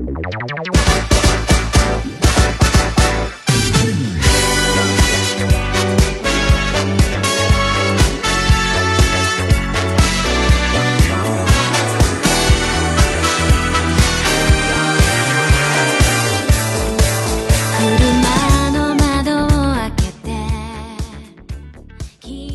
[0.00, 0.12] 大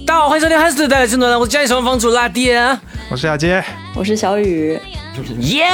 [0.07, 2.57] 家好，欢迎收听《汉斯带来更多的我是家里小房主拉爹，
[3.11, 4.79] 我是亚杰，我是小雨，
[5.39, 5.65] 耶！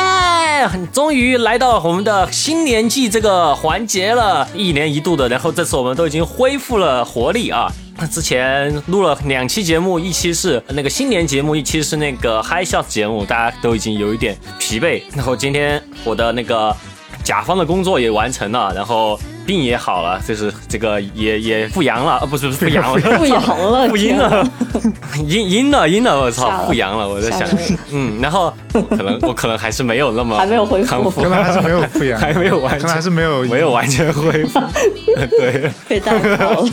[0.91, 7.71] 终于来到我们的新年季这个环节了，一年一度的，然后这次我们都已经恢复了活力啊！
[8.11, 15.02] 之前录了两期节目，一期是那个新年节目，一期是那个嗨笑节目，大家都已经有一点疲惫。
[15.16, 16.75] 然后今天我的那个
[17.23, 19.19] 甲方的工作也完成了，然后。
[19.51, 24.47] 病也好了，就是这个也也复阳了，啊，不是不是 复阳了，复阳了，复 阴了，
[25.27, 27.45] 阴阴了阴了，我操，复阳了，我在想，
[27.91, 28.53] 嗯，然后
[28.91, 34.57] 可能我可能还是没有那么还没有恢复，可能还是没有复阳，还没有完，可能还是没有没有完全恢复，
[35.38, 36.69] 对，被带跑了，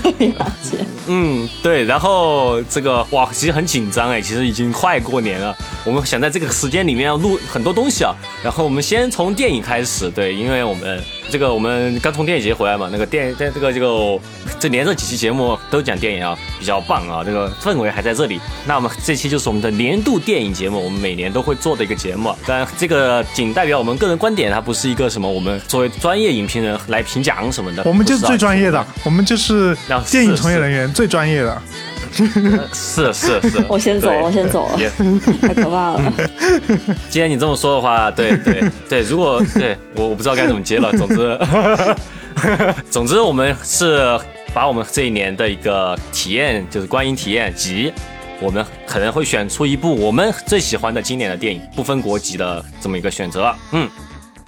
[1.09, 5.53] 嗯，对，然后这个哇，其实很紧张哎，其实已经快过年了，
[5.85, 11.03] 我们想在这个时间里面要录很多东西啊，然后我们先从电影开始，对，因为我们。
[11.31, 14.19] 这个我们刚从电影节回来嘛，那个电在这个这个
[14.59, 18.41] 这连着几期节目都讲电影啊，比较棒啊，这个氛围还在这里。
[18.67, 22.35] 那我们这期就是我们的年度电影节目，我们每年都会做的一个节目。
[22.47, 27.83] 当然，这个仅代表我们个人观点，它不是一个什么我们作为专业影评人来评奖什么的。
[27.85, 29.77] 我们就是最专业的，我们就是
[30.11, 31.63] 电影从业人员最专业的。
[32.13, 34.79] 是是是， 我先走，我先走了，
[35.41, 36.13] 太可怕了。
[37.09, 40.93] 既然你这么说的话，对对 对，如果对我我不知道该怎么接了。
[40.93, 41.39] 总之，
[42.91, 44.19] 总之我们是
[44.53, 47.93] 把我们这一年的一个体验，就是观影体验及
[48.41, 53.55] 我们可能会选出一部我们最喜欢的经典的电影，不分国籍的这么一个选择。
[53.73, 53.89] 嗯，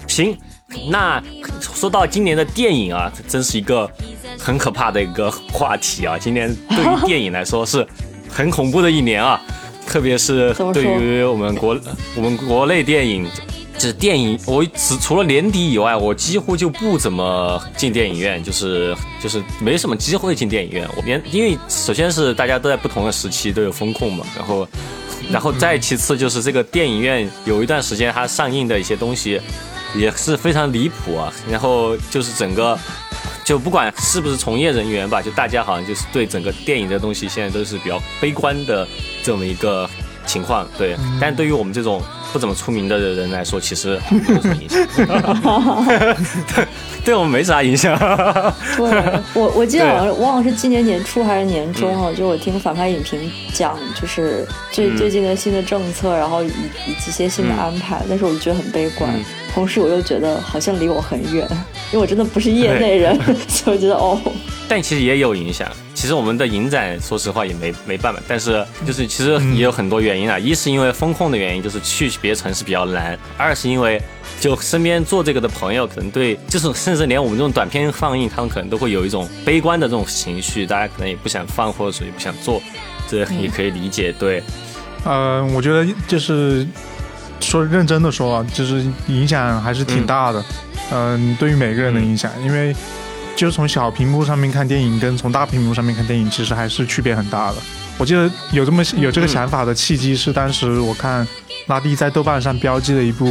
[0.07, 0.37] 行，
[0.89, 1.23] 那
[1.61, 3.91] 说到今年的电影啊，真是一个。
[4.39, 6.17] 很可怕的一个话题啊！
[6.19, 7.87] 今年对于电影来说是
[8.27, 9.39] 很恐怖的一年啊，
[9.87, 11.79] 特别是对于我们国
[12.15, 13.29] 我们国内电影，
[13.75, 20.89] 就是电影，我只除了年底以外，我几乎就不怎么进电影院，就是就是没什么机会进电影院。
[20.97, 24.69] 我连因为首先是大家都在不同的时期都有风控嘛，然后
[25.31, 29.39] 然后再其次就是这个电影院有一段时间它上映的一些东西
[29.95, 32.79] 也是非常离谱啊，然后就是整个。
[33.43, 38.87] 就不管是不是从业人员吧，就大家好像就是对整个电影的东西现在都是比较悲观的
[39.25, 39.91] 这么一个
[40.31, 40.97] 情况，对。
[41.21, 42.01] 但对于我们这种
[42.33, 44.87] 不怎么出名的人来说，其实没有什么影响。
[46.55, 46.67] 对，
[47.05, 47.99] 对我们没啥影响。
[48.77, 56.49] 对，我我记得好像忘了是今年年初还是年中了，就我听反派影评讲，就是最最近的新的政策，然后以
[56.87, 59.13] 以及一些新的安排，但是我就觉得很悲观。
[59.53, 61.45] 同时，我又觉得好像离我很远，
[61.93, 63.19] 因为我真的不是业内人，
[63.49, 64.17] 所以我觉得哦。
[64.69, 65.69] 但其实也有影响。
[66.01, 68.19] 其实我们的影展，说实话也没没办法。
[68.27, 70.39] 但是就是其实也有很多原因啊。
[70.39, 74.01] 一是因为风控的原因，就是去别城市比较难；二是因为
[74.41, 80.65] 就身边做这个的朋友，可能对就是甚至连我们这种短片放映，他们可能都会有一种悲观的这种情绪。
[80.65, 82.63] 大家可能也不想放，或者说也不想做，
[83.07, 84.11] 这也可以理解。
[84.19, 84.43] 对，
[85.05, 86.67] 嗯，我觉得就是。
[87.43, 90.45] 说认真的说啊，就是影响还是挺大的，
[90.93, 92.77] 嗯，对于每个人的影响，因为
[93.37, 97.57] 就是从小屏幕上面看电影跟从大屏幕上面看电影，其实还是区别很大的。
[97.97, 101.27] 我记得有这么有这个想法的契机是当时我看
[101.71, 103.25] 拉蒂在豆瓣上标记了一部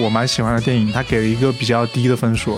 [0.00, 2.56] 我蛮喜欢的电影，他给了一个比较低的分数，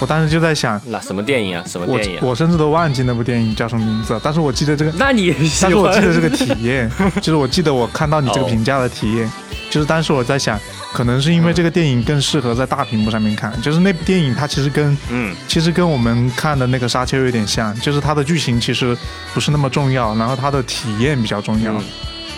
[0.00, 1.62] 我当时就在想，那什么电影啊？
[1.64, 2.18] 什么电影？
[2.20, 6.90] 我甚至都忘记那部电影叫什么名字，但是我记得这个， 那你，但是我记得这个体验，
[7.22, 9.30] 就是我记得我看到你这个评价的体验。
[9.70, 10.58] 就是当时我在想，
[10.92, 13.60] 可能是因为这个电影更适合在大屏幕上面看。
[13.60, 18.96] 就是那部电影它其实跟，嗯，其实跟我们看的那个沙丘有点像，就是它的剧情其实
[19.32, 21.74] 不是那么重要，然后它的体验比较重要。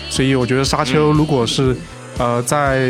[0.09, 1.75] 所以我觉得沙丘如果是，
[2.19, 2.89] 呃，在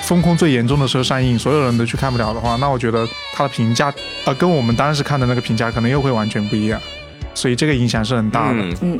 [0.00, 3.92] 风控最严重的时候上映，所有人都去看不了的话，那我觉得它的评价，
[4.24, 6.80] 呃，跟我们当时看的那个评价可能又会完全不一样。
[7.34, 8.58] 所以这个影响是很大的。
[8.58, 8.98] 嗯嗯。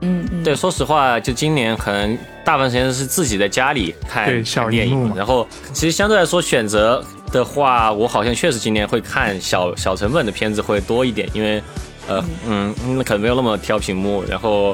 [0.00, 11.60] 嗯嗯，对，说实话，就今年可能大部分时间是自己在家里看小电影，然后其实相对来说选择的话，我好像确实今年会看小小成本的片子会多一点，因为
[12.06, 12.72] 呃嗯，
[13.02, 14.72] 可能没有那么挑屏幕，然后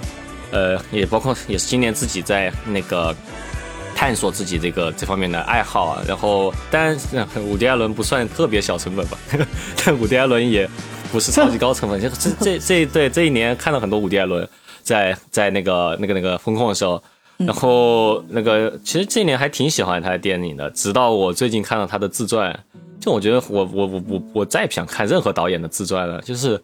[0.50, 3.16] 呃也包括也是今年自己在那个
[3.94, 6.96] 探索自己这个这方面的爱好啊，然后当然
[7.46, 9.18] 伍迪·艾伦不算特别小成本吧，
[9.84, 10.68] 但伍迪·艾伦也
[11.12, 14.48] 不是超级高成本，就这这这对这一年看了很多伍迪·艾伦。
[14.84, 17.02] 在在那个那个那个风控的时候，
[17.38, 22.54] 然后那个其实这一年还挺喜欢他的电影的，直到我最近看了他的自传，
[23.00, 26.62] 就我觉得我我我我我再也不想看任何导演的自传了，就是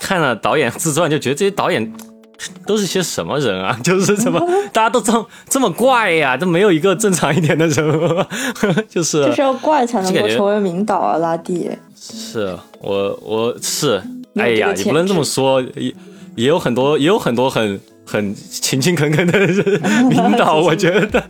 [0.00, 1.94] 看了导演自传就觉得这些导演
[2.66, 3.78] 都是些什么人啊？
[3.84, 4.40] 就是怎么
[4.72, 6.36] 大家都这么这么怪呀？
[6.36, 8.26] 都没有一个正常一点的人，
[8.88, 11.70] 就是就是要怪才能够成为名导啊，拉蒂。
[11.98, 14.00] 是我我是
[14.36, 15.94] 哎呀，也不能这么说，也
[16.36, 17.80] 也有很多也有很多很。
[18.06, 19.38] 很勤勤恳恳的
[20.08, 21.28] 领导，我觉得，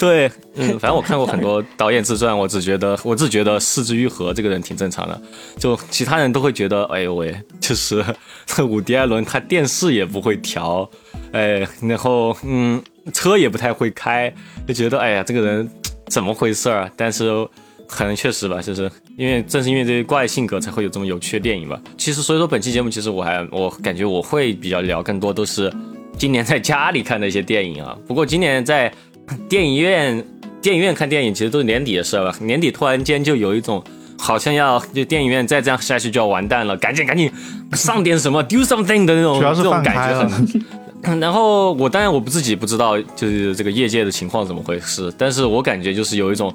[0.00, 5.20] 对，嗯，反正我看过很多导演自传，我只觉得，我只觉得四肢愈合这个人挺正常的，
[5.58, 8.04] 就其他人都会觉得，哎呦喂，就是
[8.64, 10.88] 伍迪· 艾伦他电视也不会调，
[11.32, 12.82] 哎，然后嗯，
[13.12, 14.32] 车也不太会开，
[14.66, 15.70] 就觉得，哎呀，这个人
[16.06, 16.90] 怎么回事儿？
[16.96, 17.46] 但是。
[17.90, 18.82] 可能确实吧，就是
[19.18, 21.76] 因为正是因为这些怪性格，才会有这么有趣的电影吧。
[21.96, 25.72] 其实，所以说本期节目，其实我还我感觉我会比较聊更多都是
[26.16, 27.98] 今年在家里看的一些电影啊。
[28.06, 28.92] 不过今年在
[29.48, 30.24] 电影院
[30.62, 32.32] 电影院看电影，其实都是年底的事了。
[32.40, 33.82] 年底突然间就有一种
[34.16, 37.28] 好像要就电影院再这样下去就要完蛋了，赶紧赶紧
[37.72, 40.64] 上点什么 do something 的那种这种感觉很。
[41.02, 46.52] 然后我当然我不自己不知道就是这个业界的情况怎么回事，但是我感觉就是有一种，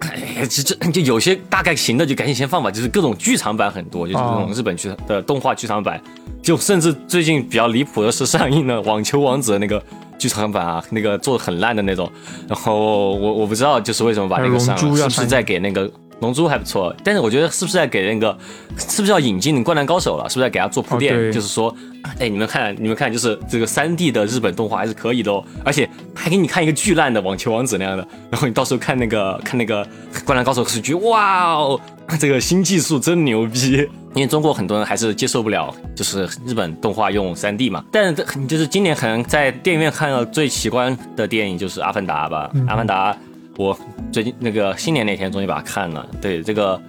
[0.00, 6.00] 哎，这这就有些大概行的就赶紧先放吧，就是各种剧场版很多，就是这种日本剧的动画剧场版，
[6.42, 9.82] 就甚至最近比较离谱的是上映了《网球王子》那个
[10.18, 12.10] 剧场版啊，那个做的很烂的那种，
[12.48, 15.90] 然后我我不知道就是为什么把那个上，是不是在给那个。
[16.20, 18.36] 龙珠还不错，但是我觉得是不是在给那个，
[18.76, 20.28] 是不是要引进灌篮高手了？
[20.28, 21.30] 是不是在给他做铺垫？
[21.30, 21.74] 就是说，
[22.18, 29.86] 哎，你们看，你们看，就是这个三 D 的日本动画还是可以的哦，而且还给你看一个巨烂的网球王子那样的，然后你到时候看那个看那个
[30.24, 31.80] 灌篮高手是觉得哇哦，
[32.18, 33.88] 这个新技术真牛逼。
[34.14, 37.84] 因为中国很多人还是接受不了，就是日本动画用三 D 嘛。
[37.92, 43.12] 但是就是今年可能在电影院看到最奇观的电影就是《阿凡达》吧，《阿凡达》。
[43.58, 43.76] 我
[44.12, 46.80] 最近那个新年那天终于把它看了，对这个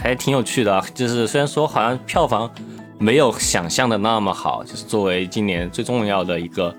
[0.00, 0.82] 还挺有趣的。
[0.94, 2.50] 就是虽然说好像票房
[2.98, 6.74] 没有想象的那么好，就是作为今年最重要的一个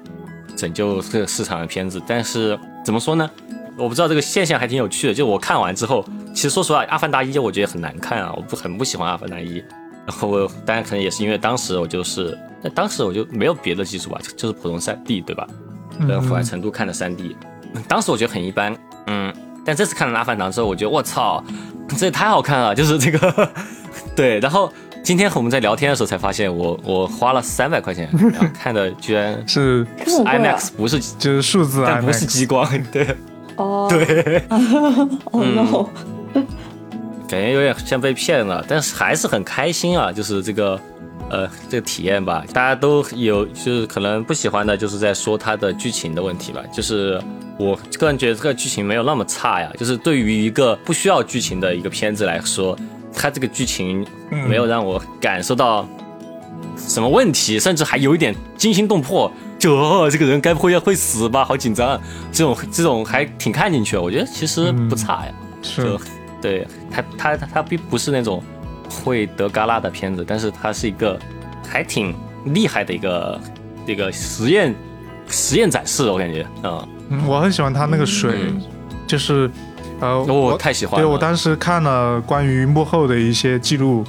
[0.56, 3.30] 拯救这个市场的片子，但是怎么说呢？
[3.78, 5.13] 我不知道这个现象还挺有趣的。
[5.13, 6.04] 就我看完之后，
[6.34, 9.62] 其实说实话，《阿凡达一》我觉得很难看啊，我不很不喜欢《阿凡达一》。
[10.07, 15.48] 然后我当然可能也是因为当时我就是，那当时我就没有别的技术吧，就是普通三 D 对吧？
[16.07, 17.38] 跟腐败程度看的三 D，
[17.88, 18.75] 当时我觉得很一般。
[19.07, 19.33] 嗯，
[19.65, 21.44] 但这次看了《阿凡达》之后，我觉得我操，
[21.98, 22.75] 这也太好看了！
[22.75, 23.50] 就是这个，
[24.15, 24.39] 对。
[24.39, 24.71] 然后
[25.04, 33.15] 今天和我们在聊天的时候才发现，我我花了三百块钱 然后看的，居然是 IMAX，不是就是数字，但不是激光，对，
[33.56, 35.89] 哦，对，哦 no，
[37.30, 40.12] 感觉有点像被骗了，但是还是很开心啊！
[40.12, 40.80] 就是这个，
[41.29, 47.21] 呃，这个体验吧，大家都有，就是可能不喜欢的，就是在说它的剧情的问题吧，就是。
[47.59, 52.77] 我个人觉得这个剧情没有那么差呀，就是对于一个不需要剧情的一个片子来说，
[53.12, 54.06] 它这个剧情
[54.47, 55.89] 没有让我感受到
[56.77, 61.44] 什么问题，甚至还有一点惊心动魄，就这个人该不会要会死吧？
[61.44, 62.00] 好紧张，
[62.31, 65.33] 这种这种还挺看进去，我觉得其实不差呀。
[65.63, 65.97] 是，
[66.39, 68.44] 对他他他并不是那种
[68.89, 71.19] 会得嘎啦的片子，但是它是一个
[71.68, 73.39] 还挺厉害的一个
[73.86, 74.74] 这个实验
[75.28, 76.88] 实验展示，我感觉，嗯。
[77.10, 78.54] 嗯，我很喜欢他那个水，
[79.07, 79.50] 就是，
[80.01, 81.00] 呃，我太喜欢。
[81.00, 84.03] 对我当时看了关于幕后的一些记录，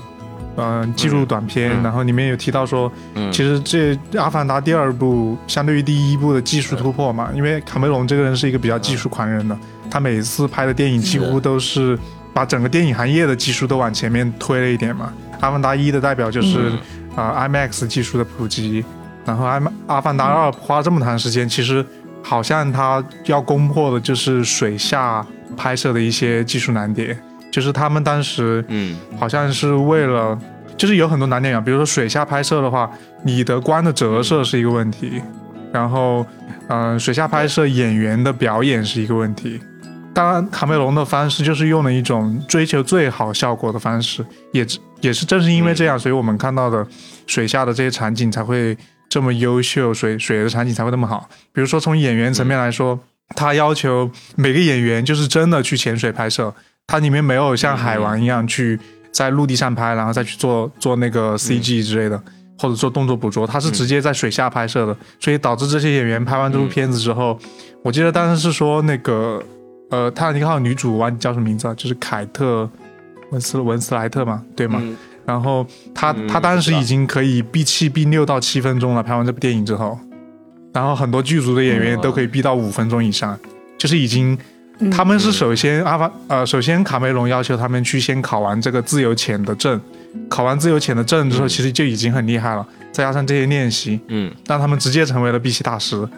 [0.56, 2.90] 嗯，记录短片，然后里面有提到说，
[3.30, 9.56] 其实这《阿凡达》第二部相对于第一部的技术突破嘛，因为卡梅隆这个人是一个比较技术狂人的，
[9.88, 11.96] 他每次拍的电影几乎都是
[12.38, 15.12] 把整个电影行业的技术都往前面推了一点嘛。
[15.40, 16.70] 《阿凡达一》的代表就是
[17.16, 18.84] 啊 IMAX 技术的普及，
[19.24, 21.84] 然后《阿阿凡达二》花这么长时间，其实。
[22.20, 25.24] 好像他要攻破的就是水下
[25.56, 27.16] 拍摄的一些技术难点，
[27.50, 30.36] 就是他们当时，嗯，好像是为了，
[30.76, 32.90] 就是有很多难点啊，比如说水下拍摄的话，
[33.22, 35.22] 你的光的折射是一个问题，
[35.72, 36.26] 然后，
[36.66, 39.58] 嗯，水下拍摄演员的表演是一个问题。
[40.18, 44.66] 当然，卡梅隆的方式就是用了一种追求最好效果的方式，也
[45.00, 46.84] 也是正是因为这样，所以我们看到的
[47.28, 48.76] 水下的这些场景才会。
[49.10, 51.26] 这么优秀，水水的场景才会那么好。
[51.50, 53.00] 比如说从演员层面来说，
[53.34, 56.54] 他要求每个演员就是真的去潜水拍摄，
[56.86, 58.78] 它里面没有像海王一样去
[59.10, 62.22] 在陆地上拍，然后再去做做那个 CG 之类的，
[62.58, 64.94] 或者做动作捕捉，他是直接在水下拍摄的。
[65.18, 67.38] 所以导致这些演员拍完这部片子之后，
[67.82, 69.42] 我记得当时是说那个
[69.90, 72.68] 呃，泰坦尼克号女主忘记叫什么名字了，就是凯特
[73.30, 74.82] 文斯文斯莱特嘛，对吗？
[75.24, 79.98] 然后他他当时已经可以闭气闭六到七分钟了，拍完这部电影之后，
[80.72, 83.38] 然后很多剧组的演员都可以闭到五分钟以上，
[83.76, 84.36] 就是已经
[84.90, 89.78] 他们是首先阿凡呃，首先卡梅隆要求他们去先考完这个自由潜的证，
[90.30, 92.66] 考完自由潜的证之后，其实就已经很厉害了。
[92.90, 96.08] 再加上这些练习，嗯，让他们直接成为了闭气大师，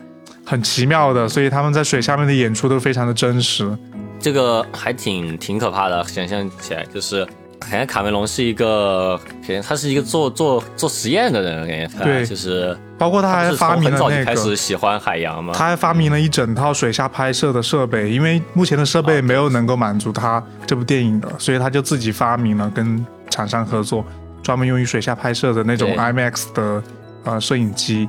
[0.44, 1.28] 很奇妙的。
[1.28, 3.70] 所以他们在水下面的演出都非常的真实。
[4.18, 7.26] 这个还挺挺可怕的，想象起来就是。
[7.61, 24.02] 感觉卡梅隆是一个，感觉他是一个做做做实验的人，感觉对，就是包括他还发明了那个开始喜欢海洋嘛，他还发明了一整套水下拍摄的设备，因为目前的设备没有能够满足他这部电影的，所以他就自己发明了跟厂商合作，
[24.42, 26.82] 专门用于水下拍摄的那种 IMAX 的
[27.25, 28.09] 呃摄影机。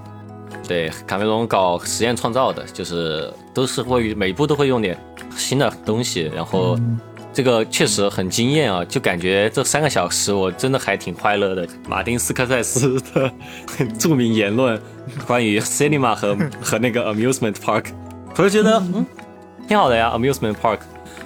[0.68, 4.98] 对，卡梅隆搞实验创造的，就是都是会每部都会用点
[5.36, 6.78] 新的东西，然后。
[7.34, 11.66] 这个确实很惊艳啊，就感觉这三个小时我真的还挺快乐的。
[11.88, 13.32] 马丁斯科塞斯的
[13.98, 14.78] 著名言论
[15.26, 17.86] 关于 cinema 和和那个 amusement park，
[18.36, 19.06] 我就觉得嗯
[19.66, 20.80] 挺好的呀，amusement park。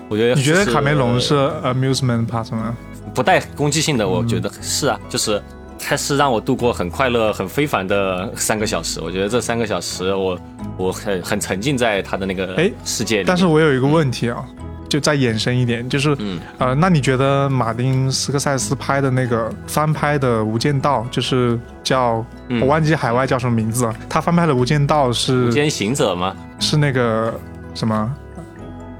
[0.08, 2.78] 我觉得你觉得卡梅隆是 amusement park 吗？
[3.16, 5.42] 不带攻击性的，我觉得是啊，就是
[5.88, 9.00] 他是让我度过很快乐、很非凡的三个小时。
[9.00, 10.40] 我觉得这三个小时我
[10.78, 13.24] 我很很沉浸在他的那个哎世界里。
[13.28, 14.44] 但是我有一个问题啊。
[14.88, 16.16] 就再延伸一点，就是，
[16.60, 22.24] 呃，那你觉得马丁斯科塞斯拍的那个翻拍的《无间道》，就是叫
[22.62, 23.96] 我忘记海外叫什么名字了？
[24.08, 26.36] 他翻拍的《无间道》是《无间行者》吗？
[26.60, 27.34] 是那个
[27.74, 28.16] 什么？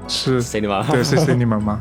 [0.08, 0.84] 是 cinema？
[0.90, 1.80] 对，是 cinema 吗？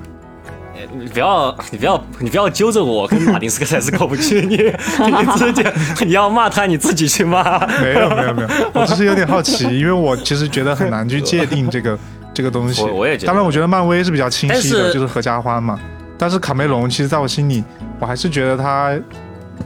[0.93, 5.63] 你不要，你不要，你不要揪着我跟马丁斯科塞斯过不去， 你你自己
[6.05, 7.65] 你要骂他，你自己去骂。
[7.81, 11.97] 没有没有没有，我只是 有点好奇，因为我其实觉得很难去界定这个。
[12.35, 13.27] 这个东西，我也觉得。
[13.27, 15.79] 当然，我觉得漫威是比较清晰的，就是合家欢嘛。
[16.17, 17.63] 但是卡梅隆，其实在我心里，
[17.97, 18.93] 我还是觉得他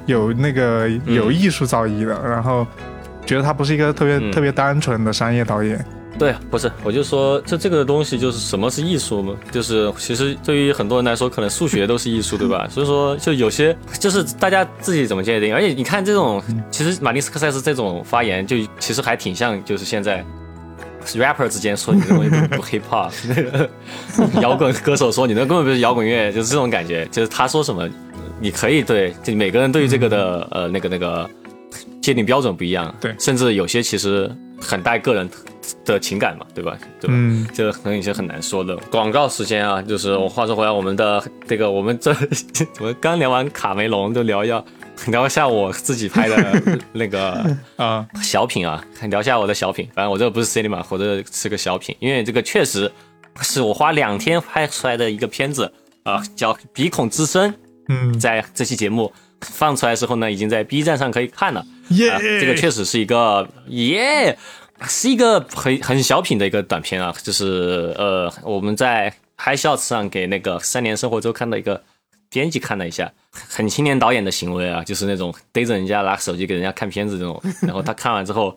[0.05, 2.67] 有那个有艺术造诣的，然后
[3.25, 5.83] 觉得他不是一个特别特别单纯的商业导演。
[6.19, 9.33] 对，不是，我就说这这个东西就是什么是艺术嘛？
[9.51, 12.67] 就是其实对于很多人来说，可能数学都是艺术，对吧？
[12.69, 15.55] 所以说，就有些就是大家自己怎么界定。
[15.55, 20.23] 而且你看这种，其实马丁斯科塞斯这种发言，就其实还挺像，就是现在。
[21.15, 23.09] rapper 之间说你这东西不 hip hop，
[24.41, 27.07] 摇滚歌手说你那根本不是摇滚乐，就是这种感觉。
[27.09, 27.89] 就是他说什么，
[28.39, 31.27] 你可以对，就每个人对于这个的呃那个那个
[32.01, 34.29] 界定标准不一样，对，甚至有些其实
[34.61, 35.29] 很带个人
[35.85, 36.77] 的情感嘛，对吧？
[36.99, 37.13] 对吧？
[37.15, 38.75] 嗯，这可能有些很难说的。
[38.91, 42.11] 广告时间啊，就是我话说回来，我们的这个我们这
[42.79, 44.63] 我们刚聊完卡梅隆，就聊一下。
[45.07, 46.61] 聊一下我自己拍的
[46.91, 49.87] 那个啊小品啊，聊一下我的小品。
[49.95, 52.91] 反正我这个不是 cinema，或者是个小品，因为这个确实
[53.39, 55.71] 是我花两天拍出来的一个片子
[56.03, 57.49] 啊，叫《鼻孔之声》。
[57.87, 61.65] 嗯，在这期节目放出来的时候呢，已经在 B 站上可以看了。
[61.89, 64.38] 耶，这个确实是一个耶，
[64.88, 71.81] 是一个很很小品的一个短片啊，就是呃，我们在 High Shots 上给那个三年生活周刊的一个。
[72.31, 77.41] 编辑看了一下，很青年导演的行为啊，就是那种逮着人家拿手机给人家看片子这种。
[77.63, 78.55] 然后他看完之后，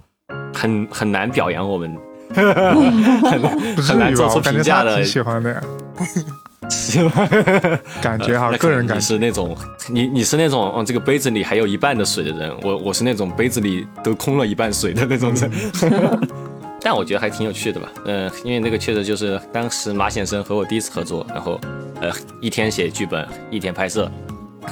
[0.53, 1.97] 很很难表扬我们，
[2.37, 3.43] 很
[3.83, 5.03] 很难做出评价的。
[5.03, 5.62] 喜欢的呀，
[6.69, 7.28] 喜欢，
[8.00, 9.57] 感觉哈，个人感是那种，
[9.88, 15.50] 你你是那种，嗯，这个杯子里还有一半的水的人，我我是那种杯子里都空了一半水的那种人。
[16.85, 21.61] 但我觉得还挺有趣的吧，嗯，因为那个确实就是当时马先生和我第一次合作，然后。
[22.00, 24.11] 呃，一天写剧本，一天拍摄，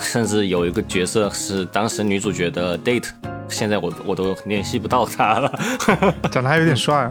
[0.00, 3.08] 甚至有一个角色是当时女主角的 date，
[3.48, 5.60] 现在我我都联系不到他了。
[6.32, 7.08] 长得还有点帅，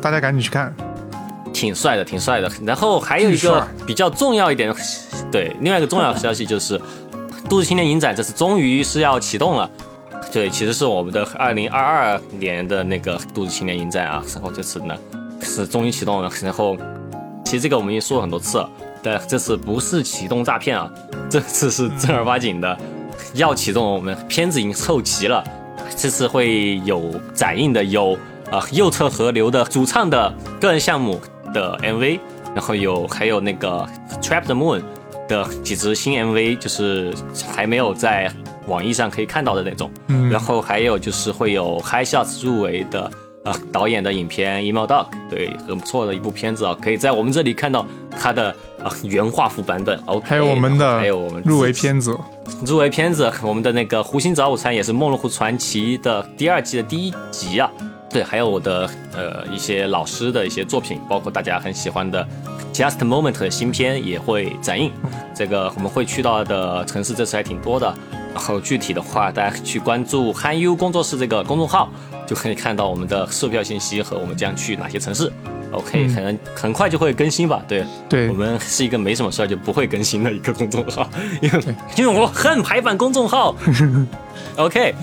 [0.00, 0.74] 大家赶紧去看，
[1.52, 2.50] 挺帅的，挺帅的。
[2.64, 4.74] 然后还有一个比较重要一点，
[5.30, 6.80] 对，另外一个重要的消息就是，
[7.48, 9.70] 都市青年影展这次终于是要启动了。
[10.32, 14.96] 对，其实是我们的二零二二年的那个都市青年影展啊，然后这次呢
[15.42, 16.30] 是终于启动了。
[16.42, 16.76] 然后
[17.44, 18.70] 其实这个我们已经说了很多次了。
[19.02, 20.90] 对，这次不是启动诈骗啊，
[21.28, 22.78] 这次是正儿八经的
[23.34, 23.84] 要启动。
[23.84, 25.44] 我们片子已经凑齐了，
[25.96, 28.16] 这次会有展映的，有
[28.50, 31.20] 啊右侧河流的主唱的个人项目
[31.52, 32.18] 的 MV，
[32.54, 33.86] 然后有还有那个
[34.20, 34.82] Trap the Moon
[35.28, 37.14] 的几支新 MV，就是
[37.54, 38.32] 还没有在
[38.66, 39.90] 网易上可以看到的那种。
[40.08, 43.10] 嗯，然后还有就是会有 High Shots 入围的。
[43.44, 47.84] 啊，导演的影片《emo dog》对，很不错的一部片子啊，可以在我们这里看到
[48.16, 50.00] 它的啊原画幅版本。
[50.06, 52.16] OK，还有我们的，还有我们入围片子，
[52.64, 57.68] 入围片子，我们的那个《湖心早午餐》也是《梦露湖传奇》的第二季的第一集啊。
[58.12, 62.26] 对，还有我的呃一些老师的一些作品，包括大家很喜欢的
[62.76, 64.92] 《Just Moment》的新片也会展映。
[65.34, 67.94] 这个我们会去到的城市这次还挺多的，
[68.34, 71.90] 然后具体的话，大家去关注“憨 u 工作室”这个公众号。
[72.24, 75.30] 就可以看到我们的售票信息和我们将去哪些城市。
[75.72, 77.60] OK，可能很快就会更新吧。
[77.66, 81.10] 对，对我们是一个没什么事儿就不会更新的一个公众号，
[81.42, 81.60] 因为
[81.96, 83.54] 因为我恨排版公众号。
[84.56, 84.94] OK，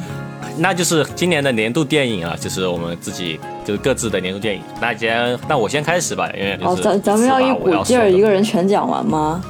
[0.60, 4.62] 那就是今年的年度电影啊，就是我们自己就是各自的年度电影。
[4.82, 9.42] 那先，那我先开始吧，因为哦，咱咱们要一股劲儿一个人全讲完吗？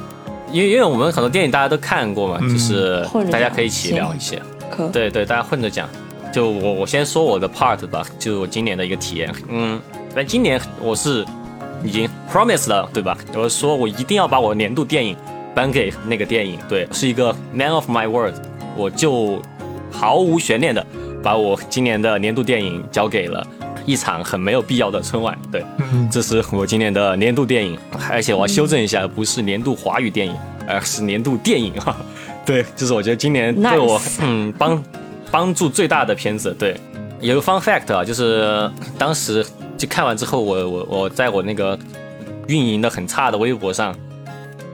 [0.52, 4.40] 因为因为我们很多电影大家都看过嘛，就是大家可以一起聊一些。
[4.70, 5.88] 可对对，大家混着讲。
[6.32, 9.32] 就我我先说我的 part 吧，就我今年的一个体验。
[9.48, 11.26] 嗯，反正今年我是
[11.82, 13.18] 已经 promise 了，对吧？
[13.34, 15.16] 我说我一定要把我年度电影
[15.56, 18.34] 颁给那个电影，对，是一个 man of my word，
[18.76, 19.42] 我就
[19.90, 20.84] 毫无悬念的
[21.22, 23.46] 把我今年的年度电影交给了
[23.84, 25.36] 一场很没有必要的春晚。
[25.50, 25.64] 对，
[26.10, 27.78] 这是我今年的年度电影，
[28.10, 31.96] 而且我要修正一下，不是年度华语电影，而是年度电影哈。
[32.46, 34.82] 对， 就是我觉得今年对我嗯帮。
[35.32, 36.76] 帮助最大的片子，对，
[37.20, 38.68] 有个 fun fact 啊，就是
[38.98, 39.46] 当时
[39.78, 41.78] 就看完之后，我我我在我那个
[42.48, 43.94] 运营的很差的微博上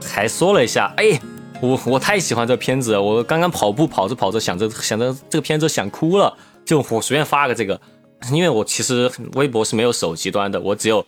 [0.03, 1.11] 还说了一下，哎，
[1.59, 6.31] 我我太喜欢这片子了，我刚刚跑步跑着跑着想着想着这个片子想哭了，
[6.63, 7.79] 就我随便发个这个，
[8.31, 11.03] 因为我其实微博是没有手机端的，我只有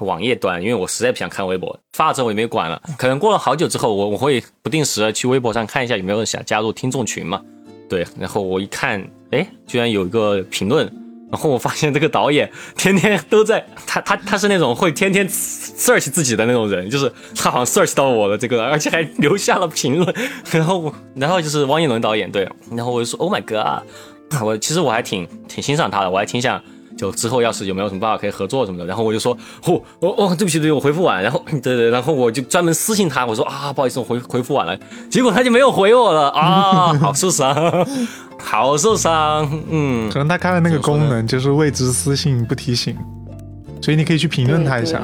[0.00, 7.40] 网页端，因为我实在不想看微博，发了之后我也没管了，可能过了好久之后，我我会不定时的去微博上看一下有没有人想加入听众群嘛。
[7.88, 10.90] 对，然后我一看，哎，居然有一个评论，
[11.32, 20.14] 然后我发现这个导演 天天都在，他他他是那种会天天 search 自己的那种人，就是他好像 search 到我的这个，而且还留下了评论，
[20.52, 23.82] 然后然后就是汪一伦导演，对，然后我就说 Oh my god，
[24.42, 26.62] 我其实我还挺挺欣赏他的，我还挺想。
[26.96, 34.76] 就之后要是有没有什么办法可以合作什么的，然后我就说，哦哦哦，对不起对不起，我回复晚，然后 对对，然后我就专门私信他，我说啊，不好意思，我回回复晚了，
[35.10, 37.54] 结果他就没有回我了啊， 好受伤，
[38.38, 42.96] 好受伤，嗯，可能他开了那个功能，就是未知私信不提醒，
[43.80, 45.02] 所以你可以去评论他一下，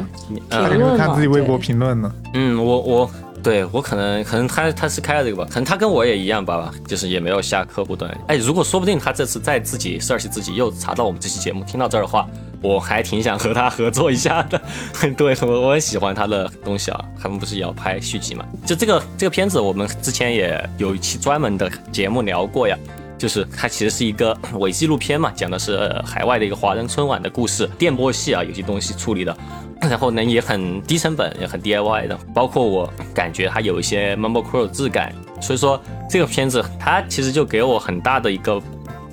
[0.51, 2.13] 他有没有看自己微博评论呢？
[2.35, 3.11] 嗯，我我。
[3.43, 8.11] 对我可能可能他他是开了这个吧，可能他跟我也一样吧，就是也没有下客户端。
[8.27, 12.29] 哎，如果说不定他这次再自己 search 自己又查到我们这期节目，听到这儿的话，
[12.61, 14.61] 我还挺想和他合作一下的。
[15.17, 18.45] 对我我很喜欢他的东西啊，他们不是也要拍续集嘛？
[18.67, 22.77] 就这个这个片子，我们之前也有一期专门的节目聊过呀。
[23.19, 29.37] 就是它其实是一个伪纪录片嘛，讲的是海外的一个华人春晚的故事，电波系啊有些东西处理的，
[29.81, 38.63] 然后呢也很低成本，也很 DIY 的，包括我感觉它有一些 Mumble Crow 质感，所以说这个片子它其实就给我很大的一个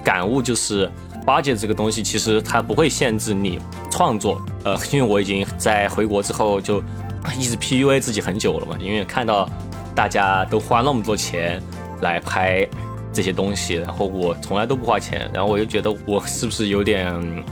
[0.03, 0.89] 感悟，就是
[1.25, 6.79] budget 这个东西其实它不会限制你创作，呃，因为我已经在回国之后就
[7.39, 9.49] 一直 PUA 自己很久了嘛，因为看到
[9.95, 11.59] 大家都花那么多钱
[12.01, 12.67] 来拍。
[13.15, 17.43] 这些东西，然后我从来都不花钱，然后我就觉得我是不是有点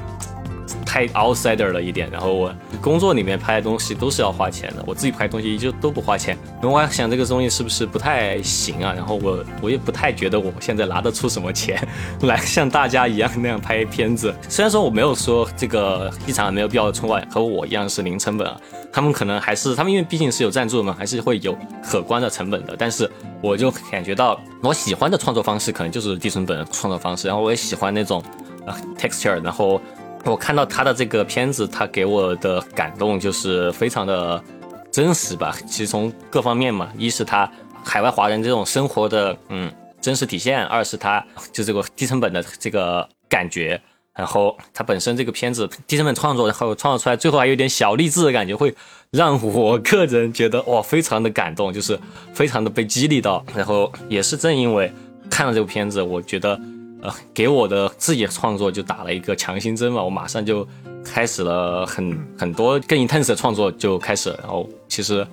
[0.85, 2.09] 太 outsider 了一点？
[2.11, 6.37] 然后我工作里面拍的东西都是要花钱的，我自己拍东西就都不花钱。
[6.61, 8.93] 然后我想这个东西是不是不太行啊？
[8.93, 11.81] 然后我我也不太觉得我现在拿得出什么钱
[12.21, 14.33] 来像大家一样那样拍片子。
[14.49, 18.59] 虽然说我没有说这个一场没有必要的春晚和我一样是零成本啊。
[18.91, 22.75] 他们可能还是他们，因为毕竟是有赞助嘛，还是会有可观的成本的。
[22.77, 23.09] 但是
[23.43, 27.27] 我就感觉到，我喜欢的创作方式可能就是低成本创作方式。
[27.27, 28.23] 然后我也喜欢那种
[28.65, 29.43] 呃 texture。
[29.43, 29.81] 然后
[30.23, 34.41] 我看到他的这个片子，他给我的感动就是非常的
[34.89, 35.53] 真实吧。
[35.67, 37.51] 其实从各方面嘛，一是他
[37.83, 43.79] 海外华人这种生活的嗯真实体现，二是他就这个低成本的这个感觉。
[44.15, 48.73] 然后他本身这个片子低成本创作，然后创作出来，最后还有点小励志的感觉，会
[49.13, 51.97] 让我个人觉得哇，非常的感动，就是
[52.33, 53.45] 非常的被激励到。
[53.55, 54.91] 然后也是正因为
[55.29, 56.59] 看了这部片子，我觉得
[57.03, 60.67] 呃，给我的自己创作就打了一个强心针嘛，我马上就
[61.05, 64.31] 开始了很很多更 intense 的创作就开始。
[64.41, 65.25] 然后其实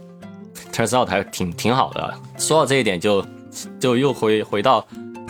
[0.71, 2.15] turns out 还挺挺好的。
[2.37, 3.25] 说到这一点，就
[3.81, 4.87] 就又回回到。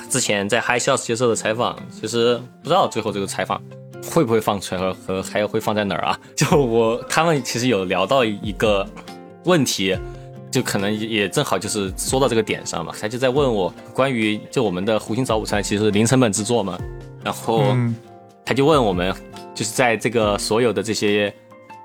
[0.08, 2.34] 之前在 Hi Shows 接受的采访，其实
[2.64, 3.62] 不知道最后这个采访
[4.04, 6.18] 会不会放出来和和还有会放在哪儿啊？
[6.36, 8.86] 就我他们其实有聊到一个
[9.44, 9.96] 问题，
[10.50, 12.92] 就可能也正好就是说到这个点上嘛。
[13.00, 16.78] 他就在问我关于就我们的湖心早午餐其实是零成本制作嘛，
[17.24, 17.76] 然后
[18.44, 19.14] 他就问我们
[19.54, 21.32] 就是在这个所有的这些。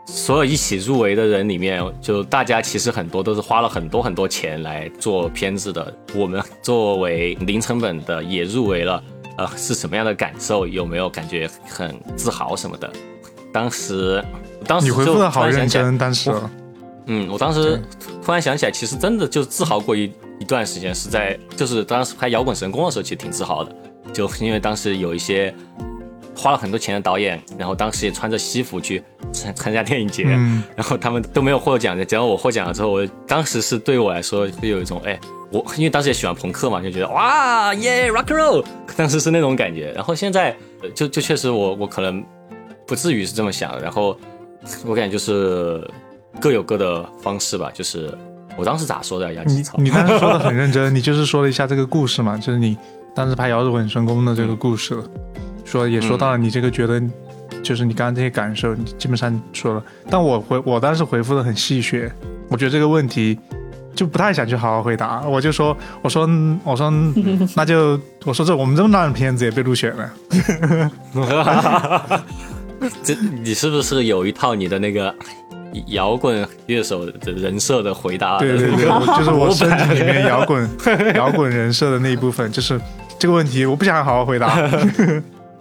[0.08, 5.92] 所有一起入围的人里面，就大家其实很多都是花了很多很多钱来做片子的。
[6.14, 9.04] 我们作为零成本的也入围了，
[9.38, 10.68] 呃，是什么样的感受？
[10.68, 12.92] 有没有感觉很自豪什么的？
[13.54, 14.24] 当时，
[14.66, 16.32] 当时你回复的好认真，当时，
[17.08, 17.82] 嗯，我当时
[18.24, 23.76] 突然想起来，其实真的就自豪过一一段时间，是在就是当时拍《摇滚神功》的时候，其实挺自豪的，
[24.14, 25.54] 就因为当时有一些。
[26.36, 35.20] 花了很多钱的导演，然后当时也穿着西服去参参加电影节，嗯然后他们都没有获奖的，只要我获奖了之后，我当时是对我来说会有一种哎，
[35.52, 38.66] 我因为当时也喜欢朋克嘛，就觉得哇耶 rock and roll，
[38.98, 39.92] 当时是那种感觉。
[39.94, 42.24] 然后现在呃就就确实我我可能
[42.86, 44.18] 不至于是这么想，然后
[44.86, 45.90] 我感觉就是
[46.40, 48.14] 各有各的方式吧，就是
[48.58, 49.42] 我当时咋说的呀？
[49.46, 52.78] 你草，你当时说的很认真，你就是说了一下这个故事嘛，就是你
[53.16, 54.98] 当时拍《摇日稳神功》的这个故事，
[55.66, 57.02] 说也说到了你这个觉得，
[57.62, 59.84] 就是你刚刚这些感受，你基本上说了。
[60.10, 62.10] 但我回我当时回复的很戏谑，
[62.48, 63.38] 我觉得这个问题
[63.96, 66.94] 就不太想去好好回答，我就说我说嗯我说
[67.56, 70.14] 那就我说这我们这么烂的片子也被入选了，
[73.04, 75.14] 这你是不是有一套你的那个
[75.88, 78.38] 摇滚乐手的人设的回答？
[78.40, 78.86] 对对对，
[79.18, 80.70] 就是我身体里面摇滚
[81.16, 82.80] 摇滚人设的那一部分，就是
[83.18, 84.56] 这个问题我不想好好回答。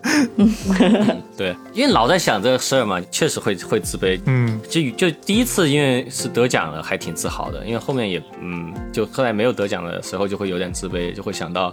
[1.37, 4.21] 对，因为老在想这个事儿嘛，确实会会自卑。
[4.27, 7.64] 嗯，就就第一次因为是得奖了，还挺自豪的。
[7.64, 11.73] 因为后面也嗯，就后来没有得奖的时候，就会有点自卑，就会想到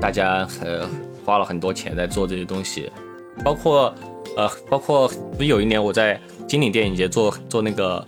[0.00, 0.88] 大家呃
[1.24, 2.90] 花了很多钱在做这些东西，
[3.44, 3.92] 包括
[4.36, 8.06] 呃包括不是有一年我在金鼎电影节做做那个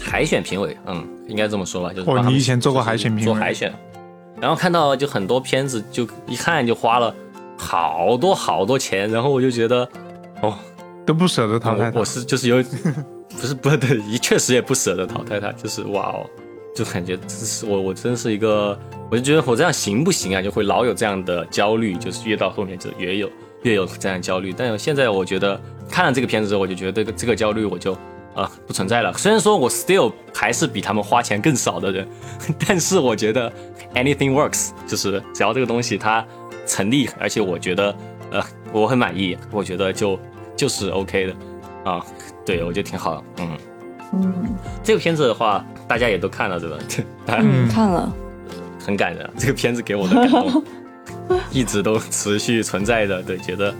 [0.00, 3.24] 海选评委，嗯，应该这么说吧，就是哦你以前做过海选评委？
[3.24, 3.74] 做海选，
[4.40, 7.12] 然后看到就很多片子，就一看就花了
[7.56, 9.88] 好多好多钱，然后我就觉得
[10.42, 10.54] 哦。
[11.06, 12.04] 都不舍得淘汰他我我。
[12.06, 12.62] 是就是有，
[13.38, 16.24] 不是不对，确实也不舍得淘汰他，就是哇哦，
[16.74, 18.78] 就感觉这是我我真是一个，
[19.10, 20.40] 我就觉得我这样行不行啊？
[20.40, 23.30] 就会老有这样的焦虑，就是越到后面就越有
[23.64, 24.50] 越有这样的焦虑。
[24.56, 27.94] 但是现在我觉得看了这个片子之后，我就觉得这个这个焦虑我就
[28.34, 29.12] 啊、不存在了。
[29.12, 32.08] 虽然说我 still 还是比他们花钱更少的人，
[32.66, 33.52] 但是我觉得
[33.94, 36.26] anything works，就是只要这个东西它
[36.66, 37.94] 成立，而且我觉得
[38.30, 40.18] 呃我很满意，我觉得就
[40.56, 41.34] 就是 OK 的
[41.90, 42.04] 啊，
[42.44, 43.58] 对我觉得挺好的，嗯。
[44.12, 44.32] 嗯
[44.84, 46.78] 这个片子的话，大家也都看了对吧？
[47.40, 48.12] 嗯，看了，
[48.78, 50.62] 很感人，这个片子给我的感动
[51.50, 53.20] 一直都持续存在的。
[53.22, 53.74] 对，觉得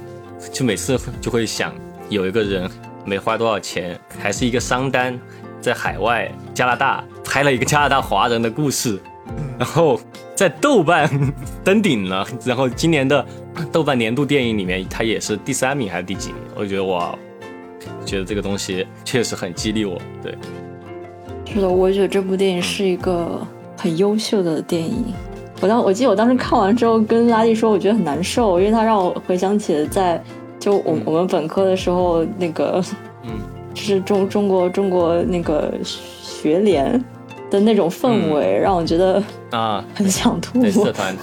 [0.53, 1.73] 就每次就会想，
[2.09, 2.69] 有一个人
[3.05, 5.17] 没花多少钱，还是一个商单，
[5.61, 8.99] 在海外加拿大拍了一个加拿大华人的故事，
[9.59, 10.01] 然后
[10.35, 11.09] 在豆瓣
[11.63, 13.25] 登顶了，然后今年的
[13.71, 16.41] 豆瓣年度电影里面，它也是第三名还是第几名？
[16.57, 17.17] 我觉得哇，
[18.05, 20.01] 觉得这个东西确实很激励我。
[20.23, 20.37] 对，
[21.47, 25.05] 是的，我觉得这部电影是一个很优秀的电影。
[25.61, 30.23] 我当我记得我当时看完之后跟拉蒂说，我觉得很难受，因为它让我回想起了在
[30.59, 32.83] 就我、嗯我们本科的时候那个，
[33.23, 33.31] 嗯，
[33.73, 37.03] 就是中中国中国那个学联
[37.51, 40.61] 的那种氛围，让我觉得啊， 很想吐。
[40.63, 41.17] 在社团。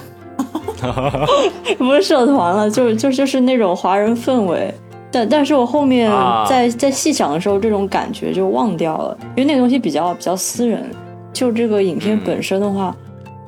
[1.78, 4.72] 不是社团了，就是 就就是那种华人氛围。
[5.12, 10.84] 但但是我后面啊在在细想的时候，这种感觉就忘掉了，因为那个东西比较比较私人。
[11.32, 12.94] 就这个影片本身的话，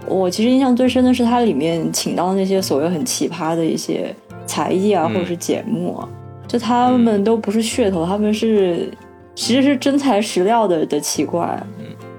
[0.07, 4.15] 我其实印象最深的是它里面请到的那些所谓很奇葩的一些
[4.47, 6.09] 才艺啊，嗯或者是节目啊，
[6.47, 8.91] 就他们都不是噱头，他们是
[9.35, 11.63] 其实是真材实料的的奇怪。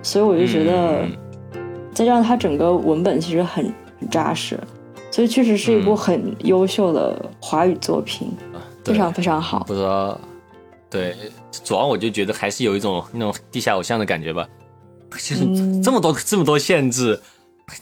[0.05, 1.11] 所以我就觉得，嗯
[1.95, 4.59] 再加上它整个文本其实很很扎实，
[5.09, 5.97] 所以确实是一部嗯。
[5.97, 8.31] 很优秀的华语作品，
[8.83, 8.93] 对。
[8.93, 9.63] 非常非常好。
[9.63, 10.19] 不知道，
[10.91, 11.15] 对，
[11.63, 14.47] 主要我就觉得还是有一种那种地下偶像的感觉吧，
[15.09, 15.81] 就是嗯。
[15.81, 17.19] 这么多、这么多限制，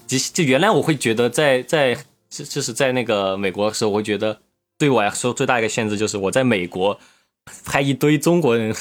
[0.08, 1.94] 就就原来我会觉得在在
[2.30, 4.40] 就就是在那个美国的时候，我会觉得
[4.78, 6.98] 对我来说最大一个限制就是我在美国
[7.66, 8.74] 拍一堆中国人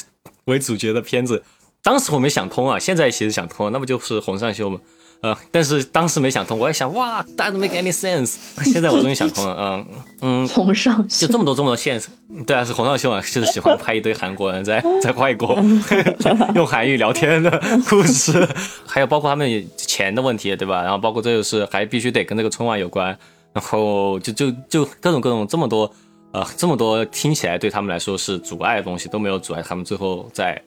[0.44, 1.42] 为主角的片子，
[1.82, 4.78] 当时我没想通啊，现在其实想通了，那不就是洪尚秀吗？
[5.20, 8.34] 呃，但是当时没想通，我在想，哇，that don't make any sense。
[8.64, 9.86] 现在我终于想通了，嗯
[10.20, 12.00] 嗯，洪尚秀就这么多这么多线，
[12.44, 15.56] 对啊，是洪尚秀啊，就是喜欢拍一堆韩国人在在外国
[16.56, 17.50] 用韩语聊天的
[17.88, 18.48] 故事，
[18.84, 20.82] 还有包括他们钱的问题，对吧？
[20.82, 23.16] 然后包括这就是还必须得跟这个春晚有关，
[23.52, 25.88] 然后就就就各种各种这么多
[26.32, 30.60] 呃这么多听起来对他们来说是阻碍的东西都没有阻碍他们最后在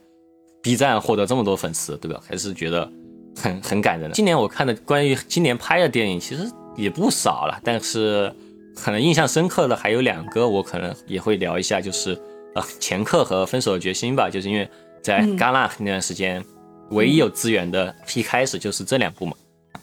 [0.65, 2.19] B 站获得这么多粉丝，对吧？
[2.27, 2.91] 还是觉得
[3.37, 4.15] 很很感人的。
[4.15, 6.41] 今年我看的关于今年拍的电影其实
[6.75, 8.33] 也不少了，但是
[8.75, 12.19] 可能印象深刻的还有两个，我可能也会聊一下，就是
[12.55, 14.67] 呃《前客》和《分手的决心》吧，就是因为
[15.03, 16.43] 在戛纳那段时间，
[16.89, 19.33] 唯一有资源的一开始就是这两部嘛。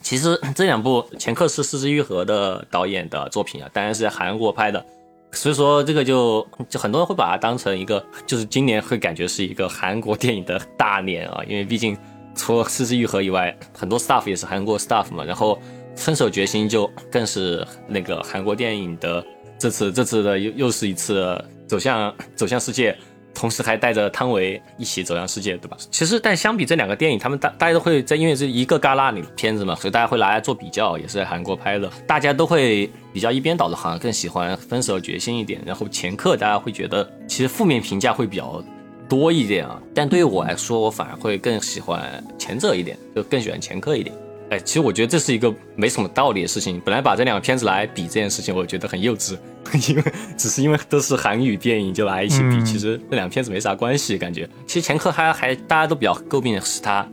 [0.01, 4.85] 其实这两部《前客》是四之愈合的导演的作品啊，当然是在韩国拍的，
[5.33, 11.97] 所以说这个就就很多人会把它当成一个，就是今年会感觉是一个韩国电影的大年啊，因为毕竟
[12.35, 15.59] 除了四之愈合以外，很多 staff 也是韩国 staff 嘛，然后
[15.95, 19.25] 分手决心就更是那个韩国电影的
[19.57, 22.97] 这次这次的又又是一次走向走向世界。
[23.33, 25.75] 同时还带着汤唯一起走向世界，对吧？
[25.91, 35.61] 其实，但相比这两个电影，他们大大家都会在因为是一个旮旯里片子嘛，所以大家会拿来做比较，也是在韩国拍的，大家都会比较一边倒的，好像更喜欢《分手决心》一点。
[35.65, 38.63] 然后《前客》大家会觉得其实负面评价会比较
[39.09, 44.15] 多一点啊，但对于我来说，我反而会更喜欢前者一点，就更喜欢《前客》一点。
[44.53, 46.79] 哎，其实我觉得这是一个没什么道理的事情。
[46.85, 49.35] 本来把这两个片子来比这件事情，我觉得很幼稚，
[49.89, 50.03] 因为
[50.37, 54.15] 只是因为都是韩语电影就来一起比，其实这两个片子没啥关系。
[54.15, 57.07] 感觉其实前科还还大家都比较诟病的是他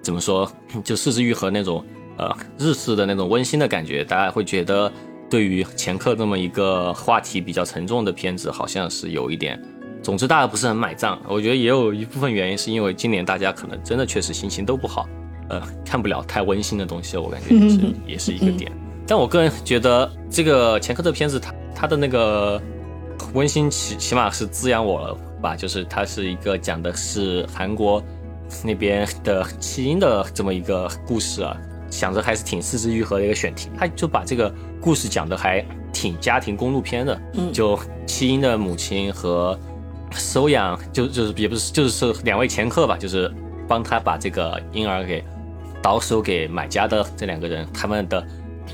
[0.00, 0.50] 怎么说，
[0.82, 1.84] 就四之愈合那种
[2.16, 4.90] 呃日式的那种温馨的感觉，大家会觉得
[5.28, 9.62] 对于前科这么一个话题比较沉重的片子，好像是有一点。
[10.02, 11.20] 总之大家不是很买账。
[11.28, 15.06] 我觉得也有一部分原因是因为今年大家可能真的确实心情都不好。
[15.48, 18.70] 呃，看不了太温馨的东西，我感觉也是也是一个点。
[19.06, 22.60] 但我个人觉得，这个前科的片子，它它的那个
[23.34, 25.54] 温馨起起码是滋养我了吧？
[25.54, 28.02] 就是它是一个讲的是韩国
[28.64, 31.56] 那边的弃婴的这么一个故事啊，
[31.88, 37.20] 想着还是挺四肢愈合的一个选题，他就把这个故事讲的还挺家庭公路片的。
[37.34, 39.56] 嗯，就弃婴的母亲和
[40.10, 43.32] 收养，就就是也不是就是是两位前客吧，就是
[43.68, 45.22] 帮他把这个婴儿给。
[45.86, 48.26] 倒手给买家的这两个人，他们的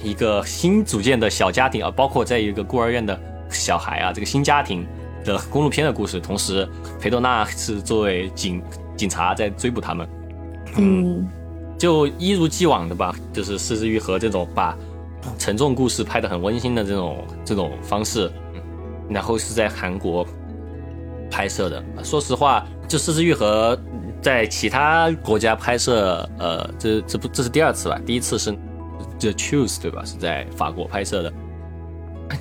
[0.03, 3.20] 一个新组建的小家庭啊，包括在一个孤儿院的
[3.51, 4.87] 小孩啊，这个新家庭
[5.22, 6.18] 的公路片的故事。
[6.18, 6.66] 同时，
[6.98, 8.62] 裴多娜是作为警
[8.96, 10.09] 警察在追捕他们。
[10.79, 11.29] 嗯，
[11.77, 14.75] 就一如既往的吧，就是四之愈合这种把
[15.38, 18.33] 沉重故事拍得很温馨的这种这种方式，
[19.11, 20.27] 然后是在韩国
[21.31, 21.85] 拍摄的。
[22.03, 23.79] 说实话，就四之愈合。
[24.23, 28.01] 在其他国家拍摄，呃，这这不这是第二次吧？
[28.07, 28.53] 第一次是
[29.19, 30.05] 《The Choose》，对吧？
[30.05, 31.33] 是在法国拍摄的。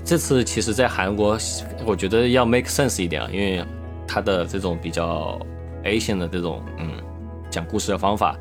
[0.05, 1.37] 这次其实，在韩国，
[1.83, 3.65] 我觉得要 make sense 一点啊，因为
[4.07, 5.39] 他的这种比较
[5.83, 6.91] Asian 的这种，嗯，
[7.49, 8.37] 讲故事的方法，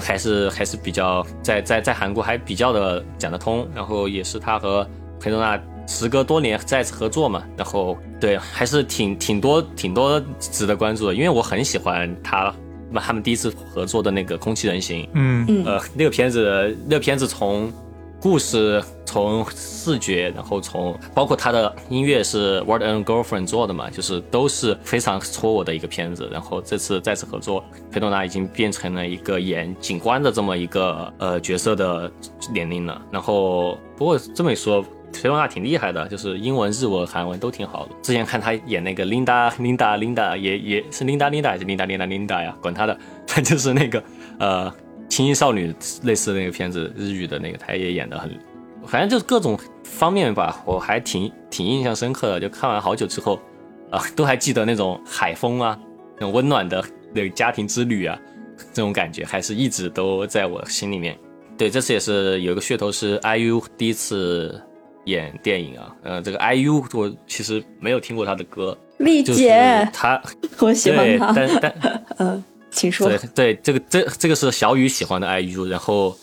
[0.00, 3.66] 还是还是比较在在在韩国还比较的讲得通。
[3.74, 4.84] 然后也是他和
[5.20, 12.52] 裴多娜时隔多年再次合作嘛，然后对，还是挺挺多挺多值得关注的，因为我很喜欢他。
[12.92, 17.72] 那他们第一次合作的那个《空气人形》，嗯呃，那个片子，那个片子从
[18.20, 26.28] 故事、从视觉，然后从包括他的音乐是 Word and Girlfriend 做的嘛，就是都是非常戳我的一个片子。
[26.30, 32.10] 然后这次再次合作，裴多娜已经变成了一个演警官的这么一个呃角色的
[32.52, 33.02] 年龄了。
[33.10, 34.84] 然后不过这么一说。
[35.12, 37.92] 崔永娜挺厉害的，就是英文、日文、韩文都挺好的。
[38.02, 42.56] 之前看她演那个 Linda Linda Linda，也也是 Linda Linda 还是 Linda Linda Linda 呀？
[42.60, 44.02] 管她的， 她就是那个
[44.38, 44.74] 呃
[45.08, 45.72] 轻音少女
[46.02, 48.30] 类似那个片子，日语的那个，她也演的很，
[48.86, 52.40] 反正就是各种方面吧，我还挺挺印象深刻的。
[52.40, 53.38] 就看完好久之后，
[53.90, 55.78] 啊，都还记得那种海风啊，
[56.16, 58.18] 那种温暖的那个家庭之旅啊，
[58.72, 61.16] 这种感觉还是一直都在我心里面。
[61.58, 64.60] 对，这次也是有个噱头，是 IU 第一次。
[65.04, 70.20] 演电影啊，呃，这个 IU 我其实没有听过他的歌，丽姐，他
[70.60, 76.16] 我喜欢他，但但 嗯，请说，对对，这个这这个是小雨喜欢的 IU，然后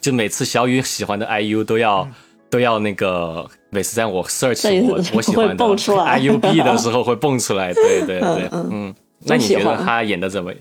[0.00, 2.08] 就每次小雨喜欢的 IU 都要
[2.48, 10.60] 都要那个每次在我 search 我我喜欢的 IUB 的时候会蹦出来，对对对，嗯，那你觉得他演的怎么样？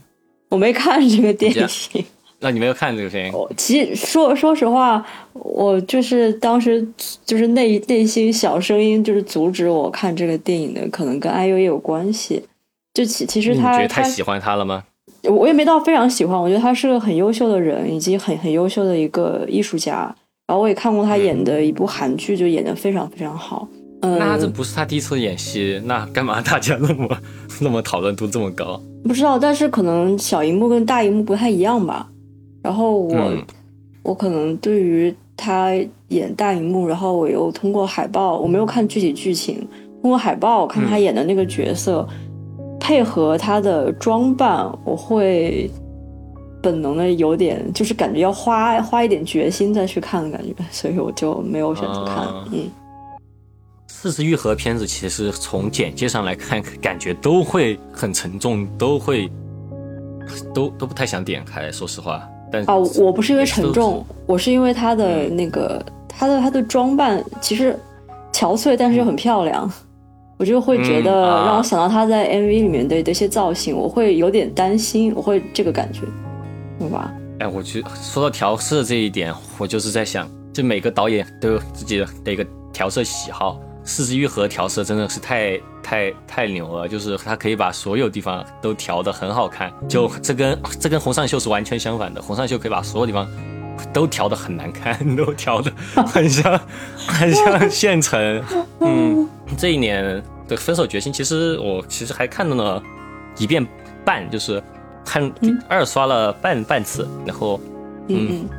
[0.49, 1.67] 我没看这个电影。
[2.39, 3.33] 那你没有看这个片？
[3.57, 6.85] 其实说说实话，我就是当时
[7.25, 12.43] 就是内内心小声音就是阻止我看这个电影的，可能跟 IU 也有关系。
[12.93, 14.83] 就其其实他觉得太喜欢他了吗？
[15.23, 20.13] 我也没到非常喜欢，我觉得他是个很优秀的人，以及很很优秀的一个艺术家。
[20.47, 23.67] 然后我也看过他演的一部韩剧，就演的非常非常好。
[24.01, 27.17] 嗯，那这不是他第一次演戏，那干嘛大家那么
[27.59, 28.79] 那么讨论度这么高？
[29.03, 32.07] 不知道，但是可能小荧幕跟大荧幕不太一样吧。
[32.65, 33.31] 然后我，
[34.01, 35.69] 我可能对于他
[36.07, 39.59] 演大荧幕，然后我又通过海报，我没有看具体剧情，
[40.01, 42.07] 通过海报看他演的那个角色，
[42.79, 45.69] 配合他的装扮，我会
[46.59, 52.27] 本能的有点，就是感觉要花花一点决心再去看的感觉，所以我就没有选择看。
[52.51, 52.67] 嗯，
[53.87, 59.29] 四次愈合片子其实从简介上来看，感觉都会很沉重，都会
[60.51, 62.27] 都都不太想点开，说实话。
[62.67, 67.77] 哦，我不是因为沉重，我是因为他的那个他的他的装扮其实
[68.31, 69.69] 憔悴，但是又很漂亮，
[70.37, 71.11] 我就会觉得
[71.45, 76.01] 让我想到他在 MV 里面的的一些造型，我会有点担心，我会这个感觉，
[76.79, 77.13] 对吧？
[77.39, 89.71] 哎，我去说到调色这一点，我就是在想，就每个导演都有自己的一个调色喜好，四肢愈合调色真的是太太太牛了，就是他可以把所有地方都调得很好看。
[89.87, 93.27] 就这跟这跟红上秀是完全相反的，红上秀可以把所有地方
[93.93, 95.71] 都调得很难看， 都调得
[96.05, 96.59] 很像
[97.07, 98.43] 很像现成。
[98.79, 102.81] 嗯，这一年的分手决心，其实我其实还看了
[103.37, 103.65] 一遍
[104.03, 104.61] 半，就是
[105.05, 105.31] 看
[105.69, 107.61] 二刷了半半次，然后
[108.07, 108.49] 嗯。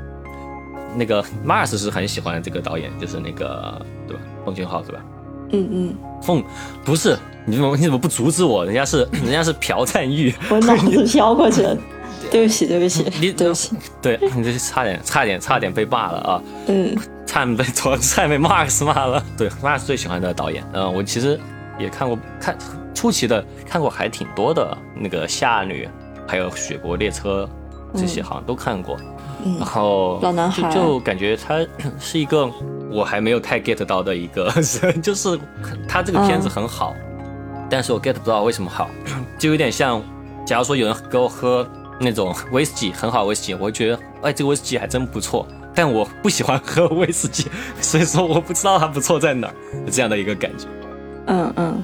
[0.98, 4.22] 那个 Mars 是很喜欢这个导演，就是那个对吧？
[4.46, 5.04] 奉俊昊是吧？
[5.50, 5.94] 嗯嗯。
[6.22, 6.42] 凤
[6.84, 8.64] 不是你怎么你怎么不阻止我？
[8.64, 10.34] 人家是人家是朴赞玉。
[10.50, 11.76] 我脑子飘过去了，
[12.30, 13.76] 对不起对不起，你对不起。
[14.02, 16.42] 对你这差点差点差点被骂了啊！
[16.66, 17.64] 嗯， 差点被
[18.00, 19.22] 差点被 Mars 骂了。
[19.36, 20.64] 对，Mars 最喜欢的导演。
[20.72, 21.38] 嗯，我其实
[21.78, 22.56] 也看过看
[22.94, 25.88] 出奇的看过还挺多的，那个夏女，
[26.26, 27.48] 还有雪国列车
[27.96, 28.96] 这些好像都看过。
[29.58, 31.64] 然后老男孩就感觉他
[32.00, 32.50] 是一个
[32.90, 35.38] 我还没有太 get 到的一个人， 就是
[35.88, 36.94] 他这个片子很好，
[37.70, 38.90] 但是我 get 不到为什么好，
[39.38, 40.02] 就有点像，
[40.44, 41.68] 假如说有人给我喝
[42.00, 47.46] 那种威士忌，很好威士忌，我会觉得哎这个威士忌还真不错，但我不喜欢喝威士忌，
[47.80, 49.54] 所以说我不知道它不错在哪儿，
[49.92, 50.66] 这样的一个感觉。
[51.26, 51.82] 嗯嗯，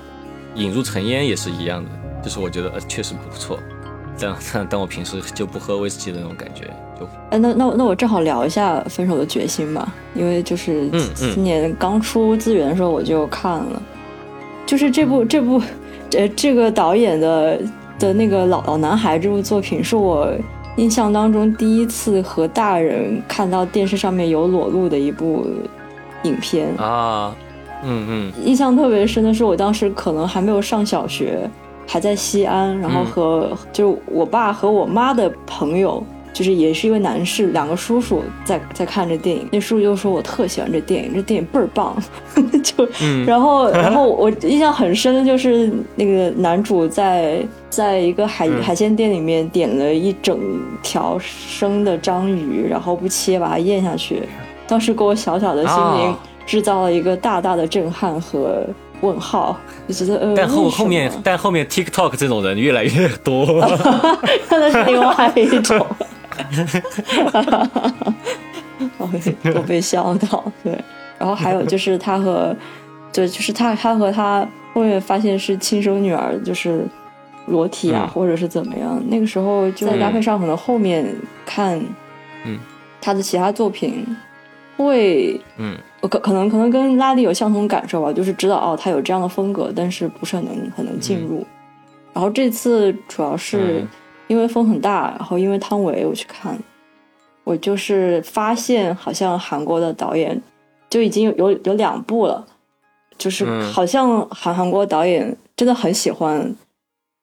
[0.57, 1.91] 引入尘烟也是一样的，
[2.25, 3.59] 就是我觉得呃确实不错。
[4.23, 6.65] 但但 我平时就不喝威士忌的那种感觉，
[6.99, 7.07] 就。
[7.31, 13.83] 哎，那那那我正好聊一下《分手的决心》吧，因为就是今年刚出资源的时候我就看了，
[14.65, 15.61] 就是这部这部
[16.17, 17.59] 呃这个导演的
[17.99, 20.31] 的那个老老男孩这部作品，是我
[20.77, 25.47] 印象当中第一次和大人看到电视上面有裸露的一部
[26.23, 27.35] 影片啊，
[27.85, 31.51] 嗯嗯，印象特别深的是我当时可能还没有上小学。
[31.87, 39.47] 还在西安，然后和就我爸和我妈的朋友，就是也是一位男士，两个叔叔在在看这电影。
[39.53, 41.95] 那叔叔就说我特喜欢这电影，这电影倍儿棒。
[42.63, 42.89] 就
[43.27, 50.39] 然后 然后我印象很深的就是那个男主在在一个海海鲜店里面点了一整
[50.83, 54.23] 条生的章鱼，然后不切把它咽下去，
[54.67, 56.15] 当时给我小小的心灵
[56.47, 58.65] 制造了一个大大的震撼和。
[59.03, 63.45] 问号，就觉得呃，但后后面，但后面 TikTok 这种人越来越多，
[64.51, 65.87] 那是另外一种，
[69.55, 70.77] 我被笑到，对，
[71.19, 72.57] 然后还有就是他和，
[73.13, 76.85] 对，就是他他和他后面发现是亲生女儿，就是
[77.47, 81.05] 裸体啊，或者是怎么样，那个时候就在搭配上，可能后面
[81.45, 81.79] 看，
[82.45, 82.59] 嗯，
[83.01, 84.07] 他的其他作品
[84.85, 85.77] 会，嗯。
[86.09, 91.47] 可可能可能跟拉力有相同感受吧，就是知道哦，他有这样的风格，但是不是很能很能进入。
[92.13, 93.87] 然后这次主要是
[94.27, 96.59] 因为风很大，然后因为汤唯我去看，
[97.45, 100.43] 我就是发现好像韩国的导演
[100.91, 102.45] 就已经有有有两部了，
[103.17, 106.53] 就是好像韩韩国导演真的很喜欢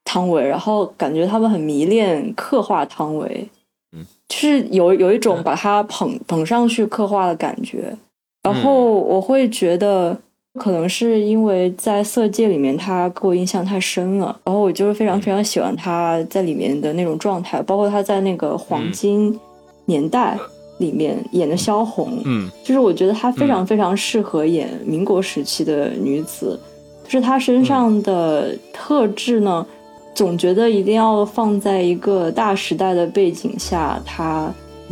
[0.06, 3.50] 汤唯，然后感觉他们很迷恋刻画汤唯，
[3.92, 7.96] 嗯，就是有有一种把他捧捧上去刻画的感觉。
[8.44, 10.18] 然后我会觉得，
[10.58, 19.38] 可能是因为在《色戒》里面他给我印象太深了，然后我就是非常非常喜欢他在里面的那种状态，包括他在那个黄金
[19.86, 20.38] 年代
[20.78, 26.58] 里面演的萧红，嗯，就是我觉得她非常非常适合演民国时期的女子，
[27.04, 29.66] 就是她身上的特质呢，
[30.14, 34.52] 总觉得一定要放在一个大时代的背景下，它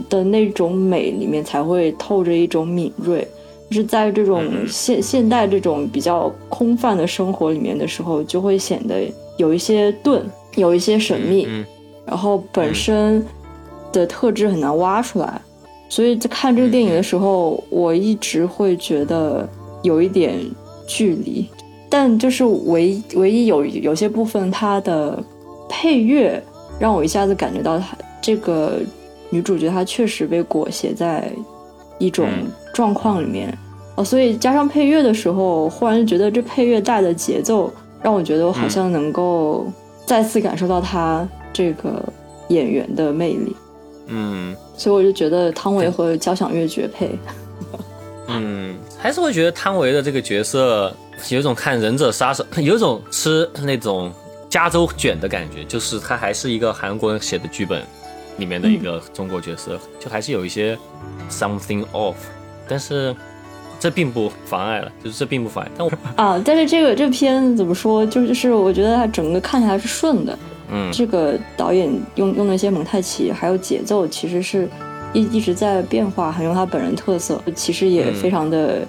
[0.10, 3.28] 的那种美里面才会透着一种敏锐。
[3.70, 10.24] 就是在这种现现代这种比较空泛的生活里面的时候，就会显得有一些钝，
[10.56, 11.46] 有一些神秘，
[12.06, 13.26] 然后本身
[13.92, 15.42] 的特质很难挖出来。
[15.90, 19.46] 所以在看这个电影的时候，我一直会觉得
[19.84, 20.40] 有一点
[20.88, 21.46] 距离。
[21.90, 25.22] 但就是唯唯一有有些部分，它的
[25.70, 26.42] 配乐
[26.80, 28.80] 让我一下子感觉到，她这个
[29.30, 31.32] 女主角她确实被裹挟在。
[32.00, 32.30] 一种
[32.76, 33.52] 状况里面
[33.96, 37.74] 哦，所以加上配乐的时候，忽然觉得这配乐带的节奏，
[38.04, 39.66] 让我觉得我好像能够
[40.06, 42.04] 再次感受到她这个
[42.50, 43.56] 演员的魅力。
[44.06, 47.18] 嗯，所以我就觉得汤唯和交响乐绝配。
[48.28, 50.96] 嗯，还是会觉得汤唯的这个角色
[51.30, 54.12] 有一种看忍者杀手， 有一种吃那种
[54.50, 57.84] 加州卷的感觉，就是他还是一个韩国人写的剧本。
[58.38, 60.78] 里面的一个中国角色，就还是有一些
[61.28, 62.14] something off，
[62.68, 63.16] 但是
[63.80, 65.72] 这并不妨碍了，就是这并不妨碍。
[65.76, 70.38] 但我啊，但是这个这片怎么说，就是我觉得它整个看起来是顺的。
[70.70, 74.70] 嗯，这个导演用用那些蒙太奇还有节奏，其实是
[75.14, 78.88] 一一直在变化，很有他本人特色，其实也非常的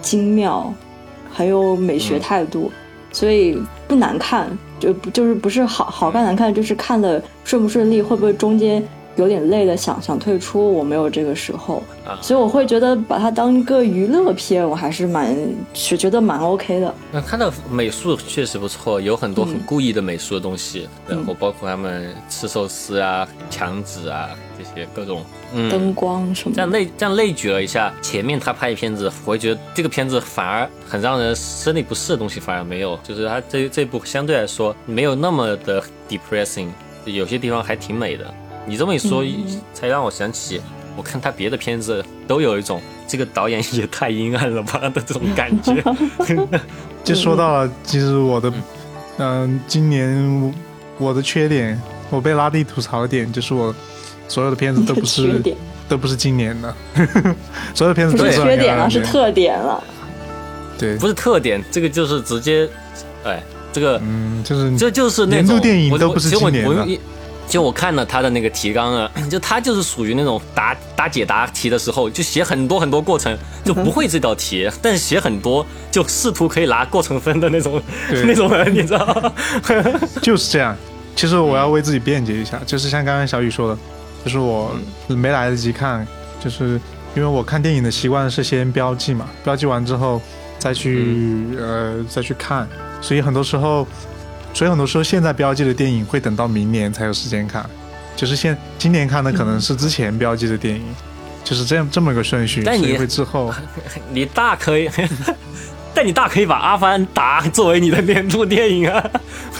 [0.00, 0.72] 精妙，
[1.36, 2.72] 很有美学态度，
[3.12, 4.48] 所以不难看，
[4.80, 8.82] 就不就是不是好好看难看，就是看的顺不顺利，会不会中间。
[9.16, 11.82] 有点累的，想想退出，我没有这个时候，
[12.20, 15.36] 所以我会觉得把它当一个娱乐片，我还是蛮
[15.74, 16.94] 是觉得蛮 OK 的。
[17.10, 25.22] 那它的美术确实不错，有很多很故意的美术的东西，然后包括他们吃寿司啊、墙纸啊这些各种
[25.70, 26.54] 灯光什么。
[26.54, 36.68] 这样类这样类举了一下，前面他拍的片子，我会觉得这个片子反而很让人生理不适的东西反而没有，就是他这这部相对来说没有那么的 depressing，
[37.06, 38.32] 有些地方还挺美的。
[38.66, 39.24] 你这么一说，
[39.72, 40.60] 才让我想起，
[40.96, 45.74] 我看他别的片子都有一种这个导演也太阴暗了吧的这种感觉。
[47.04, 48.52] 就说到了，其实我的，
[49.18, 50.52] 嗯，今年
[50.98, 53.72] 我的缺点，我被拉蒂吐槽的点就是我
[54.26, 55.40] 所有的片子都不是
[55.88, 56.74] 都不是今年的，
[57.72, 59.82] 所有的片子都是缺点了，是特点了。
[60.76, 62.68] 对，不是特点，这个就是直接，
[63.24, 63.40] 哎，
[63.72, 66.98] 这个，嗯，就是这就是年度电影都不是今年的。
[67.48, 77.80] 就我看了他的那个提纲啊， 就他就是属于那种答答解答题的时候，就写很多很多过程，就不会这道题，但是写很多，就试图可以拿过程分的那种
[78.26, 79.32] 那种人，你知道吗？
[80.20, 80.76] 就是这样。
[81.14, 83.78] 其实我要为自己辩解一下，就是像刚刚小雨说的，
[84.24, 84.76] 就是我
[85.08, 86.06] 没来得及看，
[86.42, 86.80] 就是
[87.14, 90.20] 因为我看电影的习惯是先标记嘛，标记完之后
[90.58, 92.68] 再去呃再去看，
[93.00, 93.86] 所以很多时候。
[94.56, 97.68] 所以很多时候，现在标记的电影会等到明年才有时间看，
[98.16, 100.82] 就是现今年看的可能是之前标记的电影，
[101.44, 102.62] 就是这样这么一个顺序。
[102.64, 103.52] 但你会之后，
[104.10, 104.88] 你大可以，
[105.92, 109.10] 但你大可以把《阿凡达》作为你的年度电影啊。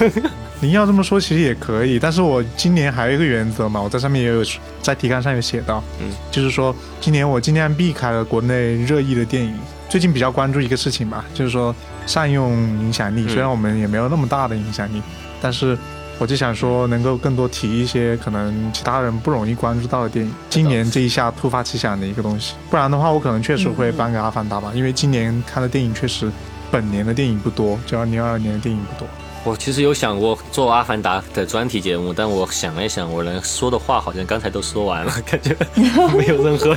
[0.61, 1.99] 您要这么说，其实也可以。
[1.99, 4.42] 但是我今年还有一个原则嘛，我在上面也有
[4.80, 9.55] 在提纲上有写到，嗯，就是说今年我尽量避开了国内热议的电影。
[9.90, 11.76] 最近比较关注一个事情吧，就是说
[12.07, 13.27] 善用影响力。
[13.29, 15.03] 虽然我们也没有那么大的影响力，
[15.41, 15.77] 但是
[16.19, 20.33] 我就想说，能够更多提一些可能其他人不容易关注到的电影。
[20.49, 26.31] 今年这一下突发奇想的一个东西，不然的话，我可能确实会颁给《阿凡达》吧，因为今年看的电影确实，
[26.71, 29.09] 本年的电影不多，就二零二二年的电影不多。
[29.47, 35.55] 我其实有想过做《阿凡达》的专题节目，但我想了一想，我能说的话好像刚才都说完了，感觉
[36.18, 36.76] 没有任何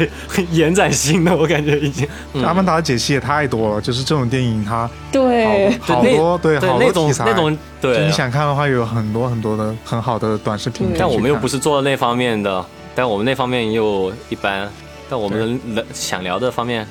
[0.52, 1.36] 延展性的。
[1.36, 2.08] 我感觉已经
[2.46, 10.90] 《阿凡达》的解析也太多了，就是这种电影它对好多对好多题材，那种对你想看的话，有很多很多的很好的短视频。
[10.96, 12.64] 但我们又不是做那方面的，
[12.94, 14.70] 但我们那方面又一般，
[15.10, 16.88] 但我们能想聊的方面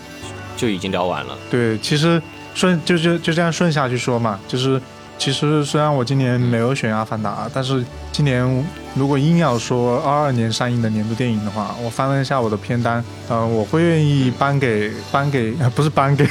[0.57, 1.39] 就已经聊完了。
[1.49, 2.21] 对，其实
[2.53, 4.83] 顺就就就这样顺下去说嘛，就是。
[5.19, 8.65] 其实虽然我今年没有选《阿凡达》，但是今年
[8.95, 16.27] 如果硬要说二二年上映的年度电影的话，我翻了一下我的片单，呃，我会愿意颁给颁给 不是颁给，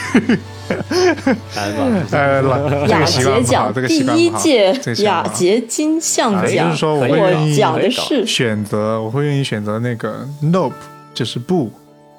[2.11, 4.73] 呃，雅洁奖第一届
[5.03, 10.71] 雅洁金像奖，就是说我会愿意讲的是选择，我会愿意选择那个《Nope》，
[11.13, 11.71] 就是不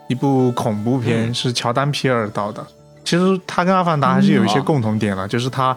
[0.06, 2.64] 一部恐怖片，是乔丹皮尔导的。
[3.08, 5.74] 其实他跟《阿凡达》还是有一些共同点了，就是他。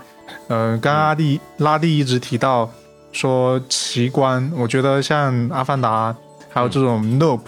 [0.50, 2.70] 嗯，刚刚阿弟拉蒂一直提到
[3.14, 6.12] 说奇观，我觉得像《阿凡达》
[6.50, 7.40] 还有这种《Nope》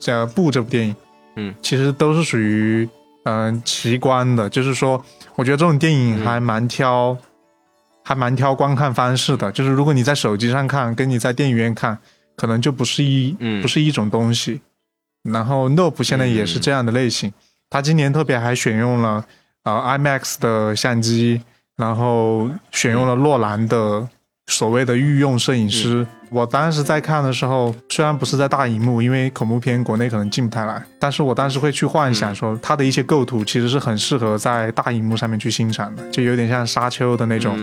[0.00, 0.96] 这部这部电影，
[1.36, 2.88] 嗯，其实都是属于
[3.22, 4.50] 嗯奇观的。
[4.50, 5.00] 就是说，
[5.36, 7.16] 我觉得这种电影还蛮挑，
[8.02, 9.52] 还蛮挑观看方式的。
[9.52, 11.96] 就是如果你在手机上看，跟你在电影院看，
[12.34, 13.30] 可能就不是一
[13.62, 14.60] 不是一种东西。
[15.22, 17.32] 然后《Nope》现在也是这样的类型，
[17.70, 19.24] 他今年特别还选用了
[19.62, 21.40] 呃 IMAX 的相机。
[21.76, 24.06] 然后选用了洛兰的
[24.48, 26.06] 所谓的御用摄影师。
[26.28, 37.58] 我当时在看的时候，虽然不是在大荧幕，因为恐怖片国内可能进不太来，但是我当时会去幻想说，它的一些构图其实是很适合在大荧幕上面去欣赏的，就有点像沙丘的那种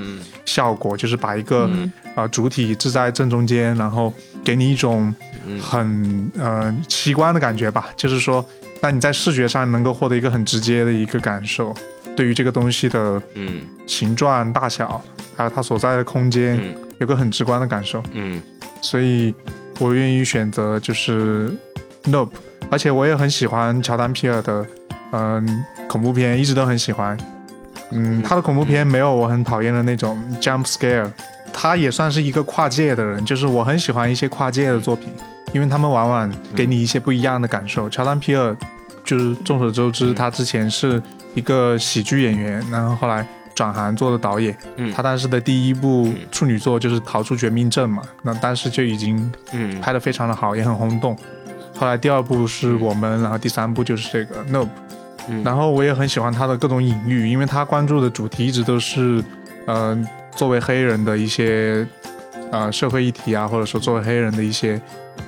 [0.45, 1.69] 效果，就是把一个
[2.15, 4.11] 呃主体置在正中间，然后
[4.43, 5.13] 给你一种
[5.61, 8.43] 很呃奇观的感觉吧，就是说，
[8.81, 11.75] 那你在视觉上能够获得一个很直接的一个感受。
[12.15, 14.99] 对于这个东西的嗯形状大小，
[15.35, 16.59] 还有它所在的空间，
[16.97, 18.01] 有个很直观的感受。
[18.13, 18.41] 嗯，
[18.81, 19.33] 所以
[19.79, 21.51] 我愿意选择就是
[22.05, 22.31] Nope，
[22.71, 24.65] 而且我也很喜欢乔丹皮尔的
[25.11, 27.15] 嗯恐怖片，一直都很喜欢。
[27.91, 31.09] 嗯，他的恐怖片没有我很讨厌的那种 jump scare，
[31.53, 35.09] 他也算是一个跨界的人，就是我很喜欢一些跨界的作品，
[35.53, 37.89] 因为他们往往给你一些不一样的感受。
[37.89, 38.55] 乔丹皮尔
[39.03, 41.01] 就是众所周知，他之前是。
[41.35, 43.23] 一个喜剧演员，然后后来
[43.53, 44.57] 转行做了导演。
[44.77, 51.15] 嗯，他当时的第一部处女作就是《逃出绝命镇》嘛，那当时就已经嗯拍的非常的好，也很轰动。
[51.77, 54.69] 后来第二部是我们，然后第三部就是这个《Nope》，
[55.45, 59.23] 然后我也很喜欢他的各种隐喻，因为他关注的主题一直都是，
[59.67, 59.95] 呃，
[60.35, 61.85] 作为黑人的一些，
[62.51, 64.81] 呃，社会议题啊，或者说作为黑人的一些，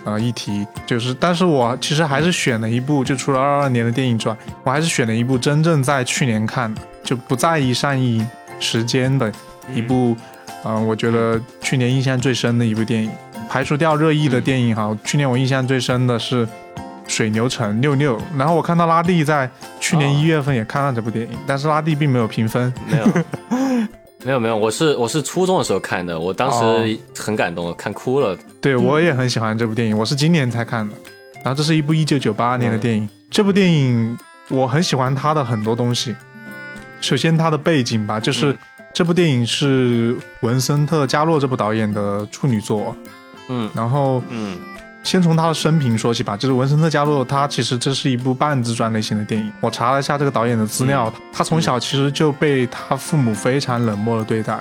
[0.05, 0.65] 呃，议题。
[0.85, 8.27] 就是，但是我其实还是选了一部，就除了二二年的电影之外，我还是选了一部真正在去年看的，就不在意上映
[8.59, 9.31] 时间的
[9.73, 10.15] 一部，
[10.63, 13.11] 嗯，我觉得去年印象最深的一部电影。
[13.49, 16.47] 排除掉热议的电影哈，去年我印象最深的是。
[17.07, 23.07] 水牛城六六，然后我看到拉蒂在去年一月份也看了这部电影，但是拉蒂并没有评分，没有，
[24.25, 28.37] 没有没有，我是我是初中的时候看的，我当时很感动，看哭了。
[28.59, 30.95] 对我也很喜欢这部电影，我是今年才看的，
[31.43, 34.17] 然后这是一部一九九八年的电影，这部电影
[34.49, 36.15] 我很喜欢它的很多东西，
[36.99, 38.57] 首先它的背景吧，就是
[38.93, 42.95] 这部电影是文森特·加洛这部导演的处女作，
[43.47, 44.57] 嗯，然后嗯。
[45.01, 49.51] 先从他的生平说起吧，就是文森特·加洛，他其实这是一部半自传类型的电影。
[49.61, 54.59] 我查了一下这个导演的资料，他从小其实就被他父母非常冷漠的对待。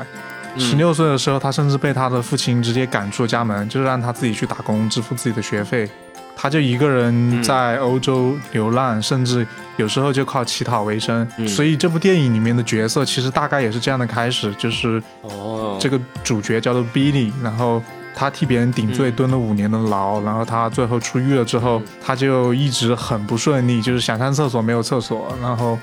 [0.57, 5.89] 十六岁的时候，他甚至被他的父亲直接赶出了家门，就是让他自己去打工支付自己的学费。
[6.35, 11.29] 他就一个人在欧洲流浪，甚至有时候就靠乞讨为生。
[11.49, 17.83] 所以这部电影里面的角色其实大概也是这样的开始，就是哦，这个主角叫做 Billy，然后。
[18.19, 25.79] 他替别人顶罪，蹲了五年的牢，然后他最后出狱了之后，他就一直很不顺利，就是想上厕所没有厕所，然后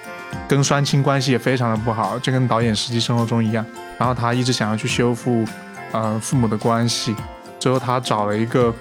[0.46, 3.66] 跟双亲关系也非常的不好，就跟导演实际生活中一样。
[3.98, 5.46] 然后他一直想要去修复，
[5.94, 7.16] 呃，父母的关系。
[7.58, 8.74] 最后他找了一个，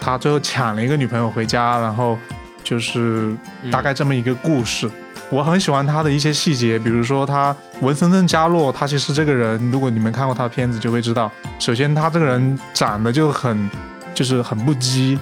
[0.00, 2.18] 他最后抢了一个女朋友回家，然后
[2.64, 3.32] 就是
[3.70, 4.90] 大概这么一个故事。
[5.30, 13.70] 我很喜欢他的一些细节，比如说他文森特·加洛，他其实这个人，如果你们看过他的片子，就会知道，首先他这个人长得就很，
[14.12, 15.16] 就是很不羁，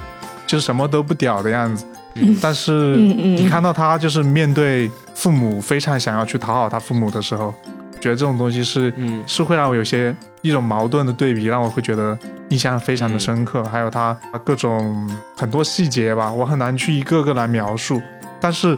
[0.47, 1.85] 就是什么都不屌的样子。
[2.41, 7.55] 但是你看到他就是面对父母非常想要去讨好他父母的时候，
[8.01, 8.91] 觉得这种东西是，
[9.27, 13.63] 是会让我有些一种矛盾的对比，让我会觉得印象非常的深刻。
[13.65, 15.07] 还有他各种
[15.37, 18.01] 很多细节吧，我很难去一个个来描述，
[18.41, 18.75] 但是。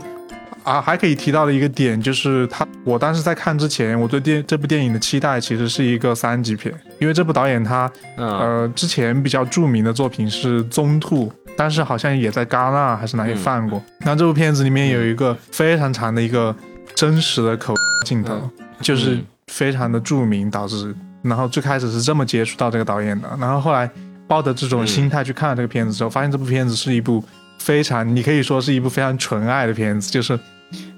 [0.70, 13.82] 啊，还可以提到的一个点就是他，我当时在看之前，我对电这部电影的期待其实是一个三级片，因为这部导演他，呃，之前比较著名的作品是《棕兔》，但是好像也在戛纳还是哪里放过。
[14.02, 16.54] 那这部片子里面有一个非常长的一个
[16.94, 17.74] 真实的口
[18.06, 18.48] 镜头，
[18.80, 19.18] 就是
[19.48, 23.90] 非常的著名，导致然后最开始是这么接触到这个导演的，然后后来
[24.28, 27.24] 抱着这种心态去看了这个片子之后，发现这部片子是一部。
[27.62, 30.32] 非常，你可以说是一部非常纯爱的片子，就是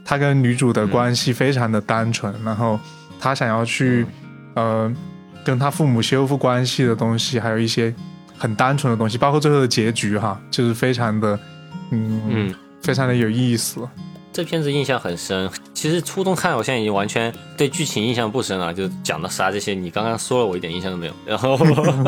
[0.04, 2.78] 他跟女主的关系非常的单纯，然后
[3.18, 4.06] 他想要去，
[4.54, 4.92] 呃，
[5.44, 7.94] 跟他父母修复关系的东西，还有一些
[8.36, 11.38] 很单纯的东西，包括最后的结局哈，就是非常的，
[11.90, 13.88] 嗯，非常的有意思。
[14.32, 15.48] 这片子印象很深，
[15.82, 21.12] 其实初中看，我现在已经完全对剧情印象不深了，就讲的啥这些，你刚刚说了，我一点印象都没有。
[21.26, 21.58] 然后，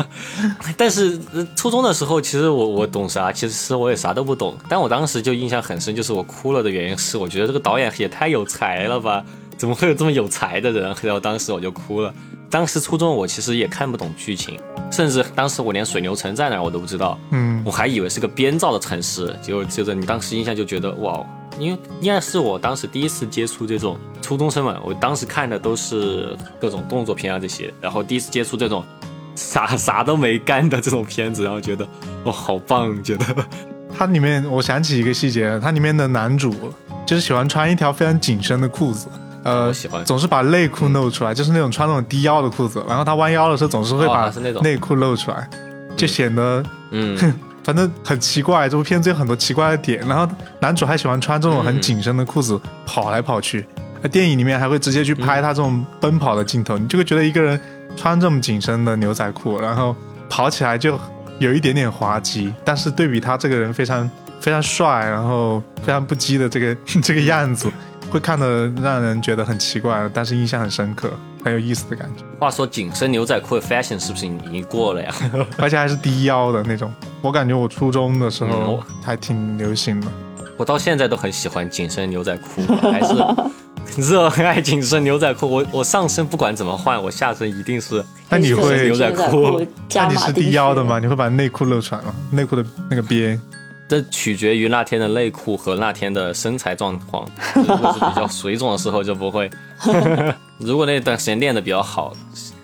[0.77, 1.19] 但是
[1.57, 3.33] 初中的时候，其实我我懂啥？
[3.33, 4.55] 其实我也啥都不懂。
[4.69, 9.21] 但我当时就印象很深，就是我哭了的原因是，我觉得这个导演也太有才了吧？
[9.57, 10.95] 怎么会有这么有才的人？
[11.01, 12.13] 然后当时我就哭了。
[12.49, 14.57] 当时初中我其实也看不懂剧情，
[14.89, 17.19] 甚至当时我连水牛城在哪我都不知道。
[17.31, 19.37] 嗯，我还以为是个编造的城市。
[19.43, 21.21] 就就是你当时印象就觉得哇。
[21.57, 28.83] 因为应该是我当时第一次接触这种初中生嘛，我当时看的都是各种动作片啊这些，然后第一次接触这种
[29.35, 31.87] 啥啥都没干的这种片子，然后觉得
[32.23, 33.25] 哦好棒，觉得。
[33.97, 36.53] 它里面我想起一个细节，它里面的男主
[37.05, 39.07] 就是喜欢穿一条非常紧身的裤子，
[39.43, 40.03] 呃，喜欢。
[40.03, 44.29] 总是把内裤露出来，就是那种穿那种低腰的裤子，然后他弯腰的时候总是会把
[44.61, 45.49] 内裤露出来，
[45.95, 47.17] 就显得嗯。
[47.65, 50.07] 反正很奇怪，这部片子有很多奇怪的点。
[50.07, 53.65] 然后男主还喜欢穿这种很紧身的裤子跑来跑去。
[54.03, 57.59] 那电影里面还会直接去拍他这种奔跑的镜头，你就会觉得一个人
[57.97, 59.95] 穿这么紧身的牛仔裤，然后
[60.29, 60.99] 跑起来就
[61.39, 62.53] 有一点点滑稽。
[62.63, 64.07] 但是对比他这个人非常
[64.39, 67.67] 非常帅，然后非常不羁的这个 这个样子。
[68.11, 71.11] 会看得让人觉得很奇怪，但是印象很深刻，
[71.45, 72.23] 很有意思的感觉。
[72.39, 75.13] 话说紧身牛仔裤的 fashion 是不是已经过了呀？
[75.59, 76.91] 而且还是低腰的那种。
[77.21, 80.07] 我感觉我初中的时候还挺流行的。
[80.57, 83.13] 我到现在都很喜欢紧身牛仔裤，还是
[84.01, 85.47] 热爱紧身牛仔裤。
[85.47, 88.03] 我我上身不管怎么换，我下身一定是。
[88.29, 89.63] 那你会牛仔裤？
[89.93, 90.97] 那你是低腰的吗？
[90.97, 92.11] 你会把内裤露出来吗？
[92.31, 93.39] 内裤的那个边？
[93.87, 97.27] 这取决于那天的内裤和那天的身材状况。
[97.55, 99.49] 如果是比较水肿的时候就不会。
[100.57, 102.13] 如果那段时间练的比较好，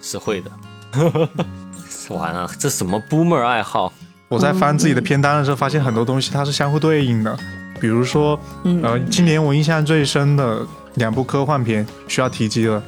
[0.02, 0.52] 是会的。
[2.10, 3.92] 完了，这什么 boomer 爱好？
[4.28, 7.38] 我在翻自己的片单的时候，发现很多东西它是相互对应的。
[7.80, 8.40] 比如说，
[8.84, 10.66] 呃，今年我印象最深的
[10.96, 12.84] 两部科幻片需要提及了，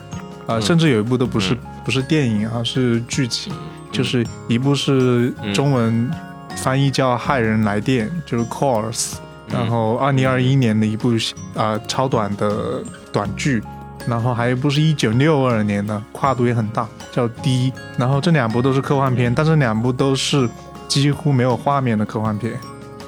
[0.46, 3.52] 呃，甚至有一部都不是不是电影啊，是剧集，
[3.92, 6.12] 就是一部是中文
[6.56, 9.14] 翻译叫《骇人来电》，就是 Calls，
[9.50, 11.12] 然后二零二一年的一部
[11.56, 13.62] 啊超短的短剧，
[14.08, 20.50] 然后还有一部是一九六二年的，跨度也很大，叫《D》，然后这两部都是科幻片，但是两部都是
[20.88, 22.58] 几乎没有画面的科幻片。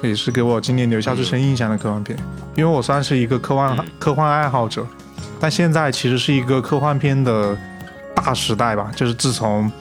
[0.02, 2.16] 也是给我今年留下最深印象的科幻片，
[2.54, 4.86] 因为我算是一个科幻科幻爱好者，
[5.40, 7.56] 但现在其实是一个科幻片的
[8.14, 8.90] 大时代吧。
[8.94, 9.72] 就是自从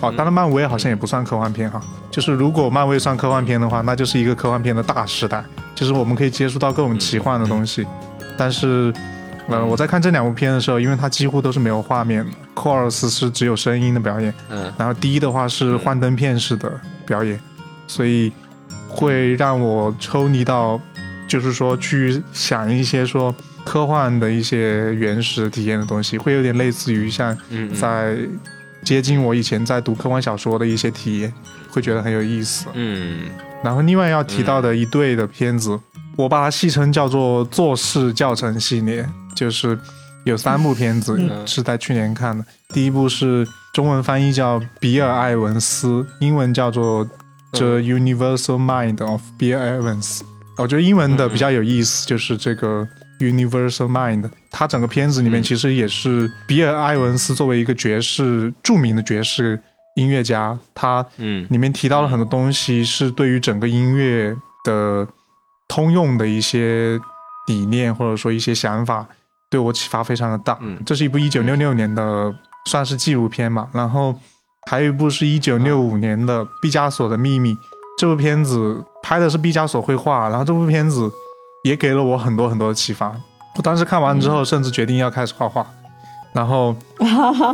[0.00, 1.80] 哦，当然漫威好像也不算科幻片哈。
[2.10, 5.44] 就是如果漫威算科幻片的话，那就是一个科幻片的大时代，
[5.74, 7.86] 就是我们可以接触到各种奇幻的东西。
[8.36, 8.92] 但是，
[9.48, 16.72] 呃，我在看这两部片的时候，因为它几乎都是没有画面的，Chorus 是只有声音的表演，嗯，然后第一的话是幻灯片式的
[17.06, 17.38] 表演，
[17.86, 18.32] 所以。
[18.90, 20.80] 会让我抽离到，
[21.28, 23.32] 就是说去想一些说
[23.62, 27.36] 科幻的一些原始体验的东西，会有点类似于像
[27.78, 28.16] 在
[28.88, 31.30] 接近我以前在读科幻小说的一些体验，
[31.68, 32.64] 会觉得很有意思。
[32.72, 33.28] 嗯，
[33.62, 35.78] 然后另外要提到的一对的片子，
[36.16, 39.78] 我把它戏称叫做“做事教程”系列，就是
[40.24, 45.88] 有三部片子是在去年看的，第一部是中文翻译叫《比尔·艾文斯》，
[46.20, 47.06] 英文叫做。
[47.52, 50.20] The Universal Mind of Bill Evans，
[50.58, 52.86] 我觉得英文的比较有意思，就是这个
[53.18, 54.30] Universal Mind。
[54.50, 59.60] 它整个片子里面其实也是比尔·埃文斯作为一个爵士著名的爵士
[59.96, 65.06] 音乐家，他嗯里面提到了很多东西，是对于整个音乐的
[65.68, 66.98] 通用的一些
[67.46, 69.06] 理念或者说一些想法，
[69.50, 70.58] 对我启发非常的大。
[70.86, 72.34] 这是一部一九六六年的
[72.66, 74.14] 算是纪录片嘛，然后。
[74.68, 77.54] 还有一部是一九六五年的《毕加索的秘密》，
[77.96, 81.10] 这部片子拍的是毕加索绘画，然后这部片子
[81.68, 83.14] 也给了我很多很多的启发。
[83.56, 85.66] 我当时看完之后，甚至决定要开始画画。
[86.32, 86.74] 然后，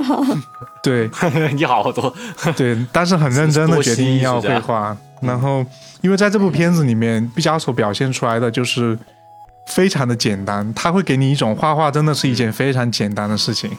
[0.82, 1.10] 对，
[1.54, 2.14] 你好多，
[2.56, 4.96] 对，但是很认真的决定要绘画。
[5.20, 5.64] 然后，
[6.02, 8.98] 因为在这部片子里面，毕加索表现出来的就是
[9.66, 13.70] 非常的简单，他会给你一种画画真的是一件非常简单的事情。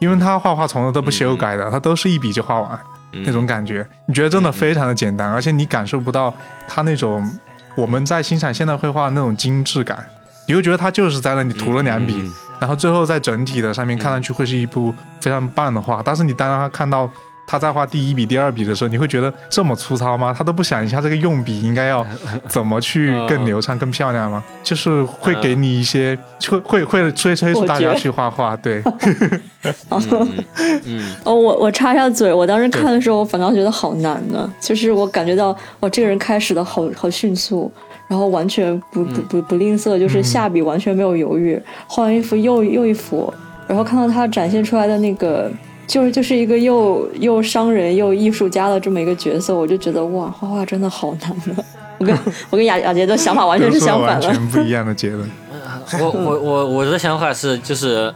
[0.00, 2.78] 因为他画画从来都不修改的，他都是一笔就画完
[3.24, 6.32] 那种感觉，你觉得真的非常的简单，而且你感受不到
[6.66, 7.28] 他那种
[7.76, 10.06] 我们在欣赏现代绘画那种精致感，
[10.46, 17.10] 你会觉得他就是在那里涂了两笔，然后最后在整体的上面看上去会是一部非常棒的画，但是你当他看到。
[17.46, 20.34] 他在画第一笔、第二笔的时候，你会觉得这么粗糙吗？
[20.36, 22.04] 他都不想一下这个用笔应该要
[22.48, 24.42] 怎么去更流畅、更漂亮吗？
[24.62, 26.18] 就是会给你一些，
[26.48, 28.56] 会会会催催促大家去画画。
[28.62, 28.82] 对。
[31.24, 34.50] 哦，我我插一下嘴，我当时看的时候，我反倒觉得好难呢。
[34.60, 37.70] 就是我感觉到，哇，这个人开始的好好迅速，
[38.08, 43.32] 然后完全不不不不吝啬，就是下笔完全没有犹豫，画完一幅又又一幅，
[43.66, 45.50] 然后看到他展现出来的那个。
[45.86, 51.64] 就是就是一个又又商人又艺术家的这么一个角色，我就觉得哇，画画真的好难的。
[51.98, 52.18] 我跟
[52.50, 55.28] 我跟雅雅杰的想法完全是相反的，完全不一样的结论。
[56.00, 58.12] 我我我我的想法是，就是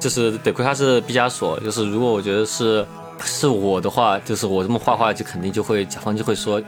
[0.00, 2.84] 就是得亏他是毕加索，就是如果我觉得是
[3.22, 6.60] 是我的话，就是我这么画画，就肯定就会甲方就会说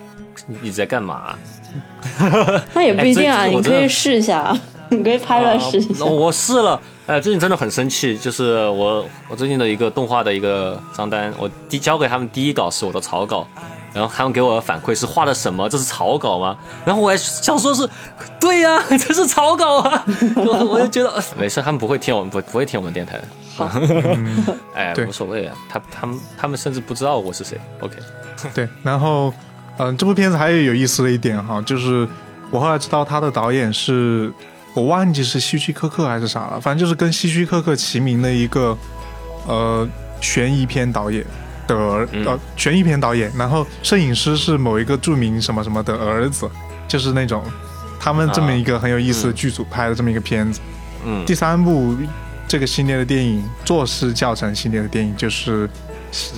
[0.61, 1.34] 你在干嘛？
[2.74, 4.57] 那也不一定啊，你可以试一下，
[4.91, 6.05] 你可以拍来试一下。
[6.05, 6.80] 我试了。
[7.07, 13.47] 哎，最近真的很生气，就是我我最近的一个动画的一个账单，我第交给他们第一稿是我的草稿，
[13.95, 15.68] 然后他们给我的反馈是画的什么？
[15.68, 16.57] 这是草稿吗？
[16.84, 17.89] 然后我还想说是，
[18.41, 20.05] 对呀， 这是草稿啊，
[20.68, 23.24] 我就觉得没事，他们不会听我们不不会听我们电台的，
[23.57, 23.70] 好，
[24.74, 27.95] 哎，无所谓啊，他他们他们甚至不知道我是谁，OK，
[28.53, 29.32] 对，然后
[29.76, 32.09] 嗯，这部片子还有有意思的一点哈，就是
[32.51, 34.32] 我后来知道他的导演是。
[34.77, 38.77] 我忘记是希区柯克还是啥了，反正就是跟希区柯克齐名的一个，
[39.47, 39.89] 呃，
[40.20, 41.24] 悬疑片导演
[41.66, 43.33] 的儿，呃，悬疑片导演。
[43.39, 46.47] 然后摄影师是某一个著名什么什么的儿子，
[46.87, 47.43] 就是那种
[47.99, 50.61] 他们这么一个很有意思的剧组拍的这么一个片子。
[51.07, 51.24] 嗯。
[51.24, 51.97] 第三部
[52.47, 55.66] 这个系列的电影，做事教程系列的电影，就是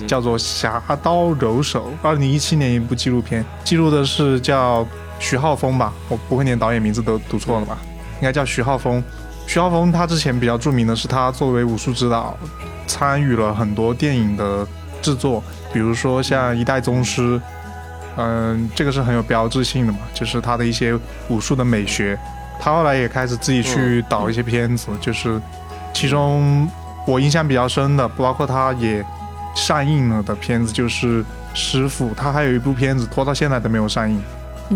[0.07, 4.87] 叫做《侠刀柔手》，二零一七年一部纪录片，记录的是叫
[5.19, 7.77] 徐浩峰吧，我不会连导演名字都读错了吧。
[8.19, 9.03] 应该叫徐浩峰。
[9.47, 12.37] 徐浩峰他之前比较著名的是，他作为武术指导，
[12.85, 14.67] 参与了很多电影的
[15.01, 15.43] 制作，
[15.73, 17.37] 比如说像《一代宗师》，
[18.17, 20.97] 嗯，这个是很有标志性的嘛，就是他的一些
[21.29, 22.19] 武术的美学。
[22.59, 25.41] 他后来也开始自己去导一些片子，就是
[25.93, 26.69] 其中
[27.07, 29.03] 我印象比较深的，包括他也
[29.55, 32.11] 上映了的片子，就是《师傅》。
[32.13, 34.21] 他还有一部片子拖到现在都没有上映，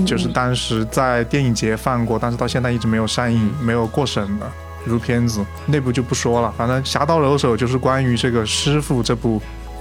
[0.05, 4.51] 就是当时在电影节放过，但是到现在一直没有上映、没有过审的
[4.87, 5.45] 一部片子。
[5.67, 9.39] 那部就不说了，反正《侠盗柔手》就是关于这个师傅这部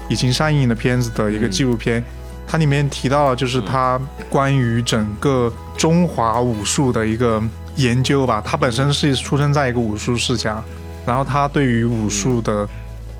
[0.08, 2.04] 已经上映的片子的一个纪录片。
[2.46, 3.98] 它里面提到了，就是他
[4.28, 7.42] 关于整个中华武术的一个
[7.76, 8.42] 研究吧。
[8.44, 10.62] 他本身是出生在一个武术世家，
[11.06, 12.68] 然后他对于武术的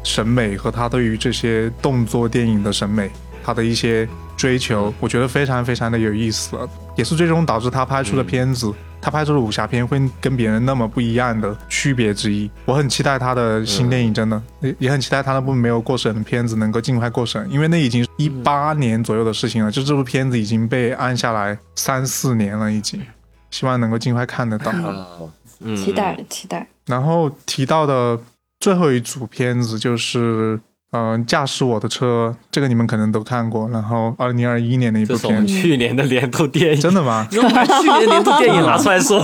[0.05, 3.11] 审美和他对于这些动作电影的审美，
[3.43, 4.07] 他的一些。
[4.35, 6.59] 追求，我觉得非常非常的有意思，
[6.97, 12.51] 也是最终导致他拍出的片子，他拍出的武侠片会跟别人那么不一样的区别之一。
[12.65, 23.01] 我很期待他的新电影，真的也也很期待他那部没有过审的片子能够尽快过审，因为那已经一八年左右的事情了，就这部片子已经被按下来三四年了，已经，
[23.51, 24.73] 希望能够尽快看得到。
[25.77, 26.67] 期待期待。
[26.87, 28.21] 然后提到的
[28.61, 30.61] 最后一组片子就是。
[30.93, 33.67] 嗯，驾驶我的车，这个你们可能都看过。
[33.71, 37.27] 然后，二零二一年的一部片，去年的年度电影，真的吗？
[37.33, 39.19] 又把去年年度电影拿出来说，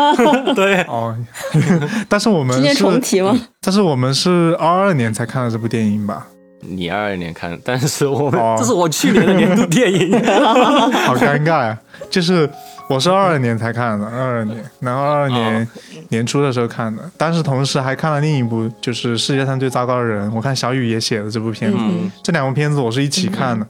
[0.54, 1.16] 对哦。
[2.06, 3.34] 但是我们今年重提吗？
[3.62, 6.26] 但是我们是二二年才看的这部电影吧？
[6.60, 11.78] 你二二年看，但是我们这是我去年的年度电影，好尴尬呀，
[12.10, 12.48] 就是。
[12.88, 15.68] 我是二二年才看的，二二年，然后二二年
[16.08, 20.32] 年初的时候看的，但是同时还看了另一部，就是世界上最糟糕的人。
[20.32, 21.78] 我看小雨也写了这部片子，
[22.22, 23.66] 这两部片子我是一起看的，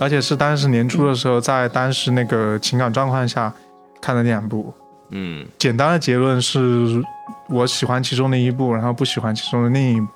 [0.00, 3.52] 而且是当时年初的时候，在当时那个情感状况下
[4.00, 4.74] 看的两部。
[5.10, 7.00] 嗯，简单的结论是
[7.48, 10.08] 我喜欢其中的一部，然后不喜欢其中的另一部。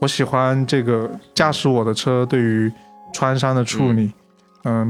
[0.00, 2.70] 我喜欢这个驾驶我的车对于
[3.12, 4.02] 创伤的处理。
[4.02, 4.12] 嗯，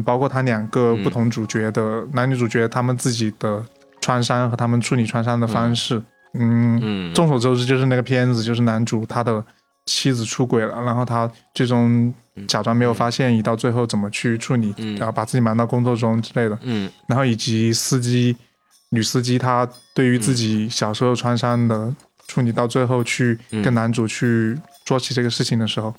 [0.05, 3.65] 包括他两个不同主角的男女主角，他们自己的
[4.01, 6.03] 穿山和他们处理穿山的方式。
[6.35, 9.45] 嗯，众所周知，就是那个片子，就是男主他的
[9.87, 12.13] 妻子出轨了，然后他最终
[12.47, 16.59] 假装没有发现，以到最后怎么去处理，然后把自己瞒到工作中之类的。
[16.63, 18.37] 嗯，然后以及司机
[18.91, 21.93] 女司机，她对于自己小时候穿山的
[22.29, 25.93] 处理，到最后去跟男主去说起这个事情的时候，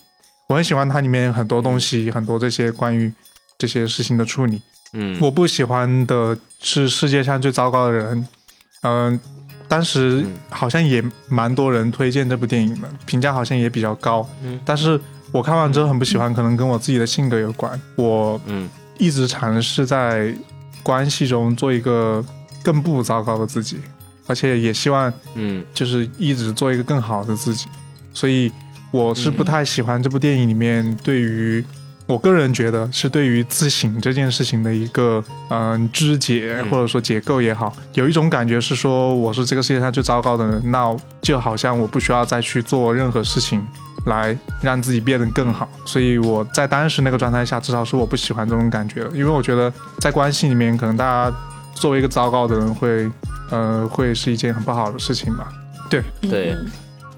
[0.48, 3.12] 我很喜欢它里面很多东西，很多这些关于。
[3.62, 4.60] 这些事情的处理，
[4.94, 8.28] 嗯，我不喜欢的是世界上最糟糕的人，
[8.82, 9.20] 嗯，
[9.68, 15.00] 当时好像也蛮多人推荐这部电影的，评价好像也比较高，嗯，但是
[15.32, 20.34] 我看完之后很不喜欢，可能跟我自己的性格有关，我嗯一直尝试在
[20.82, 22.26] 关系中做一个
[22.64, 23.78] 更不糟糕的自己，
[24.26, 25.64] 而且也希望嗯。
[25.72, 27.68] 就是一直做一个更好的自己，
[28.12, 28.52] 所以
[28.90, 31.64] 我是不太喜欢这部电影里面对于。
[32.12, 43.66] 我个人觉得是对于自省这件事情的一个嗯肢解或者说结构也好，有一种感觉是说我是这个世界上最糟糕的人，那就好像我不需要再去做任何事情
[44.06, 45.70] 来让自己变得更好。
[45.86, 51.36] 所以我在当时那个状态下，至少是我不喜欢这种感觉的，因为我觉得在关系里面，可能大家
[51.74, 53.10] 作为一个糟糕的人会
[53.50, 55.48] 呃会是一件很不好的事情吧。
[55.90, 56.58] 对对。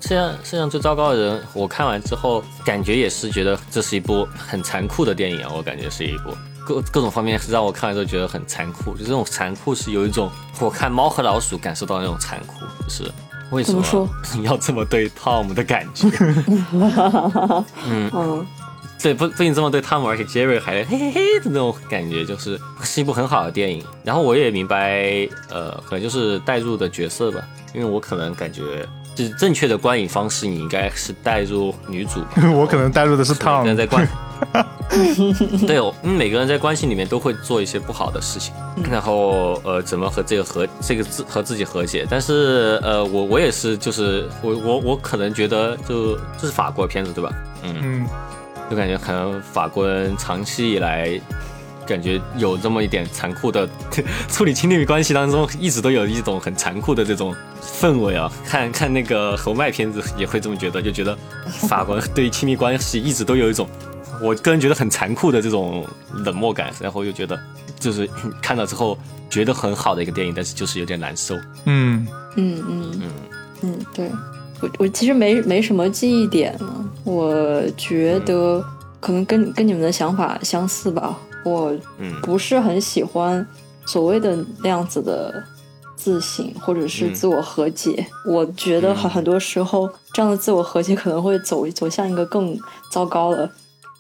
[0.04, 5.54] 世界上世界上最糟糕的人，我看完之后感觉也是觉得这是一部很残酷的电影啊！
[5.56, 6.36] 我感觉是一部
[6.68, 10.30] 各各种方面让我看完之后觉得很残酷，就这种残酷是有一种
[10.60, 13.10] 我看猫和老鼠感受到那种残酷，就是
[13.52, 16.10] 为什么你要这么对汤姆的感觉？
[17.88, 18.46] 嗯嗯，
[19.02, 23.82] 对，不不仅这么对汤姆，而且杰瑞还嘿嘿嘿的那种感觉，就是是一部很好的电影。
[24.04, 27.42] 然后我也明白，呃，可能就是代入的角色吧，
[27.74, 28.86] 因为我可能感觉。
[29.16, 32.24] 就是正确的观影方式，你应该是带入女主。
[32.56, 33.74] 我可能带入的是汤姆。
[33.76, 34.08] 在关，
[35.68, 38.54] 对哦，每个人在关系里面都会做一些不好的事情，
[38.92, 42.06] 然后呃，怎么和这个和这个自和自己和解？
[42.10, 47.32] 但是呃，我我也是，就是我我我可能觉得，就这是法国片子对吧？
[47.64, 48.06] 嗯嗯，
[48.70, 51.20] 就感觉可能法国人长期以来。
[51.88, 53.68] 感觉有这么一点残酷的
[54.30, 58.32] 处理亲密关系当中，一直都有一种很残酷的这种氛围啊。
[58.46, 61.18] 看看那个侯麦片子也会这么觉得，就觉得
[61.68, 63.68] 法国对亲密关系一直都有一种，
[64.22, 65.86] 我个人觉得很残酷的这种
[66.26, 66.72] 冷漠感。
[66.80, 67.40] 然后又觉得
[67.80, 68.10] 就是
[68.42, 68.98] 看到之后
[69.30, 71.36] 觉得很好的一个电影，但是就是有点难受。
[71.66, 73.12] 嗯嗯嗯嗯
[73.62, 74.10] 嗯，对
[74.62, 78.64] 我我其实没没什么记忆点了，我觉得
[79.00, 81.18] 可能跟跟你们的想法相似吧。
[81.44, 81.76] 我
[82.22, 83.46] 不是很喜欢
[83.86, 85.44] 所谓的那样子的
[85.96, 88.06] 自省或者是自我和解。
[88.26, 92.58] 我觉得很很多时候，这样的自我和解可能会走走向一个更
[92.92, 93.50] 糟糕的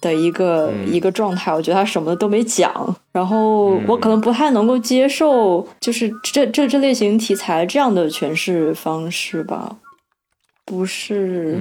[0.02, 1.54] 的一个一个状态。
[1.54, 9.78] 我觉得他什么都没讲，然后我可能不太能够接受，就是这这这类型题材这样的诠释方式吧。
[10.66, 11.60] 不是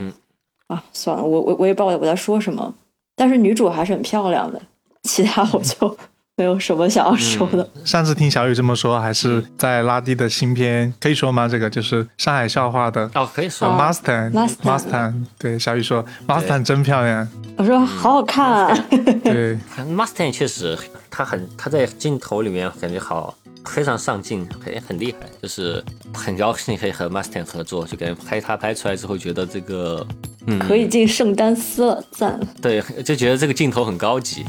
[0.68, 2.72] 啊，算了，我我我也不知道我在说什么。
[3.14, 4.60] 但是女主还是很漂亮的。
[5.02, 5.96] 其他我就
[6.36, 7.68] 没有什么想要说的。
[7.84, 11.46] 上次听小雨这么说，还是在拉蒂的新片，可以说吗？
[11.48, 13.68] 这个就是上海笑话的哦，可以说。
[13.68, 17.28] Mustang，Mustang，对，小雨说 Mustang 真漂亮。
[17.56, 18.86] 我说好好看啊。
[19.24, 20.78] 对，Mustang 确实，
[21.10, 23.34] 他很他在镜头里面感觉好。
[23.64, 25.80] 非常上镜，很很厉害，就是
[26.12, 30.04] 很高兴可以和 Mustang 合作，就感觉拍他拍出来之后，觉得这个
[30.46, 32.38] 嗯可以进圣丹斯了，赞。
[32.60, 34.44] 对，就觉得这个镜头很高级。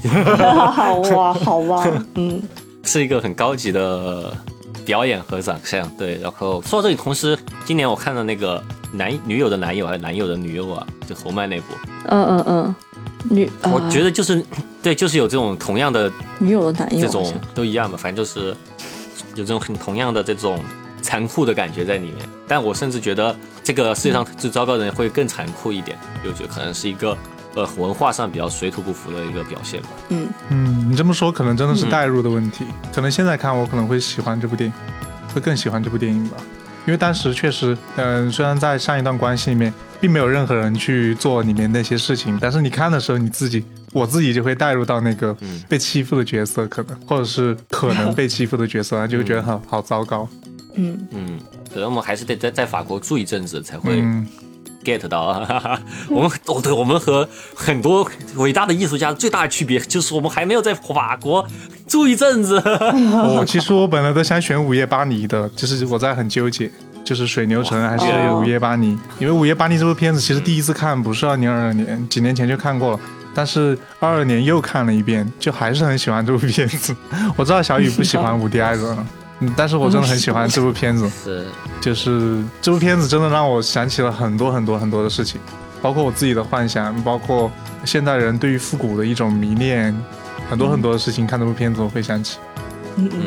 [0.73, 2.41] 好 哇， 好哇，嗯，
[2.83, 4.35] 是一个很高级的
[4.85, 5.87] 表演和长相。
[5.97, 11.65] 对，然后说到这里，同时今年我看到那个男女友的男友还是男友的女友啊，就侯麦那部。
[12.07, 12.75] 嗯嗯嗯，
[13.29, 14.43] 女，我觉得就是
[14.81, 18.55] 对，就是有这种同样的女友的男友，这种都一样嘛，反正就是。
[19.35, 20.59] 有这种很同样的这种
[21.03, 27.15] 残酷的感觉在里面，但我甚至觉得这个世界上最糟糕的人会更残酷一点，就觉得可能是一个
[27.53, 29.89] 呃文化上比较水土不服的一个表现吧。
[30.09, 34.73] 嗯嗯，你这么说可能真的是代入的问题，可能现在看我可能会喜欢这部电影，
[35.35, 36.37] 会更喜欢这部电影吧，
[36.87, 43.63] 因为当时确实，嗯，虽然在上一段关系里面并没有任何人去做里面那些事情，但是你看的时候你自己。
[43.93, 45.37] 我自己就会带入到那个
[45.69, 50.27] 被欺负的角色，可能或者是可能被欺负的角色， 就会觉得好好糟糕。
[50.75, 51.39] 嗯嗯，
[51.73, 54.03] 可能我们还是得在在法国住一阵子才会
[54.83, 55.27] get 到。
[56.09, 61.45] 我们哦，对，我们和很多伟大的艺术家最大的区别就是我们还没有在法国
[61.87, 62.57] 住一阵子。
[62.65, 66.69] 哦，其实我本来都想选《午夜巴黎》的，就是我在很纠结，
[67.03, 68.05] 就是《水牛城》还是
[68.35, 68.87] 《午夜巴黎》，
[69.19, 72.99] 因为《午夜巴黎》这部片子其实第一次看不是二零二二年，几年前就看过了。
[73.35, 76.95] 但是二二年又看了一遍，就还是很喜欢这部片子。
[77.35, 79.07] 我知道小雨不喜欢 伍迪·艾伦，嗯，
[79.55, 81.09] 但是我真的很喜欢 这部片子。
[81.09, 81.45] 是，
[81.81, 85.39] 就是这部片子真的让我想起了很多很多很多的事情，
[85.81, 87.51] 包括我自己的幻想，包括
[87.85, 89.95] 现代人对于复古的一种迷恋，
[90.49, 91.25] 很多很多的事情。
[91.25, 92.37] 看这部片子我会想起。
[92.95, 93.21] 嗯嗯，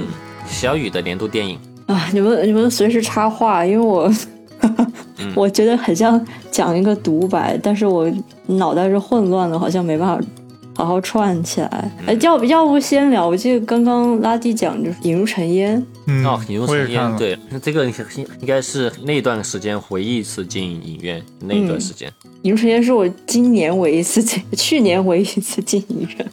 [0.47, 4.12] 小雨的年度电影啊，你们你们随时插话，因为我。
[5.35, 8.11] 我觉得很像讲一个独白，但是我
[8.47, 10.27] 脑袋是混乱的，好像没办法
[10.75, 11.91] 好好串起来。
[12.07, 13.27] 哎，要不要不先聊？
[13.27, 15.81] 我记得刚刚拉蒂讲就是《引入尘烟》。
[16.25, 17.95] 哦，《引入尘烟》对，那这个应
[18.41, 22.09] 应该是那段时间唯一一次进影院那段时间。
[22.43, 26.31] 《引入尘烟》是我今年唯一一次进， 去年唯一一次进影院。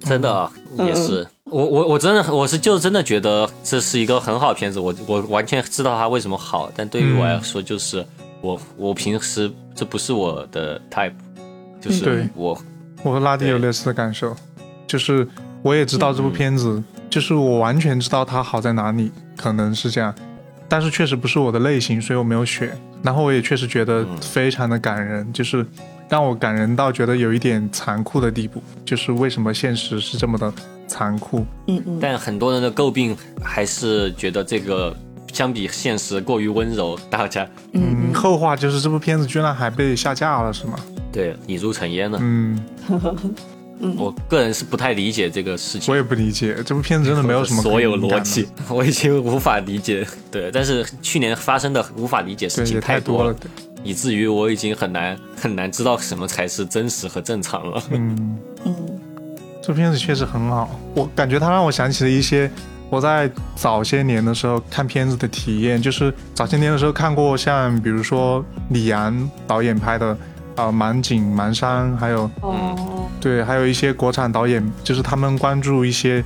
[0.00, 8.04] 真的也是，我我我真的我是就真的觉得这是一个很好的片子，我我完全知道它为什么好，但对于我来说就是。
[8.44, 11.12] 我我平时这不是我的 type，
[11.80, 12.60] 就是我
[13.04, 14.34] 我和拉蒂有类似的感受，
[14.84, 15.24] 就是
[15.62, 20.14] 我也知道这部片子，就是我完全知道它好在哪里，可能是这样，
[20.66, 22.70] 但是确实不是我的类型，所以我没有选。
[23.02, 25.66] 然后我也确实觉得非常的感人，就是
[26.08, 30.50] 让我感人到觉得有一点残酷的地步，就是为什么现实是这么的
[30.88, 31.44] 残酷？
[31.66, 31.98] 嗯嗯。
[32.00, 34.96] 但很多人的诟病还是觉得这个。
[35.32, 40.78] 相比现实过于温柔，大家嗯，后话就是这部片子居然还被下架了，是吗？
[41.10, 42.18] 对，已入尘烟了。
[42.20, 42.62] 嗯，
[43.96, 45.92] 我个人是不太理解这个事情。
[45.92, 50.06] 我也不理解这部片子真的没有什么所有逻辑，我已经无法理解。
[50.30, 53.36] 对，但是去年发生的无法理解事情太多了，
[53.82, 57.82] 以至于我已经很难很难知道什么才是真实和正常了。
[57.90, 58.74] 嗯嗯，
[59.62, 62.50] 这片子确实很好，我感觉它让我想起了一些。
[62.88, 70.14] 我在早些年的时候看片子的体验，就是早些年的时候看过像比如说李安导演拍的
[70.56, 76.24] 啊《满井满山》，还有哦，对，还有一些国产导演，就是他们关注一些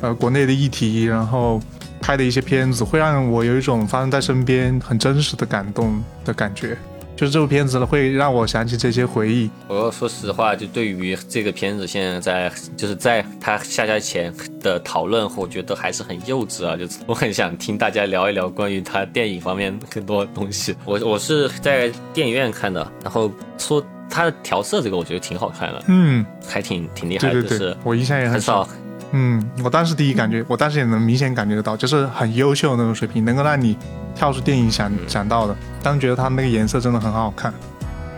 [0.00, 1.60] 呃国内的议题，然后
[2.00, 6.76] 拍的一些片子，会让我有一种发生在身边很真实的感动的感觉。
[7.16, 9.50] 就是这部片子呢，会让我想起这些回忆。
[9.68, 16.76] 我说实话，就对于这个片子，现在在就是在它下架前的讨论，我觉得还是很幼稚啊。
[16.76, 20.76] 就是我很想听大家聊一聊关于它电影方面更多东西。
[20.84, 27.42] 我我是在电影院看的，然后说它的调色这个，我觉得挺好看的，嗯，还挺挺厉害的。
[27.42, 28.68] 就是我印象也很少。
[29.12, 33.76] 嗯，我当时第一感觉，我当时也能明显感觉得到，就是很优秀的那种水平，能够让你
[34.14, 35.56] 跳出电影想想到的。
[35.82, 37.54] 当时觉得它那个颜色真的很好看，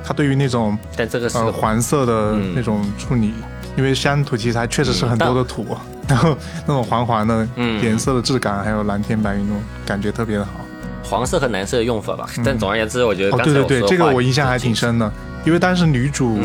[0.03, 3.35] 它对于那种但这个呃黄色的那种处理，
[3.77, 5.77] 因为乡土题材确实是很多的土，
[6.09, 6.37] 然后
[6.67, 10.53] 那种黄黄的颜色的质感，还有蓝天白云那种感觉特别的好。
[11.05, 15.13] 黄色和蓝色的用法吧，但总而言之，我觉得哦对对对，这个我印象还挺深的，
[15.45, 16.39] 因为当时女主。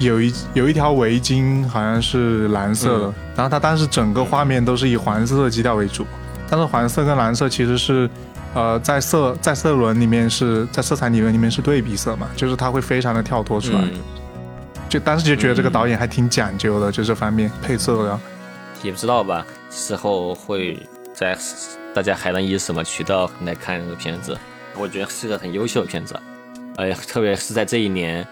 [0.00, 6.06] 有一有一条围巾，好像是蓝色的，然后它当时整个画面都是以黄色的基调为主，
[6.48, 8.08] 但是黄色跟蓝色其实是，
[8.54, 13.84] 呃，在色在色轮里面是在色彩理论里面是对比色嘛，就是它会非常的跳脱出来，
[14.88, 18.18] 就当时就觉得这个导演还挺讲究的，就这方面配色的。
[18.82, 20.78] 也不知道吧，之后会
[21.12, 21.36] 在
[21.94, 24.34] 大家还能以什么渠道来看这个片子？
[24.74, 26.18] 我觉得是个很优秀的片子，
[26.76, 28.26] 哎，特别是在这一年，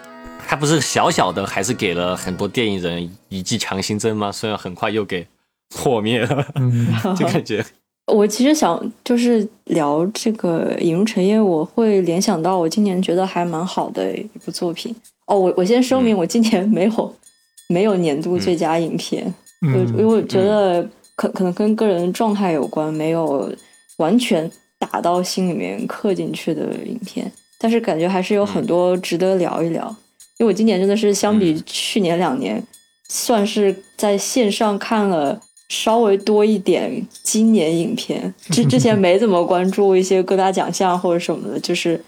[0.47, 4.31] 它不是小小的，还是给了很多电影人一剂强心针吗？
[4.31, 5.25] 虽然很快又给
[5.69, 6.45] 破灭了，
[7.17, 7.63] 就感觉。
[8.11, 14.95] 我其实想就是聊这个《引入尘烟》，我会联想到我今年觉得还蛮好的一部作品。
[15.27, 17.15] 哦，我我先声明，我今年没有
[17.69, 19.31] 没有年度最佳影片，
[19.61, 20.83] 我因为我觉得
[21.15, 23.53] 可可能跟个人状态有关，没有
[23.97, 27.31] 完全打到心里面刻进去的影片。
[27.59, 29.95] 但是感觉还是有很多值得聊一聊，
[30.39, 32.61] 因为我今年真的是相比去年两年，
[33.07, 35.39] 算是在线上看了。
[35.71, 42.03] 稍微多一点今年影片，之之前没怎么关注一些各大奖项或者什么的，就是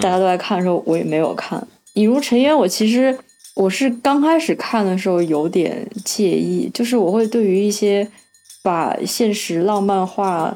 [0.00, 1.60] 大家都在看的时候，我也没有看
[1.92, 2.52] 《引入尘烟》。
[2.58, 3.16] 我其实
[3.54, 8.10] 我是刚开始看的时候有点介意，就是我会对于一些
[8.64, 10.52] 把现实浪漫化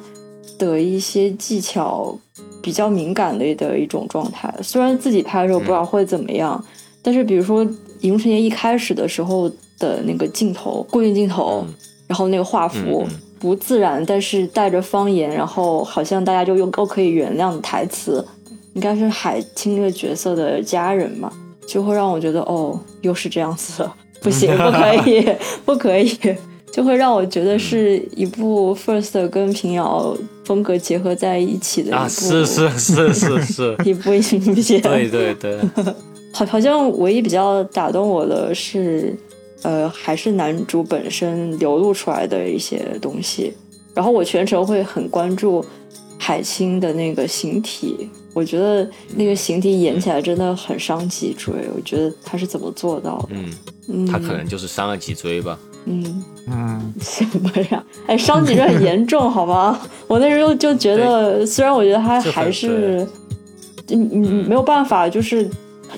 [0.58, 2.18] 的一些技巧
[2.60, 4.52] 比较敏感的的一种状态。
[4.64, 6.64] 虽然自己拍的时候不知道会怎么样，
[7.08, 7.64] 但是比如说
[8.00, 11.64] 《引入尘烟》一开始的时候的那个镜头，固定镜头。
[12.06, 13.06] 然后那个画幅
[13.38, 18.26] 不自然，但是带着方言，然后好像大家就又都可以原谅的台词，
[18.72, 21.30] 应该是海清这个角色的家人嘛，
[21.66, 25.26] 就会让我觉得哦，又是这样子了，不行，不可以，
[25.66, 26.18] 不可以，
[26.72, 34.22] 就会让我觉得是一部 First 跟平遥风格结合在一起的一部，啊，是是是是是， 一部影
[34.54, 35.60] 片，对对对，
[36.32, 39.16] 好，好像唯一比较打动我的是。
[39.64, 43.52] 呃，还是男主本身流露出来的一些东西。
[43.92, 45.64] 然后我全程会很关注
[46.16, 51.52] 海清的那个形体，我觉得那个形体演起来真的很伤脊椎。
[51.74, 53.28] 我觉得他是怎么做到的？
[53.88, 55.58] 嗯，他可能就是伤了脊椎吧。
[55.86, 57.84] 嗯嗯，什么呀？
[58.06, 59.80] 哎，伤脊椎很严重，好吗？
[60.06, 63.04] 我那时候就觉得，虽然我觉得他还是，
[63.88, 65.50] 你你没有办法，就是。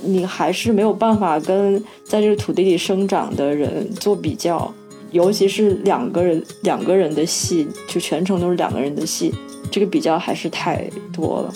[0.02, 4.72] 你还是没有办法跟在这个土地里生长的人做比较，
[5.10, 9.34] 尤其是两个人两个人的戏，就全程都是两个人的戏，
[9.70, 11.52] 这个比较还是太多了，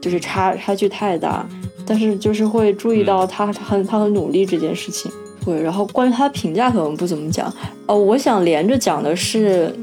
[0.00, 1.46] 就是差差距太大。
[1.86, 5.10] 但是就是会注意到他很他很努力这件事情。
[5.42, 7.50] 对，然后关于他的评价可能不怎么讲。
[7.86, 9.74] 呃，我想连着讲的是，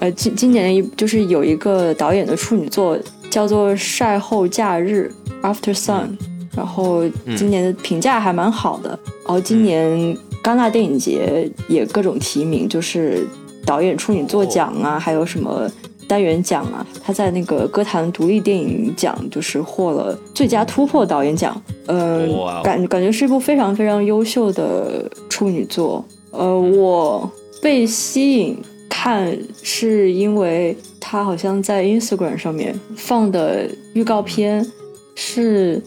[0.00, 2.98] 呃，今今年一就是有一个导演的处女作
[3.30, 5.08] 叫做《晒后假日》
[5.54, 6.16] （After Sun）。
[6.54, 7.02] 然后
[7.36, 8.90] 今年的评价还蛮好的，
[9.24, 13.26] 然后今年戛纳电影节也各种提名，就是
[13.64, 15.66] 导演处女作奖啊，还有什么
[16.06, 16.86] 单元奖啊。
[17.02, 22.28] 他在那个歌坛独立电影奖就是获了最佳突破导演奖，呃，
[22.62, 26.04] 感感觉是一部非常非常优秀的处女作。
[26.32, 27.30] 呃，我
[27.62, 28.58] 被吸引
[28.90, 34.66] 看是因为他好像在 Instagram 上面放的预告片
[35.14, 35.80] 是。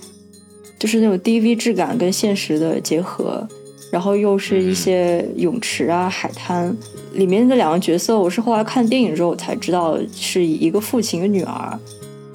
[0.77, 3.47] 就是那种 DV 质感跟现实的结合，
[3.91, 6.75] 然后又是一些泳池啊、海滩
[7.13, 11.79] 里面的两个角色，我是后来看电影之后才知道是一个父亲一个女儿，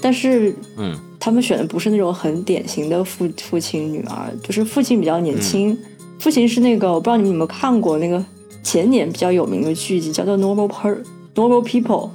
[0.01, 5.77] 但是嗯，他们选的不是那种很典型的父父亲女儿，就是父亲比较年轻，
[6.19, 8.25] 父亲是那个我不知道你们有没有看过那个
[8.63, 10.99] 前年比较有名的剧集叫做 Normal Per
[11.35, 12.09] Normal People，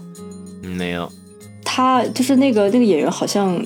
[0.61, 1.11] 没有，
[1.63, 3.63] 他就是那个那个演员好像。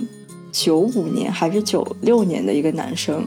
[0.51, 3.25] 九五年还是九六年的一个男生，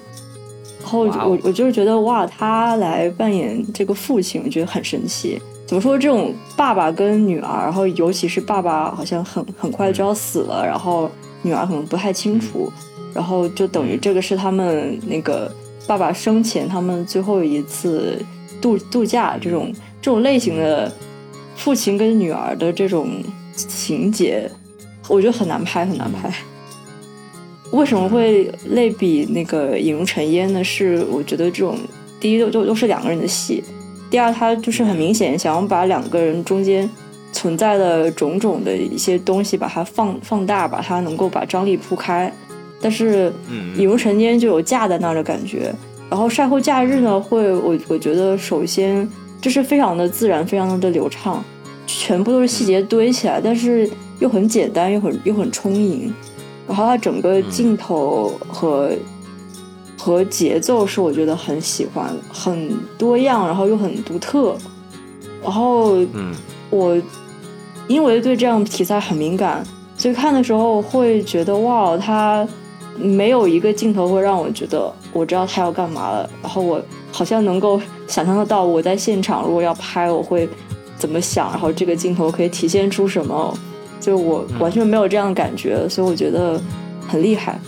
[0.80, 5.40] 然后我我就是觉得哇，他来扮演这个父亲，我觉得很神奇。
[5.66, 11.10] 怎么说这种爸爸跟女儿，然后尤其是爸爸好像很很快就要死了，然后
[11.42, 12.70] 女儿可能不太清楚，
[13.14, 15.50] 然后就等于这个是他们那个
[15.86, 18.22] 爸爸生前他们最后一次
[18.60, 20.92] 度度假，这种这种类型的
[21.56, 23.08] 父亲跟女儿的这种
[23.56, 24.50] 情节，
[25.08, 26.30] 我觉得很难拍，很难拍。
[27.72, 30.62] 为什么会类比那个《引入尘烟》呢？
[30.62, 31.76] 是我觉得这种
[32.20, 33.64] 第一都都都是两个人的戏，
[34.10, 36.88] 第二他就是很明显想要把两个人中间
[37.32, 42.32] 存在的种种的一些东西把它放放大，把它能够把张力铺开。
[42.80, 43.30] 但是
[43.78, 45.72] 《引入尘烟》就有架在那儿的感觉，
[46.10, 49.08] 然后《晒后假日》呢，会我我觉得首先
[49.40, 51.42] 就是非常的自然，非常的流畅，
[51.86, 56.12] 全部都是细节堆起来，但是又很简单，又很又很充盈。
[56.66, 58.90] 然后它整个镜头和
[59.98, 64.56] 和节奏是我觉得很喜欢，很多样，然后又很独特。
[65.42, 66.32] 然后，嗯，
[66.70, 66.96] 我
[67.88, 69.64] 因为对这样题材很敏感，
[69.96, 72.46] 所以看的时候会觉得哇，它
[72.96, 76.30] 没有一个镜头会让我觉得我知道他要干嘛了。
[76.42, 80.48] 然后我好像能够想象得到，我在现场如果要拍，我会
[80.96, 83.52] 怎么想，然后这个镜头可以体现出什么，
[84.03, 86.61] 就我完全没有这样的感觉，所以我觉得
[87.09, 87.59] 很厉害。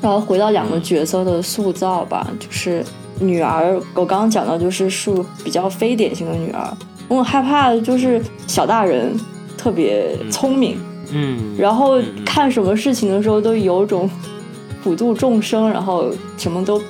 [0.00, 2.84] 然后回到两个角色的塑造吧，就是
[3.20, 6.66] 女儿，我刚刚讲到就是树比较非典型的女儿，
[7.08, 9.14] 我很害怕的就是小大人
[9.56, 10.78] 特别聪明，
[11.12, 14.08] 嗯，然后看什么事情的时候都有种
[14.82, 16.80] 普度众生，然后什么都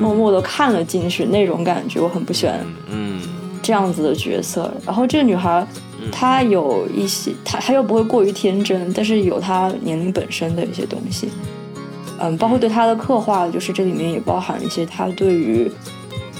[0.00, 2.58] 默默的看了进去那种感觉，我很不喜欢，
[2.90, 3.20] 嗯，
[3.62, 4.72] 这样子的角色。
[4.86, 5.64] 然后这个女孩
[6.10, 11.28] 他有一些，他他又不会过于天真，但是有他年龄本身的一些东西。
[12.20, 15.70] 嗯，包括对他的刻画，就是这里面也包含一些他对于，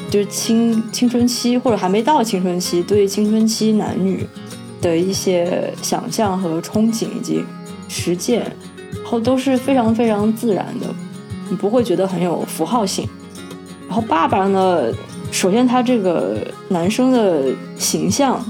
[0.09, 4.25] 就是青青春期或者还没到青春期，对青春期男女
[4.81, 7.45] 的一些想象和憧憬以及
[7.89, 8.43] 实践，
[9.03, 10.87] 然后都是非常非常自然的，
[11.51, 13.09] 你不会觉得很有符号性。
[13.89, 14.93] 然后爸爸呢，
[15.33, 16.39] 首先他这个
[16.69, 18.45] 男生的形象，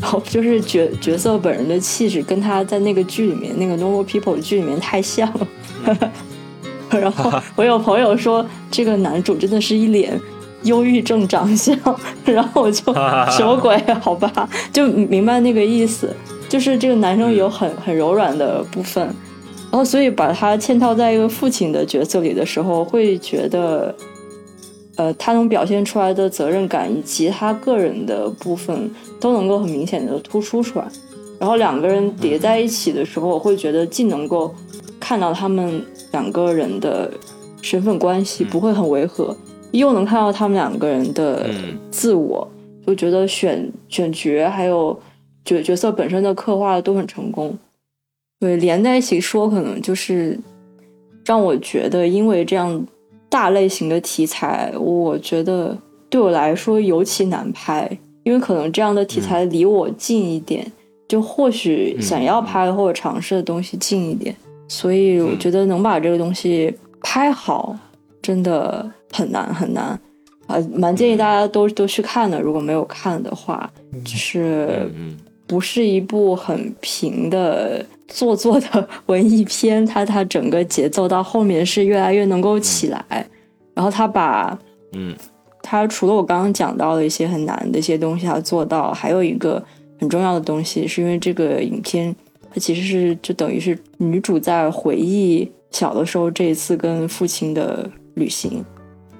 [0.00, 5.46] 然后就是角角色本人的气质，跟他在那个剧里面那个 Normal People 剧里面太像了。
[6.90, 10.20] 然后 我有朋友说，这个男主真的是一脸
[10.64, 11.78] 忧郁症长相，
[12.24, 12.92] 然后我就
[13.30, 13.76] 什么鬼？
[14.00, 16.14] 好吧，就明白那个意思，
[16.48, 19.04] 就是这个男生有很很柔软的部分，
[19.70, 23.94] 然后所以把他嵌套在一个父亲的角色里的时候，会觉得，
[24.96, 30.88] 呃，他能表现出来的责任感以及他个人的部分都能够很明显的突出出来，
[31.38, 34.54] 然后两个人叠在一起的时候，我会觉得既能够
[34.98, 35.82] 看到他们。
[36.12, 37.08] 两个人的
[37.62, 39.36] 身份关系不会很违和，
[39.70, 41.48] 又能看到他们两个人的
[41.88, 42.50] 自我，
[42.84, 45.00] 就觉得选选角还有
[45.44, 47.56] 角角色本身的刻画都很成功。
[48.40, 50.36] 对，连在一起说，可能就是
[51.24, 52.84] 让我觉得，因为这样
[53.30, 55.74] 大类型的题材，我觉得
[56.10, 57.88] 对我来说尤其难拍，
[58.24, 60.70] 因为可能这样的题材离我近一点，
[61.08, 64.36] 就或许想要拍或者尝试的东西近一点。
[64.68, 67.76] 所以我觉得能把这个东西拍好，
[68.20, 69.98] 真的很难很难
[70.46, 70.58] 啊！
[70.74, 73.68] 蛮建议大家都都去看的，如果没有看的话，
[74.04, 74.88] 就是
[75.46, 83.04] 不是一部很平的做作的文艺片，它它整个节奏到后面是越来越能够起来，
[83.72, 84.58] 然后他把
[84.92, 85.16] 嗯，
[85.62, 89.62] 他除了我刚刚讲到的一些很难的一些东西，他做到还有一个
[89.98, 92.14] 很重要的东西，是因为这个影片。
[92.52, 98.64] 它其实是就等于是女主在回忆小的时候这一次跟父亲的旅行，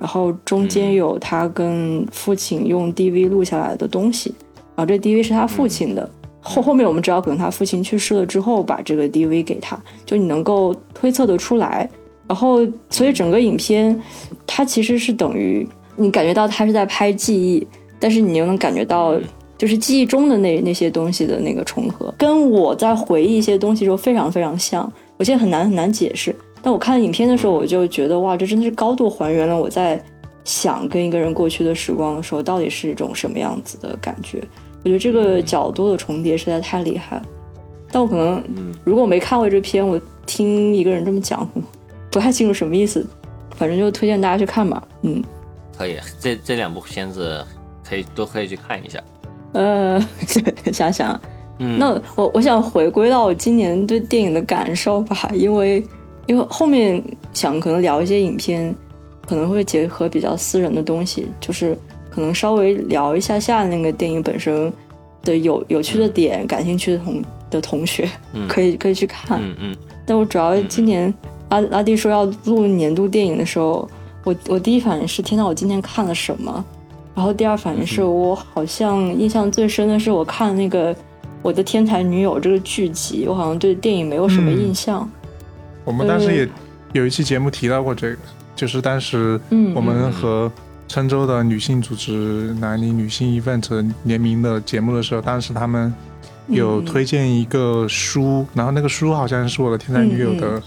[0.00, 4.34] 然后中间有她跟父亲用 DV 录下来的东西，
[4.74, 6.10] 然后这 DV 是他父亲的。
[6.40, 11.88] 后后面我们知道，可能他父亲去世了之后，把这个 DV 给他，就你能够推测得出来。
[12.26, 14.00] 然后，所以整个影片
[14.46, 15.66] 它其实是等于
[15.96, 17.66] 你感觉到他是在拍记忆，
[17.98, 19.14] 但是你又能感觉到。
[19.58, 24.90] 就是记忆中的那那些东西的那个重合，跟我在回忆一些东西时候非常非常像。
[25.18, 30.02] 我现在很难很难解释，但我看影片的时候，我就觉得哇，这真的是高度还原了我在
[30.44, 34.42] 想跟一个人过去的时光的时候，到底是一种什么样子的感觉。
[34.82, 37.22] 我觉得这个角度的重叠实在太厉害了。
[37.92, 38.42] 但我可能
[38.84, 41.48] 如果我没看过这篇，我听一个人这么讲，
[42.10, 43.06] 不太清楚什么意思。
[43.56, 44.82] 反正就推荐大家去看吧。
[45.02, 45.22] 嗯，
[45.76, 47.44] 可以，这这两部片子
[47.86, 48.98] 可以都可以去看一下。
[49.52, 50.00] 呃，
[50.72, 51.20] 想想，
[51.58, 55.84] 嗯，那我我想回归到我今年对电影的感受吧，因为
[56.26, 57.02] 因为后面
[57.34, 58.74] 想可能聊一些影片，
[59.26, 61.76] 可能会结合比较私人的东西，就是
[62.10, 64.72] 可能稍微聊一下下那个电影本身
[65.22, 68.08] 的有有趣的点，感兴趣的同的同学
[68.48, 69.76] 可以可以去看，嗯嗯。
[70.04, 71.12] 但我主要今年
[71.50, 73.88] 阿阿弟说要录年度电影的时候，
[74.24, 76.64] 我我第一反应是，天呐，我今年看了什么？
[77.14, 80.94] 然后第二反应是我好像印象最深的是我看那个
[81.42, 85.08] 《我的天才女友》这个剧集，我好像对电影没有什么印象。
[85.84, 86.48] 我们当时也
[86.92, 88.18] 有一期节目提到过这个，
[88.54, 89.38] 就是当时
[89.74, 90.50] 我们和
[90.90, 95.94] 郴州的女性组织“南宁女性 event” 联名的节目的时候，当时他们
[96.48, 100.60] 有推荐一个书，然后那个书好像是我的天才女友的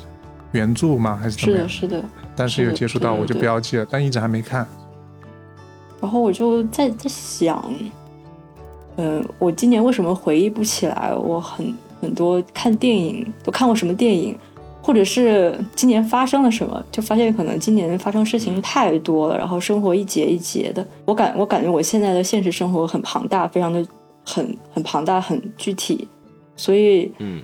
[0.53, 1.67] 原著嘛，还是怎么样？
[1.67, 2.09] 是的，是的。
[2.37, 4.65] 但是有接触到，我就不要记了，但一直还没看。
[5.99, 7.61] 然后我就在在想，
[8.95, 11.13] 嗯，我今年为什么回忆不起来？
[11.13, 14.39] 我很很多看电影都看过什么电影，
[14.85, 16.83] 或者是今年发生了什么？
[16.91, 20.85] 就发现可能今年发生事情太多了，然后生活一节一节的。
[21.05, 23.83] 我感我感觉我现在的现实生活很庞大，非常的
[24.25, 26.05] 很很庞大，很具体，
[26.57, 27.41] 所以嗯，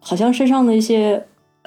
[0.00, 1.22] 好像身上的一些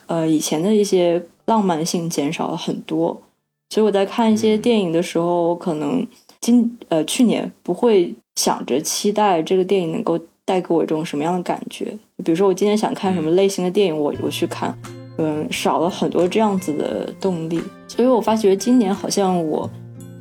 [0.07, 3.21] 呃以前的一些浪漫性减少了很多。
[3.69, 6.07] 所以我在看一些电影的时候，我可能
[6.41, 11.95] 今呃去年不会想着期待这个电影能够带给我一种什么样的感觉。
[12.23, 14.75] 比如说我今天想看什么类型的电影，我我去看，
[15.17, 17.61] 嗯，少了很多这样子的动力。
[17.87, 19.69] 所以我发觉今年好像我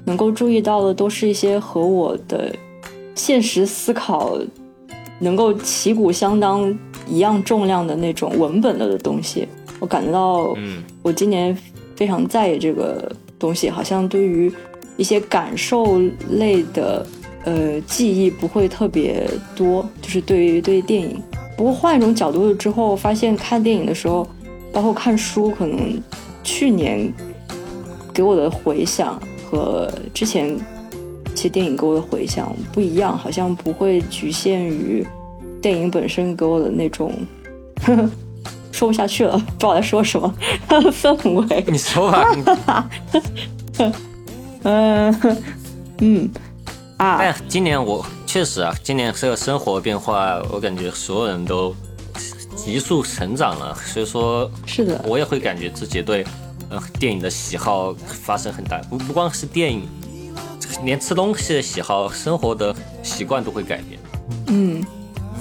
[0.04, 2.54] 能够注意到的都是一些和我的
[3.14, 4.38] 现实思考
[5.18, 6.78] 能够旗鼓相当
[7.08, 9.48] 一样重量的那种文本类的东西。
[9.80, 11.56] 我感觉到，嗯，我今年
[11.94, 14.52] 非常在意这个东西，好像对于。
[14.98, 16.00] 一些感受
[16.30, 17.06] 类的
[17.44, 21.22] 呃记忆不会特别多，就是对于对于电影。
[21.56, 24.26] 不过换一种角度之后，发现看电影的时候，
[24.72, 26.02] 包括看书，可能
[26.44, 27.12] 去年
[28.12, 29.20] 给我的回响
[29.50, 30.56] 和之前
[31.34, 35.06] 其实电影给我的回响不一样，好像不会局限于
[35.62, 37.12] 电影本身给我的那种
[37.82, 38.10] 呵呵
[38.70, 40.34] 说不下去了，不知道在说什么
[40.68, 41.64] 氛围。
[41.68, 42.90] 你说吧。
[44.62, 45.38] 嗯
[45.98, 46.30] 嗯
[46.98, 47.16] 啊！
[47.16, 48.04] 哎，今年我
[48.36, 51.74] 确实啊，今年这个生活变化，我感觉所有人都
[52.54, 56.22] 急速成长了，所以说，是的，我也会感觉自己对
[56.68, 59.88] 呃电影的喜好发生很大，不不光是电影，
[60.84, 63.98] 连吃东西的喜好、生活的习惯都会改变。
[64.48, 64.84] 嗯，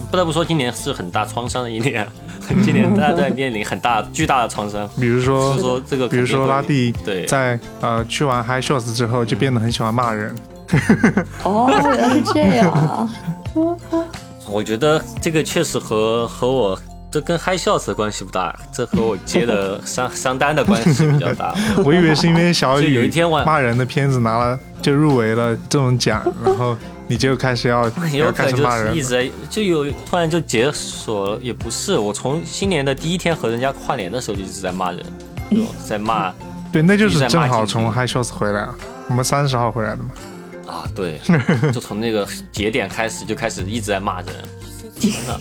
[0.10, 2.08] 不得不说，今年是很大创伤的一年。
[2.64, 10.34] 今年大家在面临很大巨大的创伤，比如说说这个，比如说拉蒂对，在呃去完 High Shots 之后就变得很喜欢骂人。
[11.44, 13.10] 哦，原来是这样啊！
[14.50, 16.80] 我觉得这个确实和和我
[17.10, 21.54] 这跟 High Shots 的关系不大，这和我接的商商单的关系比较大。
[21.84, 26.76] 我以为是因为小雨有一天晚骂人的片子拿了就入围了这种奖，然后。
[27.08, 35.06] 你就开始要 有可能就是一直在就有突然就解锁了，也不是我从新年的第一天和人家跨年的时候就一直在骂人，
[35.88, 36.34] 在骂。
[36.72, 38.74] 对，那就是正好从 High Shows 回来啊，
[39.08, 40.10] 我们三十号回来的嘛。
[40.76, 41.20] 啊，对，
[41.72, 44.28] 就从那个节点开始就开始一直在骂人，
[45.00, 45.40] 天呐，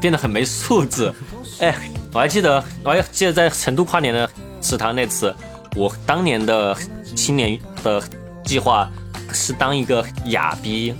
[0.00, 1.12] 变得很没素质。
[1.60, 1.74] 哎，
[2.12, 4.28] 我还记得，我还记得在成都跨年的
[4.60, 5.34] 食堂那次，
[5.74, 6.76] 我当年的
[7.14, 8.02] 新年的
[8.44, 8.90] 计划。
[9.32, 10.94] 是当一个哑逼，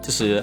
[0.00, 0.42] 就是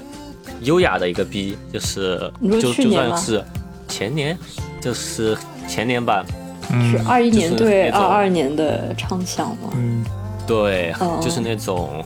[0.60, 2.30] 优雅的一个逼，就是
[2.60, 3.42] 就就算是
[3.88, 4.38] 前年，
[4.80, 6.24] 就是前年吧，
[6.70, 9.70] 是二一年对二二年的畅想吗？
[9.74, 10.04] 嗯，
[10.46, 12.04] 对，就是那种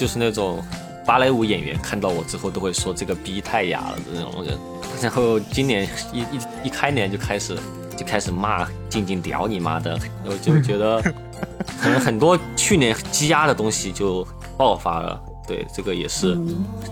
[0.00, 0.64] 就是那种
[1.04, 4.58] 芭蕾舞演员看到我之后都会说这个逼太雅了的那种人。
[5.02, 6.24] 然后今年一一
[6.64, 7.54] 一开年就开始
[7.98, 11.02] 就开始骂静静屌你妈的，我就觉得。
[11.82, 16.38] 可能很多去年积压的东西就爆发了，对，这个也是，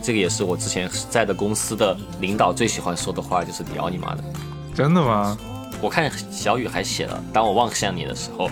[0.03, 4.25] 这个也是我之前在的公司的领导最喜欢说的话，就是“屌你妈的”。
[4.75, 5.37] 真的吗？
[5.81, 8.49] 我看小雨还写了“当我望向你的时候”，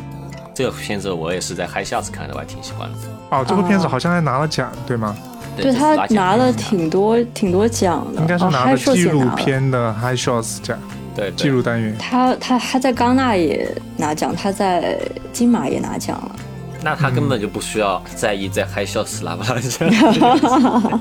[0.56, 2.98] 这个片子我也是在嗨下子看的，我还挺喜欢的。
[3.28, 5.14] 哦，这部片子好像还拿了奖，对吗？
[5.54, 10.78] 对他拿了挺多挺多奖的，应该是拿了纪录片的 High Shots 奖。
[11.14, 14.98] 对，记录单元，他他他在戛纳也拿奖，他在
[15.30, 16.36] 金马也拿奖了。
[16.82, 19.88] 那他根本就不需要在意在嗨笑死拉不拿奖，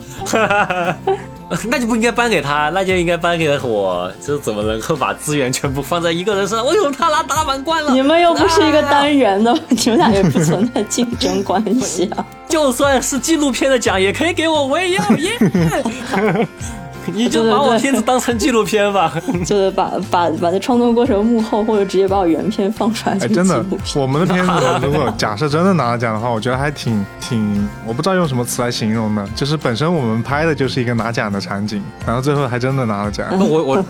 [1.70, 4.12] 那就不应该颁给他，那就应该颁给我。
[4.20, 6.66] 这怎么能够把资源全部放在一个人身上？
[6.66, 7.94] 为什么他拿大满贯了？
[7.94, 12.26] 你们又不是一个单元的， 你们俩也不存在竞争关系啊。
[12.50, 15.32] 就算是纪录片的奖也可以给我，我也要耶。
[17.14, 19.14] 你就把我片子当成纪录片吧，
[19.46, 23.18] 就是把把把这创作过程幕后，或者直接把我原片放出来。
[23.22, 23.64] 哎，真的，
[23.96, 24.52] 我们的片子
[24.82, 33.28] 如果假设真的拿了奖的话，我觉得还挺挺，我不知道用什么词来形容的，就是本身我们拍的就是一个拿奖的场景，然后最后还真的拿了奖。
[33.40, 33.86] 我我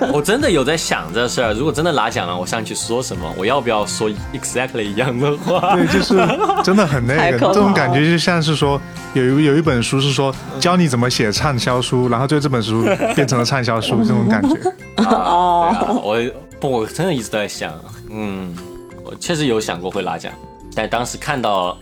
[0.14, 3.30] 我真的有在想这事儿，如果真的拿奖了，我上去说什么？
[3.36, 5.74] 我要不要说 exactly 一样的话？
[5.76, 6.16] 对，就是
[6.62, 8.80] 真的很那个，这种感觉就像是说
[9.12, 12.60] 有一有一本书是说教你怎么写畅销书，然后就这本。
[12.60, 12.84] 书
[13.16, 14.54] 变成了畅销书， 这种感觉
[15.02, 15.80] 啊！
[16.04, 16.22] 我
[16.60, 17.72] 不，我真的一直在想，
[18.10, 18.54] 嗯，
[19.02, 20.30] 我确实有想过会拿奖，
[20.74, 21.76] 但当时看到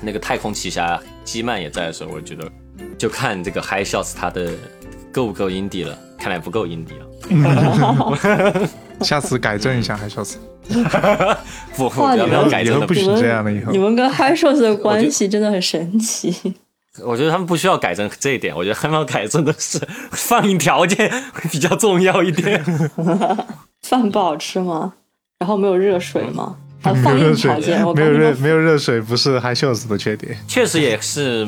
[0.00, 2.48] 那个太空奇侠基曼也在的时候，我觉得
[2.96, 4.52] 就看这个 High Shots 他的
[5.12, 8.68] 够不够 indie 了，看来不够 indie 了。
[9.02, 10.36] 下次改正一下 High Shots。
[11.76, 13.72] 不， 不要改正，不许这样的以后。
[13.72, 16.54] 你们跟 High Shots 的关系真的很神奇。
[17.04, 19.80] 我觉得他们不需要改正这一点，我觉得他们要改正的是
[20.10, 21.10] 放映条件
[21.50, 22.62] 比较重要一点。
[23.82, 24.92] 饭不好吃吗？
[25.38, 26.56] 然后没有热水吗？
[26.82, 30.36] 还有放映条件，没有热没有热水不是嗨秀子的缺点。
[30.48, 31.46] 确实也是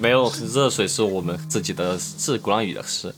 [0.00, 3.14] 没有热水是我们自己的是鼓浪屿的事，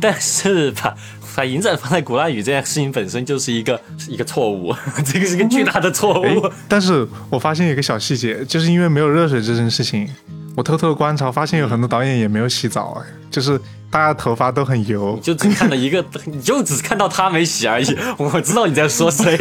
[0.00, 0.94] 但是吧。
[1.36, 4.74] 把影展放在鼓浪屿这件事情本身就是一个一个错误，
[5.06, 6.50] 这个是个巨大的错误。
[6.66, 10.08] 但是我发现一个小细节，就是因为没有热水这件事情，
[10.56, 13.56] 我偷偷观察，发现有很多导演也没有洗澡，哎，就是
[13.88, 15.16] 大家头发都很油。
[15.22, 17.96] 就只看了一个，你就只看到他没洗而已。
[18.16, 19.36] 我知道你在说谁。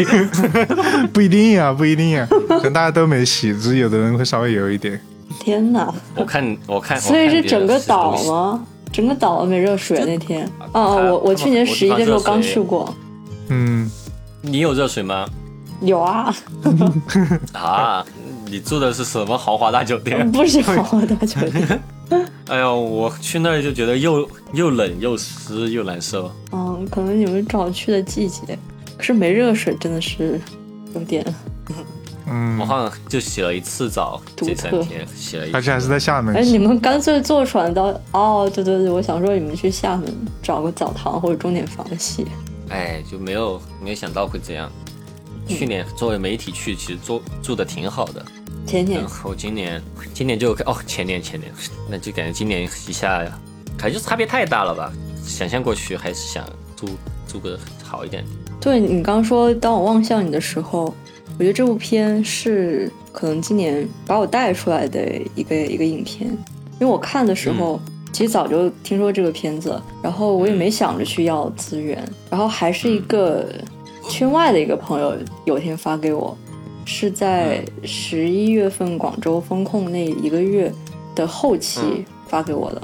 [1.11, 5.01] 不一定呀，不一定呀，可能大家都没洗，只是有的人会稍微油一点。
[5.39, 5.93] 天哪！
[6.15, 8.65] 我看，我看，所以是整个岛吗？
[8.91, 10.49] 整个岛没热水那天？
[10.73, 12.93] 哦，我我去年十一的时候刚去过。
[13.49, 13.89] 嗯，
[14.41, 15.27] 你有热水吗？
[15.81, 16.33] 有啊。
[17.53, 18.05] 啊。
[18.49, 20.25] 你住的是什么豪华大酒店？
[20.31, 21.81] 不是豪华大酒店。
[22.47, 26.31] 哎呦，我去那儿就觉得又又冷又湿又难受。
[26.53, 28.57] 嗯，可能你们找去的季节，
[28.97, 30.39] 可是没热水真的是
[30.95, 31.25] 有点。
[32.29, 36.35] 嗯，我好像就洗了一次澡，这三天洗了一次，而且还是在厦门。
[36.35, 37.99] 哎，你们干脆坐船到……
[38.11, 40.13] 哦，对对对，我想说你们去厦门
[40.43, 42.25] 找个澡堂或者钟点房洗。
[42.69, 44.69] 哎，就没有没有想到会这样。
[45.47, 48.25] 去年作为媒体去，其实住住的挺好的。
[48.65, 49.81] 前年，然后今年，
[50.13, 51.49] 今年就哦，前年前年，
[51.89, 53.23] 那就感觉今年一下，
[53.77, 54.91] 感觉差别太大了吧？
[55.23, 56.43] 想象过去还是想
[56.75, 56.89] 住
[57.25, 58.25] 住个好一点。
[58.59, 60.93] 对你刚说，当我望向你的时候，
[61.37, 66.27] 我觉得这部片是可能今年把我带出来的一个一个影片，
[66.79, 67.79] 因为我看的时候，
[68.11, 73.47] 其实早就听说这个片子，然后我也没想着去要资源，然后还是一个
[74.09, 75.15] 圈外的一个朋友
[75.45, 76.35] 有一天发给我。
[76.89, 80.71] 是在十一月份广州封控那一个月
[81.13, 82.81] 的后期发给我的，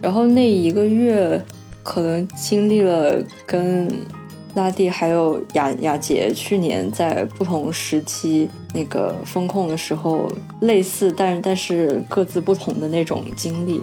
[0.00, 1.44] 然后那一个月
[1.82, 3.90] 可能经历了跟
[4.54, 13.80] 拉蒂还有雅雅杰去年在不同时期那个风控的时候类似，但但是各自不同的那种经历，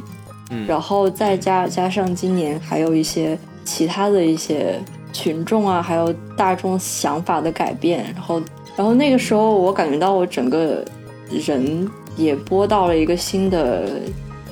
[0.49, 4.79] 嗯，然后再加加上今年还有一些其他的一些
[5.11, 8.41] 群众啊，还有大众想法的改变，然后。
[8.75, 10.85] 然后那个时候，我感觉到我整个
[11.31, 13.89] 人也播到了一个新的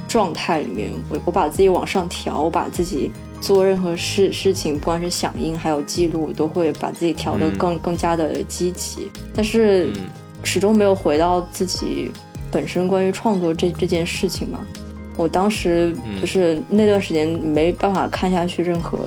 [0.08, 0.90] 状态里面。
[1.12, 3.12] 我我把自己往上调，我把自己
[3.46, 9.12] 做任何事事情，不管是响应还有记录，都会把自己调得更更加的积极。
[9.36, 9.94] 但是
[10.44, 12.12] 始终没有回到自己
[12.52, 14.60] 本身关于创作这这件事情嘛。
[15.16, 18.98] 我当时就是那段时间没办法看下去任何。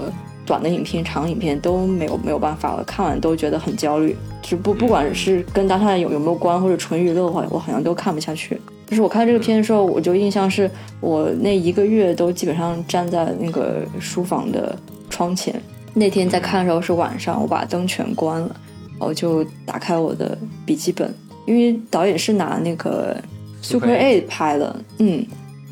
[0.47, 4.17] 短的影片、长影片都没有没有办法了，看完都觉得很焦虑。
[4.41, 8.59] 就不不管是跟当下有有没有关，或者纯娱乐的话，我好像都看不下去。
[8.89, 10.71] 就是我看这个片的时候，我就印象是
[11.01, 14.77] 我那一个月都基本上站在那个书房的
[15.11, 15.55] 窗前。
[15.95, 18.57] 那天在看的时候是晚上，我把灯全关了，
[18.99, 21.15] 然后就打开我的笔记本，
[21.47, 23.17] 因为导演是拿那个
[23.63, 25.25] Super A 拍的，嗯，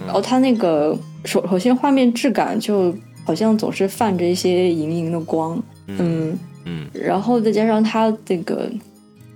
[0.05, 2.94] 然后他那个首首先画面质感就。
[3.26, 8.70] 好像总是泛着一些莹莹的光，嗯嗯，然后再加上他这个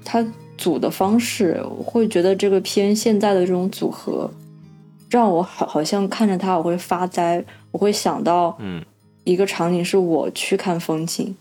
[0.05, 0.24] 他
[0.61, 4.31] 组的方式，我会觉得这个片现在的这种组合，
[5.09, 7.43] 让我好好像看着它我会发呆，
[7.73, 8.85] 我会想到，嗯，
[9.24, 11.35] 一个场景是我去看风景，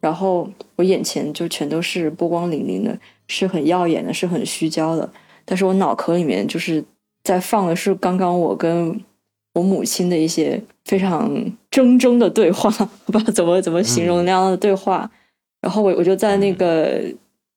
[0.00, 2.98] 然后我眼前就全都是波光粼粼的，
[3.28, 5.10] 是很耀眼的，是很虚焦的，
[5.44, 6.84] 但是我脑壳里面就是
[7.24, 9.00] 在放的是刚刚我跟
[9.54, 10.62] 我母亲的一些。
[10.86, 11.28] 非常
[11.72, 12.70] 铮铮的对话，
[13.04, 15.10] 不知道怎么怎么形容那样的对话。
[15.60, 17.02] 然后我我就在那个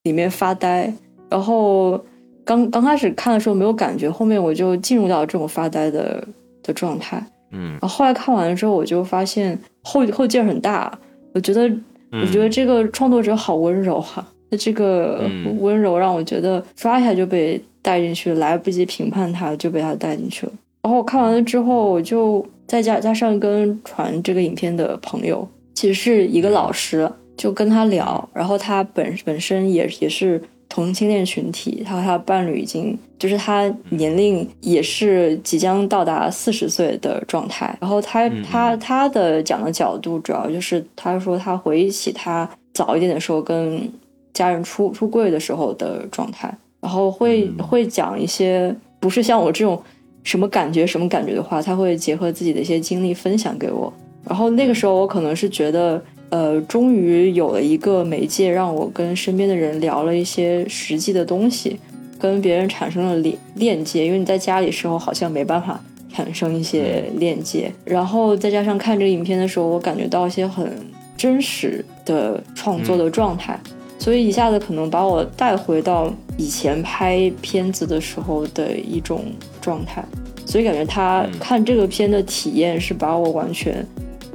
[0.02, 0.92] 里面发呆。
[1.30, 1.98] 然后
[2.44, 6.22] 刚刚开始看的时候没有感觉，后面我就进入到这种发呆的
[6.62, 7.24] 的状态。
[7.52, 7.70] 嗯。
[7.72, 10.92] 然后后来看完了之后，我就发现后后劲很大。
[11.32, 11.70] 我觉得
[12.10, 15.30] 我觉得这个创作者好温柔哈，他这个
[15.60, 20.52] 温柔让我觉得刷一下就被带进去了，来不及评判他就被他带进去了。
[20.82, 22.44] 然后我看完了之后，我就。
[22.70, 25.44] 再加加上跟传这个影片的朋友，
[25.74, 30.40] 其实是一个老师，就跟他聊，然后他本本身也也是
[30.70, 43.86] 同性恋群体，他和他的伴侣已经就是他年龄也是即将到达四十岁的状态，然后他他他的讲的角度主要就是他说他回忆起他早一点的时候跟
[44.32, 49.78] 家人出出柜的时候的状态，然后会会讲一些不是像我这种。
[50.22, 50.86] 什么感觉？
[50.86, 53.90] 什么感觉的话，他会结合自己的一些经历分享给我。
[54.22, 61.78] 然后那个时候，我可能是觉得，呃，终于有了一个媒介，让我跟身边的人聊了一些实际的东西，
[62.18, 64.06] 跟别人产生了链链接。
[64.06, 65.80] 因为你在家里时候，好像没办法
[66.12, 67.70] 产生一些链接。
[67.84, 70.72] 然后再加上看这个影片的时候，我感觉到一些很
[71.16, 73.58] 真实的创作的状态。
[73.98, 79.24] 所以一下子可能把我带回到以前拍片子的时候的一种
[79.60, 80.02] 状态，
[80.46, 83.86] 所以感觉他看这个片的体验是把我完全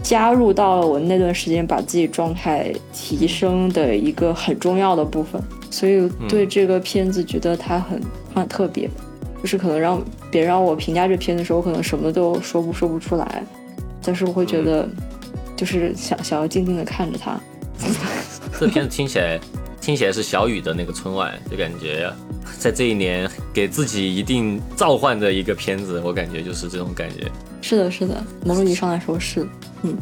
[0.06, 5.41] 加入到了我那段时间把自己状态提升的一个很重要的部分，
[5.72, 7.99] 所以对这个片子觉得它很
[8.36, 8.88] 很特别。
[9.41, 9.99] 就是可能让
[10.32, 13.44] 别人让我评价这片子的时候，可能什么都说不说不出来，
[14.03, 14.88] 但是我会觉得，
[15.56, 17.40] 就是想想要静静的看着它。
[18.60, 19.40] 这片子听起来
[19.86, 22.12] 听起来是小雨的那个春晚，就感觉
[22.57, 27.32] 在这一年给自己一定召唤的一个片子，我感觉就是这种感觉。
[27.62, 29.48] 是的，是的，某种意义上来说是，
[29.84, 29.95] 嗯。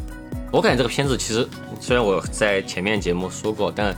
[0.54, 1.46] 我感觉这个片子其实
[1.82, 3.94] 虽然我在前面节目说过，但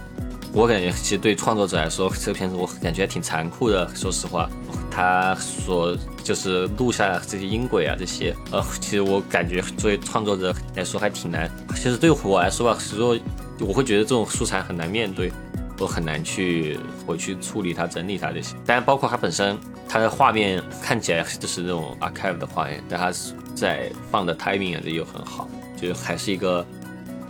[0.52, 3.88] 我感觉其实对创作者来说，这个片子我感觉挺残酷的。
[3.94, 4.50] 说实话，
[4.90, 11.48] 他所就是录下这些音轨啊，这些呃，其实我感觉作为创作者来说还挺难。
[11.76, 13.16] 其实对我来说吧，实说
[13.60, 15.32] 我会觉得这种素材很难面对，
[15.80, 18.56] 我很难去回去处理它、整理它这些。
[18.66, 19.58] 当然，包括它本身，
[19.88, 23.12] 它的画面看起来就是那种 archive 的画面，但它
[23.54, 25.48] 在放的 timing 也又很好。
[25.76, 26.66] 就还是一个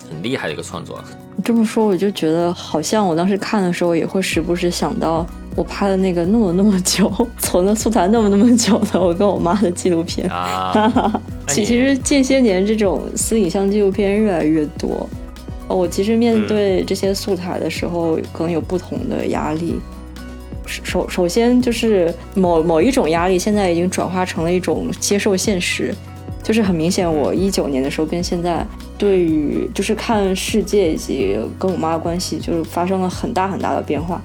[0.07, 1.03] 很厉害的一个创作。
[1.35, 10.29] 你这么说，我就觉得好像我当时看的时候，也会时不时想到我拍的那个弄了那么久、 存了素材那么那么久的我跟我妈的纪录片。
[10.29, 11.11] 啊，
[11.47, 15.09] 其其实近些年这种私影像纪录片越来越多。
[15.67, 19.75] 我其实面对这些素材的时候，可能有不同的压力。
[20.65, 25.93] 首首先就是某某一种压力，现在已经转化成了一种接受现实。
[26.43, 28.63] 就是很明显，我一九年的时候跟现在
[28.99, 34.21] 对于就是看世界以及跟我妈的关系，就是发生了很大很大的变化。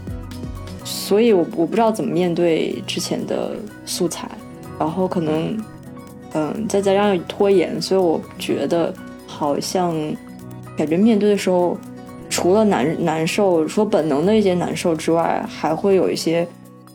[0.85, 3.53] 所以，我我不知道怎么面对之前的
[3.87, 4.29] 素材，
[4.79, 5.57] 然后可能，
[6.35, 8.93] 嗯，再加上拖延，所以我觉得
[9.27, 9.95] 好像
[10.81, 11.77] 感觉面对的时候，
[12.31, 16.47] 除了难难受，说本能的一些难受之外，还会有一些，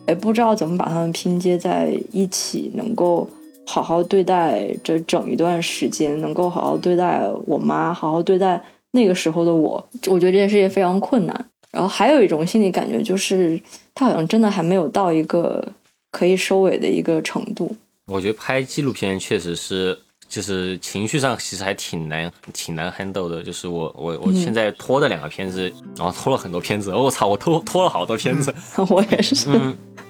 [0.08, 3.30] 哎，不知道怎么把它们拼接在一起，能够。
[3.68, 11.46] 好好对待这整一段时间，能够好好对待我妈，好好对待那个时候的我，我觉得这件事情非常困难。
[11.72, 13.60] 然后还有一种心理感觉，就是
[13.96, 15.68] 他好像真的还没有到一个
[16.12, 17.76] 可以收尾的一个程度。
[18.06, 23.42] 我觉得拍纪录片确实是，就是情绪上其实还挺难，挺难 handle 的。
[23.44, 28.54] 就是我我我现在拖的两个片子，然后拖了很多片子，我操，我拖拖了好多片子。
[28.90, 29.50] 我也是，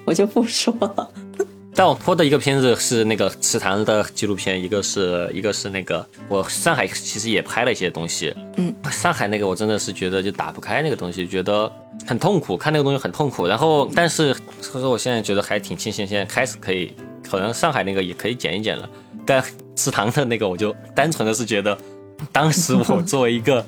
[0.04, 1.10] 我就不说了。
[1.78, 11.70] 但我拖的一个片子是那个池塘的纪录片，一个是一个是那个我上海其实也拍了一些东西，嗯，上海那个我真的是觉得就打不开那个东西，觉得
[12.06, 13.46] 很痛苦，看那个东西很痛苦。
[13.46, 14.32] 然后但是
[14.62, 18.88] 所以说我现在觉得还挺庆幸，现在开始可以，可能上海那个也可以剪一剪了。
[19.26, 19.44] 但
[19.76, 21.78] 池塘的那个我就单纯的是觉得，
[22.32, 23.64] 当时我 作为一个。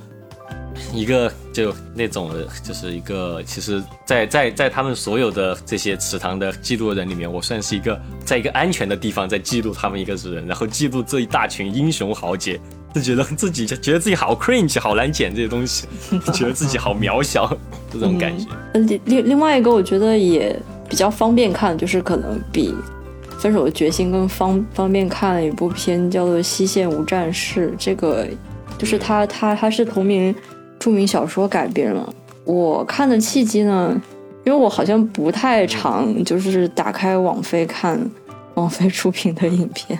[0.94, 2.30] 一个就那种，
[2.62, 12.60] 就是一个，其实，在在在他们所有的这些池塘的记录人里面，我算是一个在一个安全的地方在记录他们一个人，然后记录这一大群英雄豪杰，
[12.94, 15.88] 就觉得自己就觉得自己好 cringe，好难捡这些东西，
[16.32, 17.58] 觉得自己好渺小，
[17.92, 18.46] 这种感觉。
[18.74, 20.56] 另另另外一个，我觉得也
[20.88, 22.70] 比较方便看，就是可能比
[23.38, 28.26] 《分手的决心》跟方方便看了一部片，叫做《西线无战事》，这个
[28.76, 30.34] 就是他他他是同名。
[30.80, 32.08] 著名小说改编了。
[32.44, 34.00] 我看的契机呢，
[34.44, 38.00] 因为我好像不太常就是打开网飞看
[38.54, 39.98] 网飞出品的影片，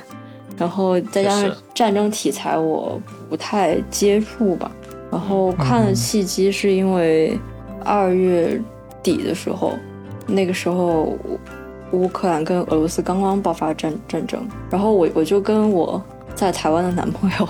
[0.56, 2.96] 然后再加上战争题材我
[3.28, 4.70] 不太接触吧。
[5.10, 7.36] 然后看的契机是因为
[7.84, 8.56] 二月
[9.02, 9.72] 底的时候，
[10.28, 11.18] 那个时候
[11.92, 16.02] 乌克兰跟俄罗斯刚刚爆发战战争，然后我我就跟我
[16.34, 17.48] 在台湾的男朋友，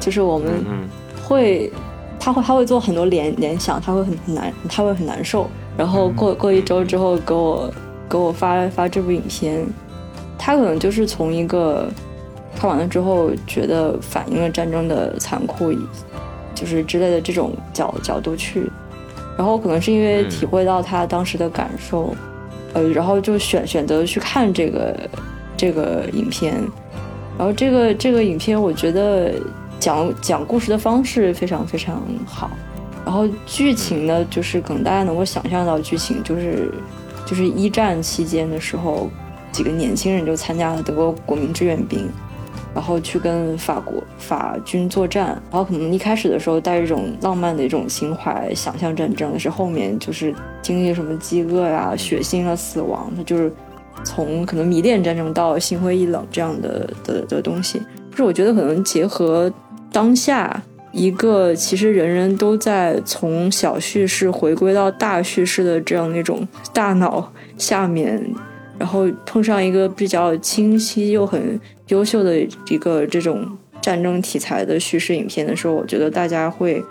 [0.00, 0.64] 就是我们
[1.26, 1.72] 会。
[2.20, 5.46] 他会他会做很多联联想，他会很很难，他会很难受。
[5.76, 7.70] 然后过过一周之后给我
[8.08, 9.62] 给我发发这部影片，
[10.38, 11.86] 他可能就是从一个
[12.56, 15.70] 看完了之后觉得反映了战争的残酷，
[16.54, 18.70] 就是之类的这种角角度去。
[19.36, 22.14] 然后可能是因为体会到他当时的感受，
[22.74, 25.10] 呃，然后就选选择去看这个
[25.56, 26.54] 这个影片。
[27.38, 29.32] 然后这个这个影片，我觉得。
[29.80, 32.48] 讲讲故事的方式非常非常好，
[33.04, 36.72] 然后剧情呢，就是可能大家能够想象到剧情，就是
[37.26, 39.10] 就是一战期间的时候，
[39.52, 42.08] 几个年轻人就参加了德国国民志愿兵，
[42.74, 53.52] 然后去跟法国法军作战，然后可能一开始的时候带着一种浪漫的一种情怀，想象战争，是后面就是经历什么饥饿呀、血腥啊、死亡，它就是
[54.02, 57.78] 从可能迷恋战争到心灰意冷这样的的的东西，
[58.10, 59.52] 就是我觉得可能结合。
[59.92, 60.60] 当下
[60.90, 68.20] 一个其实人人都在从小叙事回归到大叙事的这样那种大脑下面，
[68.84, 71.58] 然后碰上一个比较清晰又很
[71.88, 72.38] 优秀的
[72.68, 73.50] 一个这种
[73.80, 76.84] 战争题材的叙事影片的时候，我觉得大家会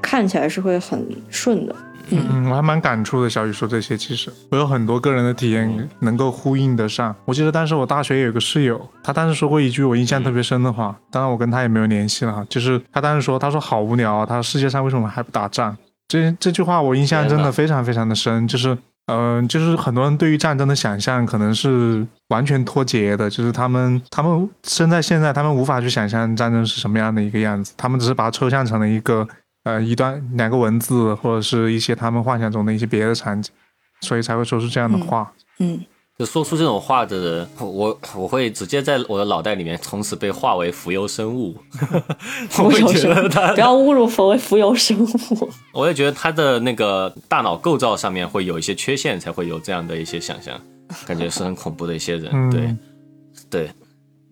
[0.00, 1.74] 看起来是会很顺的。
[2.10, 3.28] 嗯，我还蛮感触的。
[3.28, 7.12] 小雨说这些，其实我有很多个人的体验能够呼应得上。
[7.24, 12.46] 我记得当时我大学有个室友，他当时说过一句我印象特别深的话，当然我跟他也没有联系了哈。
[12.48, 15.76] 就是他当时说，他说好无聊啊，他说世界上为什么还不打仗？
[16.06, 18.78] 这这句话我印象真的非常非常的深，就是。
[19.06, 29.26] 嗯，就是很多人对于战争的想象可能是完全脱节的，就是他们他们生在现在，他们无法去想象战争是什么样的一个样子，他们只是把它抽象成了一个
[29.64, 33.52] 呃一段两个文字或者是一些他们幻想中的一些别的场景，
[34.00, 35.32] 所以才会说出这样的话。
[35.58, 35.84] 嗯。
[36.22, 41.56] 就说出这种话的人，我我会直接在我的脑袋里面从此被化为浮游生物。
[42.48, 45.50] 浮游生物，不要侮辱浮浮游生物。
[45.72, 50.60] 我也觉得他的那个大脑构造上面会有一些缺陷，才会有这样的一些想象，
[51.04, 52.50] 感觉是很恐怖的一些人。
[52.50, 52.76] 对，
[53.50, 53.70] 对，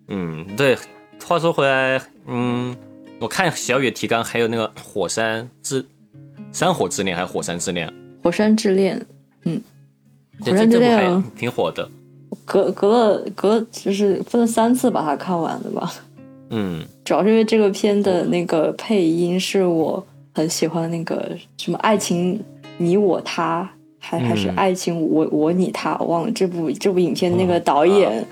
[0.07, 0.77] 嗯，对。
[1.25, 2.73] 话说回来，嗯，
[3.19, 5.85] 我看小雨提纲还有那个火山之
[6.53, 7.93] 山火之恋还是火山之恋？
[8.23, 9.05] 火山之恋，
[9.43, 9.61] 嗯。
[10.43, 11.87] 火山之恋挺火的，
[12.45, 15.93] 隔隔了隔就是分了三次把它看完的吧。
[16.49, 22.37] 嗯，主要是因为这个片的那个配音是我很喜欢那个什么爱情
[22.77, 23.69] 你我他，
[23.99, 28.25] 还还是爱情我我你他，我忘了这部这部影片那个导演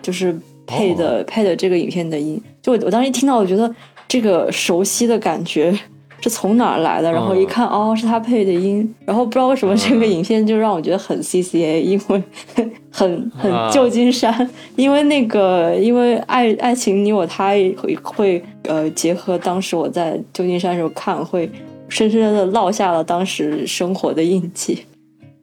[0.00, 0.34] 就是
[0.66, 3.74] 配的配的这个影片的音，就我我当时一听到，我觉得
[4.08, 5.78] 这个熟悉的感觉。
[6.22, 7.12] 是从哪儿来的？
[7.12, 8.94] 然后一看，哦，是他配的音。
[9.04, 12.22] 然后不知道为什么这个影片就让我觉得很 C C A，因为
[12.90, 21.48] 很很旧金山，因为那个因为爱爱情你我他会会呃结合当时我在旧金山时候看，会
[21.88, 24.84] 深深的烙下了当时生活的印记。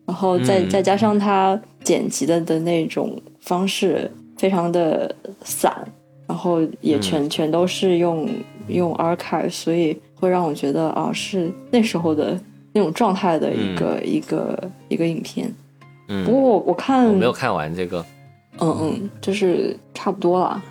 [0.05, 5.73] 然后再再加上他剪辑的的那种方式非常的散，
[6.27, 8.27] 然后也全全都是用
[8.67, 9.95] 用 archive，所以。
[10.23, 12.39] 会让我觉得啊，是那时候的
[12.71, 15.53] 那种状态的一个一个一个影片。
[16.07, 18.03] 嗯，不过我我看我没有看完这个。
[18.59, 20.63] 嗯嗯，就是差不多了。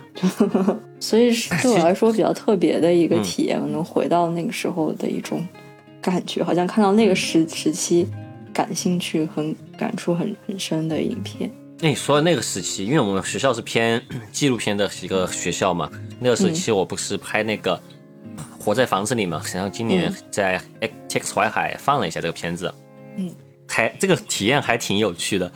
[0.99, 1.31] 所以
[1.61, 5.45] 对我来说比较特别的一个体验，能回到那个时候的一种
[6.01, 8.07] 感觉，好像看到那个时时期
[8.51, 11.51] 感兴趣、很感触很很深的影片。
[11.79, 14.01] 那你说的那个时期，因为我们学校是偏
[14.31, 15.89] 纪录片的一个学校嘛，
[16.19, 17.79] 那个时期我不是拍那个。
[18.63, 20.61] 活在房子里嘛，然后今年在
[21.09, 22.73] X 淮海放了一下这个片子，
[23.17, 23.29] 嗯，
[23.67, 25.51] 还这个体验还挺有趣的，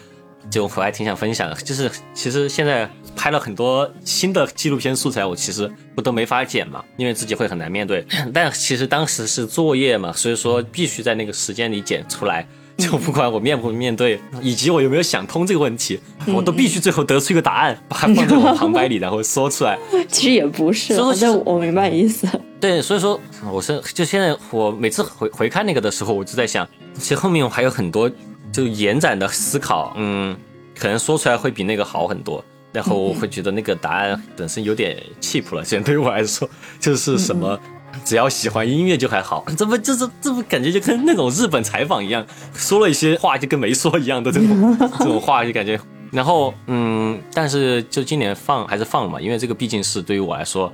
[0.51, 1.55] 就我还挺想分享的。
[1.55, 8.05] 就是其实现在拍了很多新的纪录片素材，我其实不都没法剪嘛，因为自己会很难面对。
[8.33, 12.45] 但其实当时是作业嘛，所以说必须在那个时间里剪出来。
[12.77, 19.75] 就不管我面不面对，以及我有没有想通这个问题，我都必须最后得出一个答案，把它放在我旁白里， 然后说出来。
[20.07, 22.27] 其实也不是，但我明白意思。
[22.59, 23.19] 对，所以说
[23.51, 28.09] 我是就现在我每次回回看那个的时候，我就在想，其实后面我还有很多
[28.51, 30.35] 就延展的思考，嗯，
[30.77, 32.43] 可能说出来会比那个好很多。
[32.73, 36.47] 然后我会觉得那个答案本身有点 cheap 了，现在对于我来说
[36.79, 37.59] 就是什么。
[38.05, 42.23] 只要喜欢音乐就还好，这不就是这不感觉就跟那种日本采访一样，
[42.53, 45.79] 说了一些话就跟没说一样的这种 这种话就感觉，
[46.11, 50.71] 然后嗯，但是就今年放还是放了嘛，因为这个毕竟是对于我来说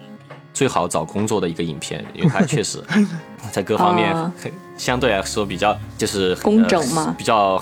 [0.53, 2.81] 最好找工作的一个影片，因为它 确实
[3.51, 4.15] 在各方面
[4.77, 7.61] 相对来说比较就是工整嘛，比较。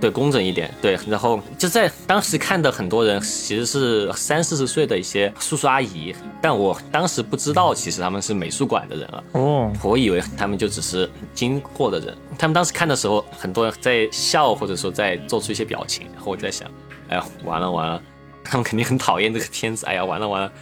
[0.00, 0.68] 对，工整一点。
[0.82, 9.22] 对，然后就在当时看的很多人其实是三四十岁的一些叔叔阿姨，但我当时不知道，其实他们是美术馆的人啊。
[9.30, 12.12] 哦，我以为他们就只是经过的人。
[12.36, 16.08] 他们当时看的时候，很多人在笑，或者说在做出一些表情。
[16.12, 16.68] 然后我在想，
[17.08, 18.02] 哎呀，完了完了，
[18.42, 19.86] 他们肯定很讨厌这个片子。
[19.86, 20.52] 哎呀，完了完了，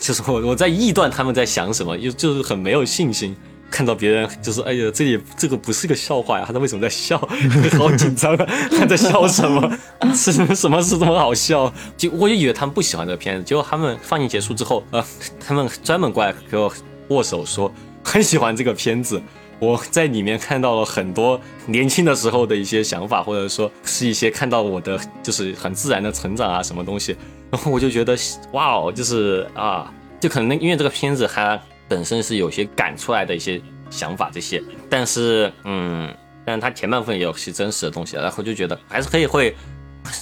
[0.00, 3.36] 就是我我在臆断他们在想什么，又就是很没有信心。
[3.70, 7.16] 看到别人就是哎呀，这里这个不是个笑话呀，他为什么在笑？
[7.78, 8.46] 好紧张啊！
[8.76, 9.78] 他在笑什么？
[10.12, 11.72] 是什么是这么好笑？
[11.96, 15.04] 就我就以为他们不喜欢这个片子，结果他们放映结束之后，呃，
[15.38, 16.72] 他们专门过来给我
[17.10, 17.72] 握手，说
[18.02, 19.22] 很喜欢这个片子。
[19.60, 27.14] 我在里面看到了很多年轻的时候的一些想法，或者说是一些看到我的就是很自然的成长啊，什么东西。
[27.50, 28.16] 然后我就觉得
[28.52, 31.60] 哇哦，就是啊，就可能因为这个片子它。
[31.90, 33.60] 本身是有些赶出来的一些
[33.90, 36.08] 想法，这些，但是，嗯，
[36.44, 39.52] 但是它前半部分也有些真实的东西，然后就觉得还是可以会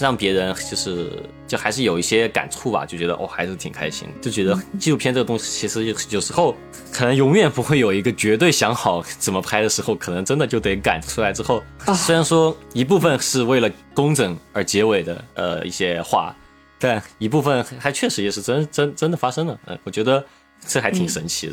[0.00, 1.12] 让别人就是
[1.46, 6.56] 就还是有一些感触吧，就觉得哦还是挺开心，就觉得纪录片这个东西其实有时候
[6.90, 11.62] 可能永远不会有一个绝对想好怎么拍的时候，可能真的就得赶出来之后，
[11.94, 16.34] 虽然说一部分是为了工整而结尾的呃一些话，
[16.78, 20.24] 但一部分还确实也是真真真的发生了，嗯，我觉得。
[20.66, 21.52] 这还挺神奇的，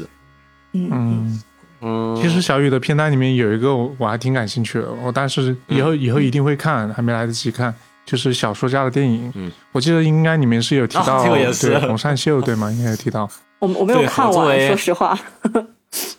[0.73, 1.39] 嗯
[1.79, 7.71] 嗯，其实小雨的片单里面有一个我我还挺感兴趣的，我但是以后以后一定会看，还没来得及看，
[8.03, 9.31] 就是小说家的电影。
[9.35, 12.71] 嗯，我记得应该里面是有提到对洪善秀对吗？
[12.71, 13.29] 应该有提到。
[13.59, 15.15] 我我没有看完，说实话，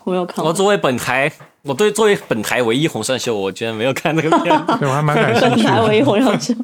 [0.04, 0.46] 我没有看完。
[0.46, 1.30] 我作为本台，
[1.62, 5.64] 我对作为本台唯一洪善秀，我居然没有看那个片， 对我还蛮感兴趣。
[5.64, 6.54] 本台唯一洪善秀，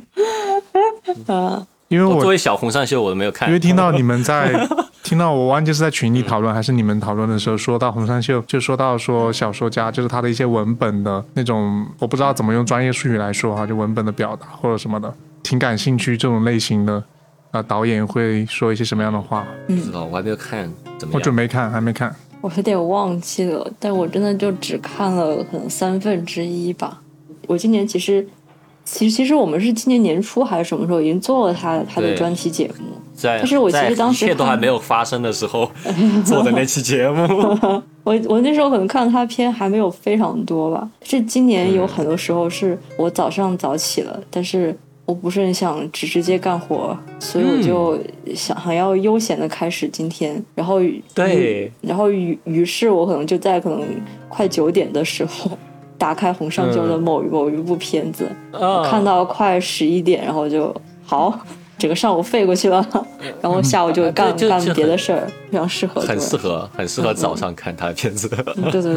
[1.34, 1.66] 啊。
[1.92, 3.48] 因为我作为小红上秀，我都没有看。
[3.48, 4.52] 因为听到你们在
[5.04, 15.12] 听到我忘记是在群里讨论还是你们讨论的时候，说到红上秀，就说到说小说家，就是他的一些文本的那种，我不知道怎么用专业术语来说哈，就文本的表达或者什么的，
[15.42, 17.02] 挺感兴趣这种类型的
[17.50, 19.46] 啊，导演会说一些什么样的话？
[19.66, 22.14] 不知道，我还没有看，怎么我准备看，还没看。
[22.40, 27.00] 我有点忘记了，但我真的就只看了可能三分之一吧。
[27.46, 28.26] 我今年其实。
[28.92, 32.84] 其实，其实我们是今年年初还是什么时候已经做了他他的专题节目？
[33.14, 35.70] 在，但是我其实当时一切都还没有发生的时候
[36.26, 37.26] 做的那期节目。
[38.04, 40.86] 我我那时候可能看到他片还没有非常多吧。
[41.02, 47.98] 是今年有很多时候是我早上早起了，但是我不是很想直直接干活，所以我就
[48.34, 50.44] 想想要悠闲的开始今天。
[50.54, 50.80] 然后
[51.14, 53.82] 对，然后于于是我可能就在可能
[54.28, 55.50] 快九点的时候。
[56.02, 58.28] 打开洪尚秀的某某一部片子，
[58.90, 60.74] 看到快十一点，然后就
[61.06, 61.32] 好，
[61.78, 62.84] 整个上午废过去了，
[63.40, 68.28] 然后下午就干干别的事儿，非常适合，很适合，很适合早上看他的片子。
[68.28, 68.94] 对对对，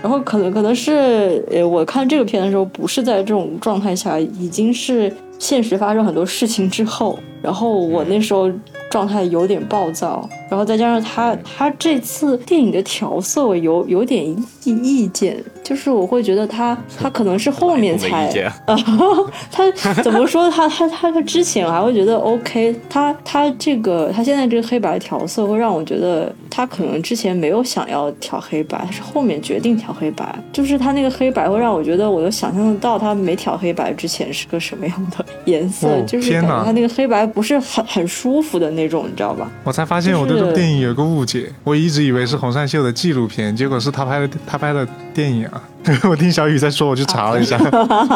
[0.00, 8.48] 然后可能可能是呃，我看这个片的时候，不是在这种状态下，已经是现实发生很多事情之后，然后我那时候。
[8.88, 18.28] 状态有点暴躁，然后再加上他他这次电影的调色，我有有点意意见，就是我会觉得他 他可能是后面才
[18.66, 18.76] 啊，
[19.50, 19.68] 他
[20.02, 38.70] 怎么说他 他他他之前我还会觉得 OK，他他这个他现在这个黑白调色会让我觉得他可能之前没有想要调黑白，他是后面决定调黑白，就是他那个黑白会让我觉得我都想象得到他没调黑白之前是个什么样的颜色，就是感觉他那个黑白不是很很舒服的。
[38.76, 39.50] 那种你知道吧？
[39.64, 45.55] 我才发现我对这部电影有个误解，我一直以为是洪善秀的纪录片，结果是他拍的他拍的电影啊！
[46.08, 47.58] 我听小雨在说，我去查了一下，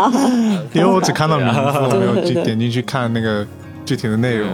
[0.72, 3.46] 因为我只看到名字， 我没有去点进去看那个
[3.84, 4.48] 具体的内容。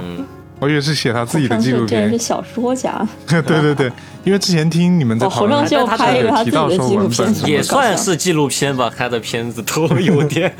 [0.58, 3.06] 我以为是写他自己的纪录片，是小说家。
[3.28, 3.92] 对对对，
[4.24, 10.50] 因为之前听你们在讨论，他有提到说文本也算是纪录片吧，拍的片子 都有点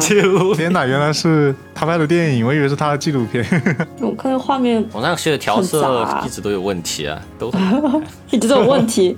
[0.00, 0.52] 记录。
[0.56, 3.44] 天哪，原来是他拍的电影，我以为是他的纪录片。
[4.00, 7.52] 我看到画面，我那些的调色一直都有问题啊，都
[8.30, 9.16] 一直都有问题。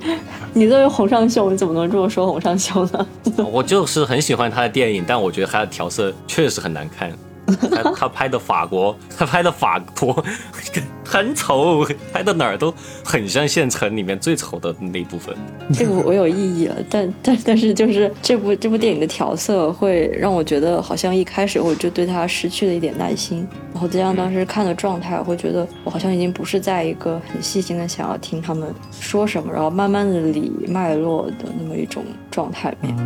[0.52, 3.06] 你作为洪尚秀，你怎么能这么说洪尚秀呢？
[3.50, 7.10] 我就是很喜欢他的电影，但我觉得他的调色确实很难看。
[7.46, 10.24] 他他拍的法国，他拍的法国
[11.04, 12.74] 很丑，拍的哪儿都
[13.04, 15.34] 很像县城里面最丑的那一部分。
[15.72, 32.96] 这个我有异议了，但但但是就是这部这部电影的调色会让我觉得好像一开始我就对他失去了一点耐心，然后加上当时看的状态，我会觉得我好像已经不是在一个很细心的想要听他们说什么，然后慢慢的理脉络的那么一种状态里面，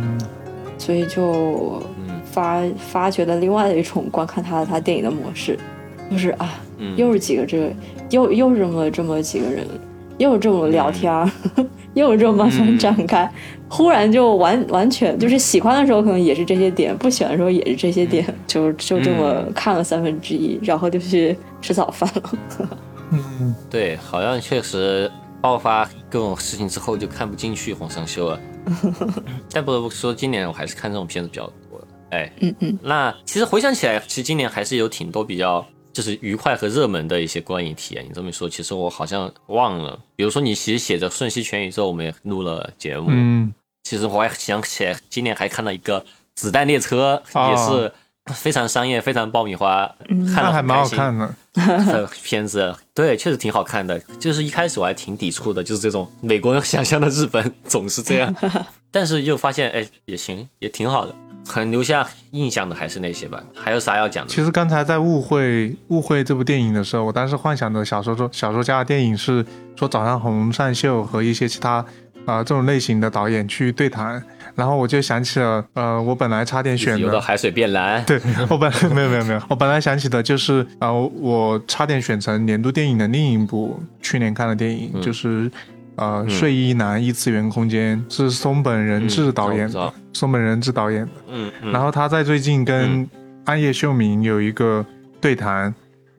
[0.79, 1.83] 所以就。
[2.31, 5.57] 发发掘了另外的一种观看他他电影的模式，
[6.09, 6.59] 就是啊，
[6.95, 7.71] 又是几个这个，
[8.09, 9.67] 又又这么这么几个人，
[10.17, 11.31] 又这么聊天，
[11.93, 13.29] 又这么慢慢展开，
[13.67, 22.79] 忽然就完完全就是喜欢的时候可能也是这些点，不喜欢的时候也是这些点，就就这么看了三分之一，然后就去吃早饭了。
[23.11, 28.39] 嗯，对，好像确实爆发各种事情之后就看不进去黄尚秀了。
[29.51, 31.51] 但不得不说，今年我还是看这种片子比较。
[32.11, 38.05] 哎，嗯嗯，那其实回想起来，其实今年还是有挺多比较就是愉快和热门的一些观影体验。
[38.05, 39.99] 你这么一说，其实我好像忘了。
[40.15, 43.07] 比如说，你其实写着《瞬息全宇宙》，我们也录了节目。
[43.09, 46.01] 嗯，其实我还想起来，今年还看了一个
[46.35, 47.91] 《子弹列车》，也是
[48.33, 49.89] 非常商业、非常爆米花，
[50.33, 51.33] 看了还蛮好看的
[52.23, 52.73] 片子。
[52.93, 53.97] 对，确实挺好看的。
[54.19, 58.33] 就是一开始我还挺抵触的，就是这种美国人想象的日本总是这样，
[58.91, 61.15] 但是又发现，哎，也行，也挺好的。
[61.47, 64.29] 很留下印象的还是那些吧，还有啥要讲的？
[64.31, 69.45] 其实刚才在误会误会这部电影的时候，我当时幻想的小说中小说家的电影是
[69.75, 71.85] 说早上洪善秀和一些其他
[72.25, 74.23] 啊这种类型的导演去对谈，
[74.55, 85.51] 然后我就想起了呃我本来差点选的海水变蓝，对 我本来没有没有没有，我本来想起的就是啊我差点选成年度电影的另一部去年看的电影就是。
[86.01, 91.11] 呃，睡衣男异次元空间是松本人志导演的，松本人志导演的。
[91.29, 93.07] 嗯，然后他在最近跟
[93.45, 94.83] 暗夜秀明有一个
[95.21, 95.71] 对谈，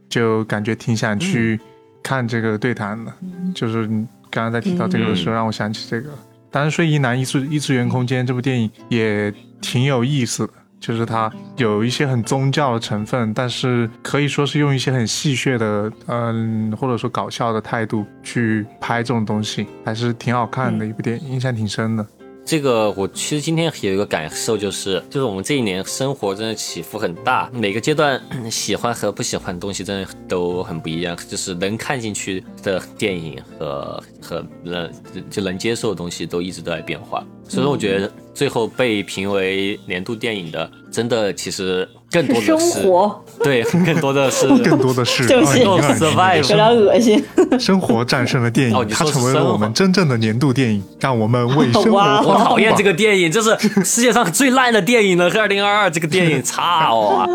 [0.09, 1.59] 就感觉挺想去
[2.01, 3.13] 看这个对谈的。
[3.53, 3.89] 就是
[4.31, 6.11] 刚刚在提到这个的时候，让我想起这个。
[6.49, 10.53] 当然，《睡衣男异次异次元空间》这部电影也挺有意思的，
[10.83, 22.05] 就是它有一些很宗教的成分，但是可以说是用一些很戏谑的，嗯，或者说搞笑的态度去拍这种东西，还是挺好看的一部电影，印象挺深的。
[22.45, 34.91] 这个我其实今天有一个感受，就是就是我们这一年生活真的起伏很大，每个阶段喜欢和不喜欢的东西真的都很不一样，就是能看进去的电影和和能
[35.31, 41.89] 就能接受的东西都一直都在变化，所以说我觉得最后被评为年度电影的，真的其实。
[42.13, 47.25] 更多的是生活，对，更多的是 更多的是 survive，有点恶心。
[47.59, 51.99] 生活战胜了电影，它成为了我们真正的年度电影，让我们为生活。
[51.99, 55.31] 我讨厌这个电影，这是世界上最烂的电影了。
[55.41, 57.27] 二零二二这个电影， 差哦！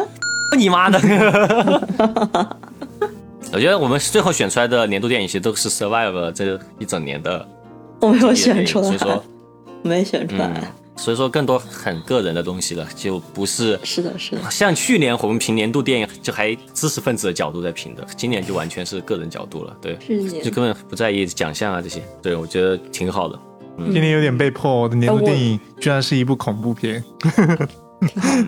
[0.56, 1.00] 你妈的！
[3.52, 7.44] 我觉得我们最后选出来的年度电影，其实都是 survive 这一整年的。
[8.02, 9.24] 我没有选出来，所以说
[9.84, 10.72] 没选出来。
[11.00, 14.42] 所以说，更多很个人的东西了，就不是是的，是的。
[14.50, 19.96] 像去年我们评年度电影，就还知识分子的角度在评的，今年就完全是个人角度了，对，
[20.44, 22.02] 就根本不在意奖项啊这些。
[22.20, 23.38] 对，我觉得挺好的。
[23.92, 27.04] 今年有点被迫，我的年度电影居然是一部恐怖片。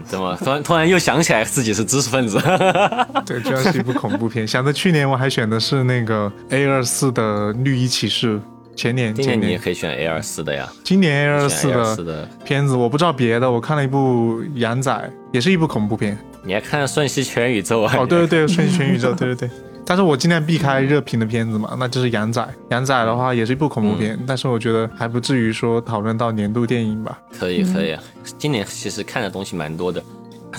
[0.03, 2.39] 怎么突然突然又想起来自己是知识分子？
[3.27, 4.47] 对，居然是一部恐怖片。
[4.47, 8.41] 想着去年我还选的是那个 A 二四的绿衣骑士。
[8.80, 10.72] 前年，今年你也可以选 A 二四的呀。
[10.85, 11.68] 今年 A 二四
[12.06, 14.89] 的片子，我不知道别的，我看了一部《羊仔》，
[15.34, 16.18] 也是一部恐怖片。
[16.43, 17.93] 你还看《瞬息全宇宙》啊？
[17.97, 19.49] 哦，对对对，《瞬息全宇宙》，对对对。
[19.85, 22.41] 但是我尽量避开热评的片子嘛，那就是《羊仔》。
[22.69, 27.19] 《羊仔》的话也是一部恐怖片，但是我觉得还不至于说讨论到年度电影吧。
[27.38, 27.97] 可以可以，
[28.38, 30.01] 今年其实看的东西蛮多的。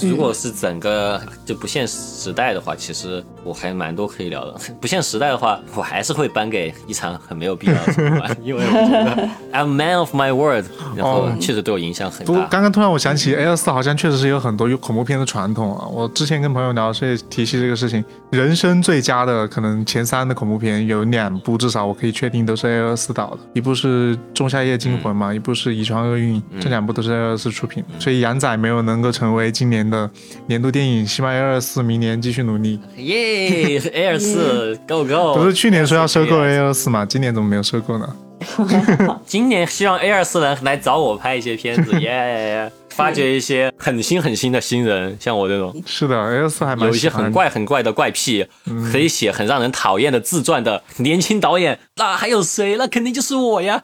[0.01, 4.55] 如果是整个就不限时代的话，其实我还蛮多可以聊的。
[4.81, 10.65] 不限时代的话，我还是会颁给一场很没有必要的， 因为我觉得 I'm man of my word，
[10.97, 12.33] 然后确实对我影响很大。
[12.33, 15.85] 不，刚刚突然我想起 A 四好像确实是有很多有恐怖片的传统啊。
[15.87, 29.80] 我之前跟朋友聊，所以提起这个事情，人生最佳的可能前三的恐怖片有两部，至少我可以确定都是 A 四导的，一部是《仲夏夜惊魂》嘛，一部是《遗传厄运》，这两部都是 A 四出品，所以《羊仔》没有能够成为今年。
[29.89, 30.11] 的
[30.47, 32.81] 年度电影，希望 A 二四明年继续努力。
[32.97, 35.35] 耶，A 二四， Go Go！
[35.37, 37.07] 不是去年说要收购 A 二四吗？
[37.07, 38.17] 今年怎么没有收购呢？
[39.27, 42.71] 今年希望 A 二四能来找我拍一些片子， 耶！
[42.89, 45.75] 发掘一些很新很新的新人，像我这种。
[45.87, 48.47] 是的，A 二四还有一些很怪很怪的怪癖，
[48.93, 51.79] 可以写很让人讨厌的自传的年轻导演。
[51.97, 52.77] 那还有谁？
[52.77, 53.83] 那肯定就是我呀！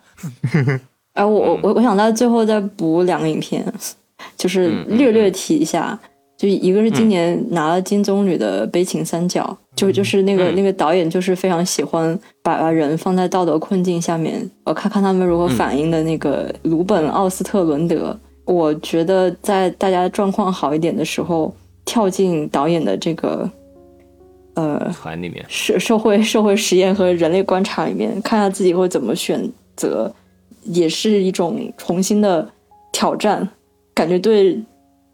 [1.14, 3.64] 哎，我我我想在最后再补两个影片。
[4.36, 5.98] 就是略略提一下，
[6.36, 18.16] 就一个是今年拿了金棕榈的《悲情三角》，就就是那个那个导演就是非常喜欢把把人放在道德困境下面，我看看他们如何反应的那个鲁本奥斯特伦德。
[18.44, 21.52] 我觉得在大家状况好一点的时候，
[21.84, 23.50] 跳进导演的这个
[24.54, 30.14] 呃团里面，社社会社会实验和人类观察里面，看下自己会怎么选择，
[30.62, 32.48] 也是一种重新的
[32.92, 33.48] 挑战。
[33.96, 34.62] 感觉对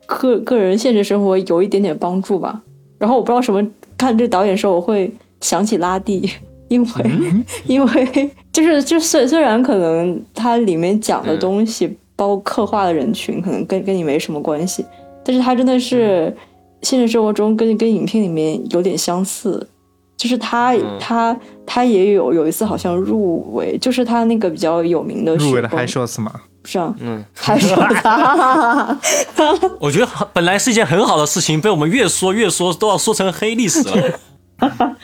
[0.04, 2.60] 个个人现实生活有一点点帮助吧。
[2.98, 5.10] 然后我不知道什么看这导演的时候，我会
[5.40, 6.28] 想起拉蒂，
[6.68, 6.88] 因为
[7.66, 14.84] 因为就是就虽虽然可能它里面讲的东西，包括刻画的人群，可能跟跟你没什么关系，
[15.24, 16.36] 但是它真的是
[16.82, 19.68] 现实生活中跟跟影片里面有点相似。
[20.14, 21.36] 就是他他
[21.66, 26.32] 他也有有一次好像入围，就是他那个比较有名的入围的 High Shots 嘛。
[26.64, 27.76] 是啊，嗯，还说
[29.80, 34.18] 我觉得本来是一件很好的事情，被我们越说越说，都要说成黑历史了。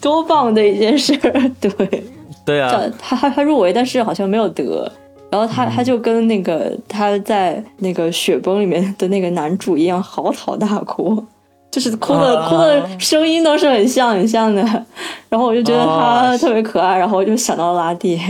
[0.00, 1.16] 多棒的一件事，
[1.60, 2.04] 对，
[2.46, 4.90] 对啊，他他他入围，但是好像没有得。
[5.30, 11.24] 然后他他就跟那个他在那个雪崩里面的那个男主一样嚎啕大哭，
[11.70, 14.62] 就是哭的哭的声音都是很像很像的。
[15.30, 18.20] 然后我就觉得他特别可爱，然后我就想到拉蒂，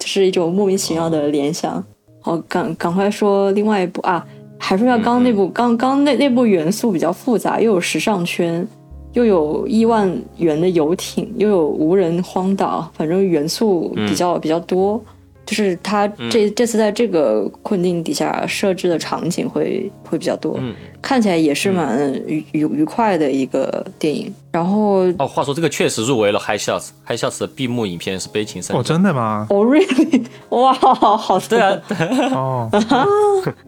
[0.00, 1.82] 就是一种莫名其妙的联想。
[2.28, 4.24] 哦，赶赶快说另外一部啊！
[4.58, 8.66] 还说一下刚刚那部，刚刚那那部元素比较复杂，又有时尚圈，
[9.14, 15.00] 又有亿万元的游艇，又有无人荒岛，反正元素比较比较多。
[15.48, 20.60] 就是他这这次在这个困境底下设置的场景会会比较多，
[21.00, 24.30] 看起来也是蛮愉愉愉快的一个电影。
[24.52, 28.78] 然后哦，话说这个确实入围了 High Shots，High Shots 的闭幕影片是《悲情三角》。
[28.82, 29.46] 哦，真的吗？
[29.48, 30.26] 哦，Really？
[30.50, 31.80] 哇，好对啊。
[32.36, 32.70] 哦，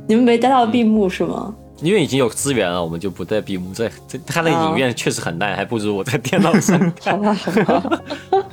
[0.06, 1.54] 你们没待到闭幕是吗？
[1.80, 3.72] 因为已经有资源了，我们就不在闭幕。
[3.72, 7.16] 这这他的影院确实很烂，还不如我在电脑上看。
[7.16, 8.02] 好吧，好吧。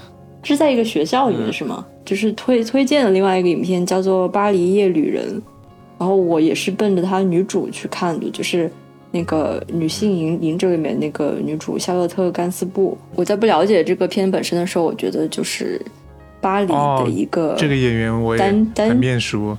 [0.48, 1.86] 是在一个学校里面是吗？
[2.06, 5.26] 就是推推荐的另外一个影片叫做《巴黎夜旅人》，
[6.00, 8.72] 然后我也是奔着她女主去看的，就是
[9.12, 12.98] 那个女性隐隐者里面那个女主夏洛特·甘斯布。
[13.14, 15.82] 我在不了解这个片本身的时候，我觉得就是
[16.40, 19.58] 巴黎的一个这个演员我也很面熟。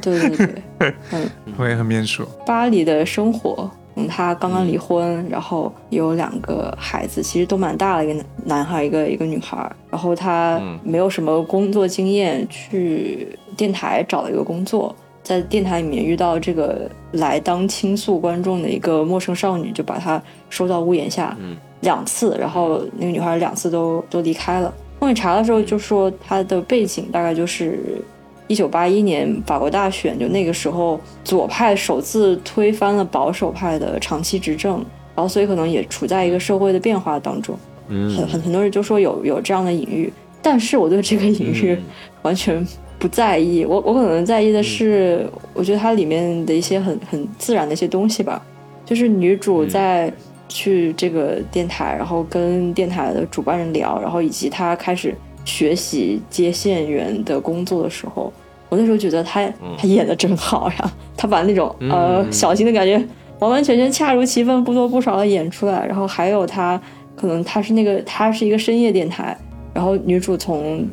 [0.00, 0.36] 对对
[0.78, 1.28] 对， 嗯，
[1.58, 2.26] 我也很面熟。
[2.46, 3.70] 巴黎的生活。
[3.98, 9.70] 嗯，他刚刚离婚，然后有两个孩子，其实都蛮大的，一个男孩，一个一个女孩。
[9.90, 21.34] 然后他没有什么工作经验，去电台找了一个工作，在电台里面遇到这个来当倾诉观众的一个陌生少女，就把他收到屋檐下，
[21.80, 24.72] 两次，然后那个女孩两次都都离开了。
[25.00, 28.02] 后面查的时候就说他的背景大概就是。
[28.48, 34.74] 一九八一年法国大选，就那个时候左派首次推翻了保守派的长期执政，
[35.14, 37.58] 然后所以可能也处在一个社会的变化当中。
[37.88, 41.76] 嗯，很很很多人就说有有这样的隐喻，但是我对这个隐喻
[42.22, 42.64] 完全
[42.98, 43.64] 不在意。
[43.64, 48.40] 我我可能在意的是，我觉得它里面的一些很很自然的一些东西吧，
[48.84, 50.12] 就是女主在
[50.48, 55.12] 去这个电台，然后跟电台的主办人聊，然后以及她开始。
[55.46, 58.30] 学习接线员的工作的时候，
[58.68, 63.02] 我那时候觉得他他演的真好呀， 他把那种呃小心的感觉
[63.38, 65.86] 完完全全恰如其分，不多不少的演出来。
[65.86, 66.78] 然后还有他
[67.14, 69.36] 可能他是那个他是一个深夜电台，
[69.72, 70.86] 然后女主从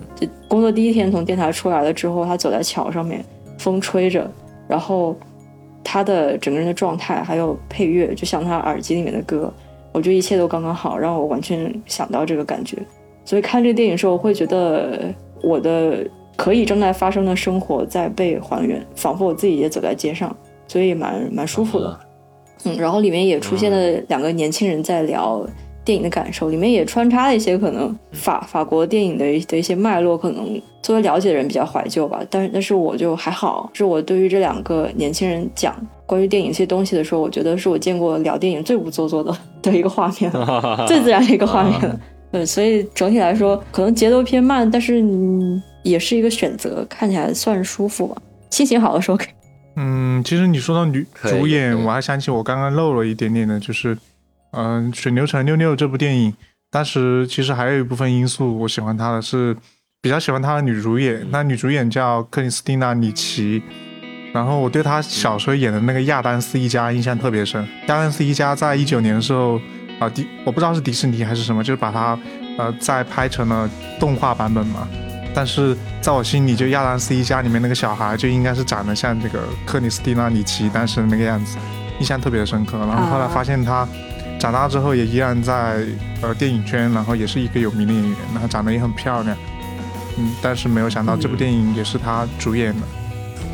[0.47, 3.25] 工作第一天从电台出来了之后，她走在桥上面，
[3.57, 4.29] 风吹着，
[4.67, 5.15] 然后
[5.83, 9.51] 她的整个人的状态还有配乐，就像她耳机里面的歌，
[9.91, 12.77] 我觉得一切都刚刚好，让我完全想到这个感觉。
[13.25, 16.05] 所以看这个电影的时候，我会觉得我的
[16.35, 20.35] 可以正在发生的生活在被还原，仿佛我自己也走在街上，
[20.67, 21.99] 所以蛮蛮舒服的。
[22.65, 25.45] 嗯，然后里面也出现了两个年轻人在聊
[25.83, 32.21] 电影的感受，里面也穿插了一些可能法法国电影的的一些脉络，可能作为了解的人比较怀旧吧。
[32.29, 35.75] 但但是我就还好，是我对于这两个年轻人讲
[36.05, 40.31] 关于电影一些东西的时候，我觉得是我见过聊电影最不做作的的一个画面，
[40.87, 41.99] 最自然的一个画面。
[42.33, 44.99] 对，所以整体来说，可能节奏偏慢，但是
[45.83, 48.19] 也是一个选择，看起来算舒服吧。
[48.49, 49.27] 心情好的时候可以。
[49.77, 53.95] 嗯，其实你说到女主演，我还想起我刚刚漏了一点点的，就是，
[54.49, 56.33] 嗯，《水牛城六六》这部电影，
[56.71, 59.55] 当时其实还有一部分因素，我喜欢她的是
[60.01, 63.61] 比较喜欢她的女主演，那女主演叫克里斯蒂娜·里奇，
[64.33, 67.61] 然后我对她小时候演的那个亚当斯一家印象特别深。
[67.87, 69.61] 亚当斯一家在一九年的时候。
[70.03, 72.17] 啊，迪我不知道是迪士尼还是什么，就是把它，
[72.57, 73.69] 呃，再拍成了
[73.99, 74.87] 动画版本嘛。
[75.33, 81.57] 但是在我心里，就亚当斯一家里面那个小孩就应该是长得像这个克里斯蒂娜里奇当时的那个样子，
[81.99, 82.77] 印象特别的深刻。
[82.79, 83.87] 然后后来发现他
[84.39, 85.83] 长大之后也依然在
[86.21, 89.35] 呃电影圈，然后也是一个有名的演员，然后长得也很漂亮。
[90.17, 92.81] 嗯，但是没有想到这部电影也是他主演的。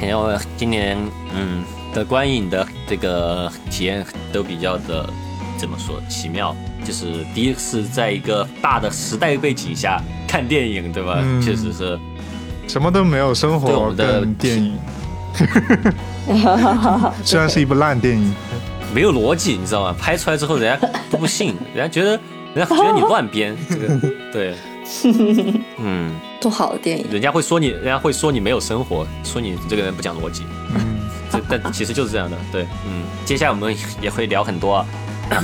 [0.02, 0.98] 因为今年
[1.34, 1.64] 嗯
[1.94, 5.10] 的观影的这个体验都比较的。
[5.60, 6.56] 怎么说奇妙？
[6.86, 11.20] 就是第一次在一个大的时代背景下看电影，对吧？
[11.44, 12.00] 确实是，
[12.68, 14.78] 什么都没有，生活的电影。
[17.26, 18.34] 虽然是一部烂电影，
[18.96, 19.96] 没有逻辑，你知道吗？
[20.00, 22.12] 拍出来之后，人家都不信，人家觉得，
[22.56, 23.56] 人家觉得你乱编。
[23.70, 24.00] 这个
[24.32, 24.56] 对，
[25.78, 30.44] 嗯，多好的电影，人家会说你，人家会说你没有生活，说你这个人不讲逻辑。
[30.74, 31.00] 嗯，
[31.32, 32.38] 这但其实就是这样的。
[32.52, 34.86] 对，嗯，接下来我们也会聊很多。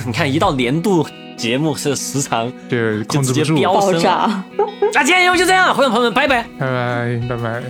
[0.05, 1.07] 你看，一到年度
[1.37, 4.43] 节目是时长对就直接飙升了。
[4.93, 7.61] 那今天节目就这样，观众朋友们，拜拜，拜拜，拜拜，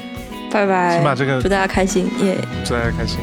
[0.52, 0.96] 拜拜。
[0.96, 2.38] 先把这个祝大家开心，耶！
[2.64, 3.20] 祝大家开心。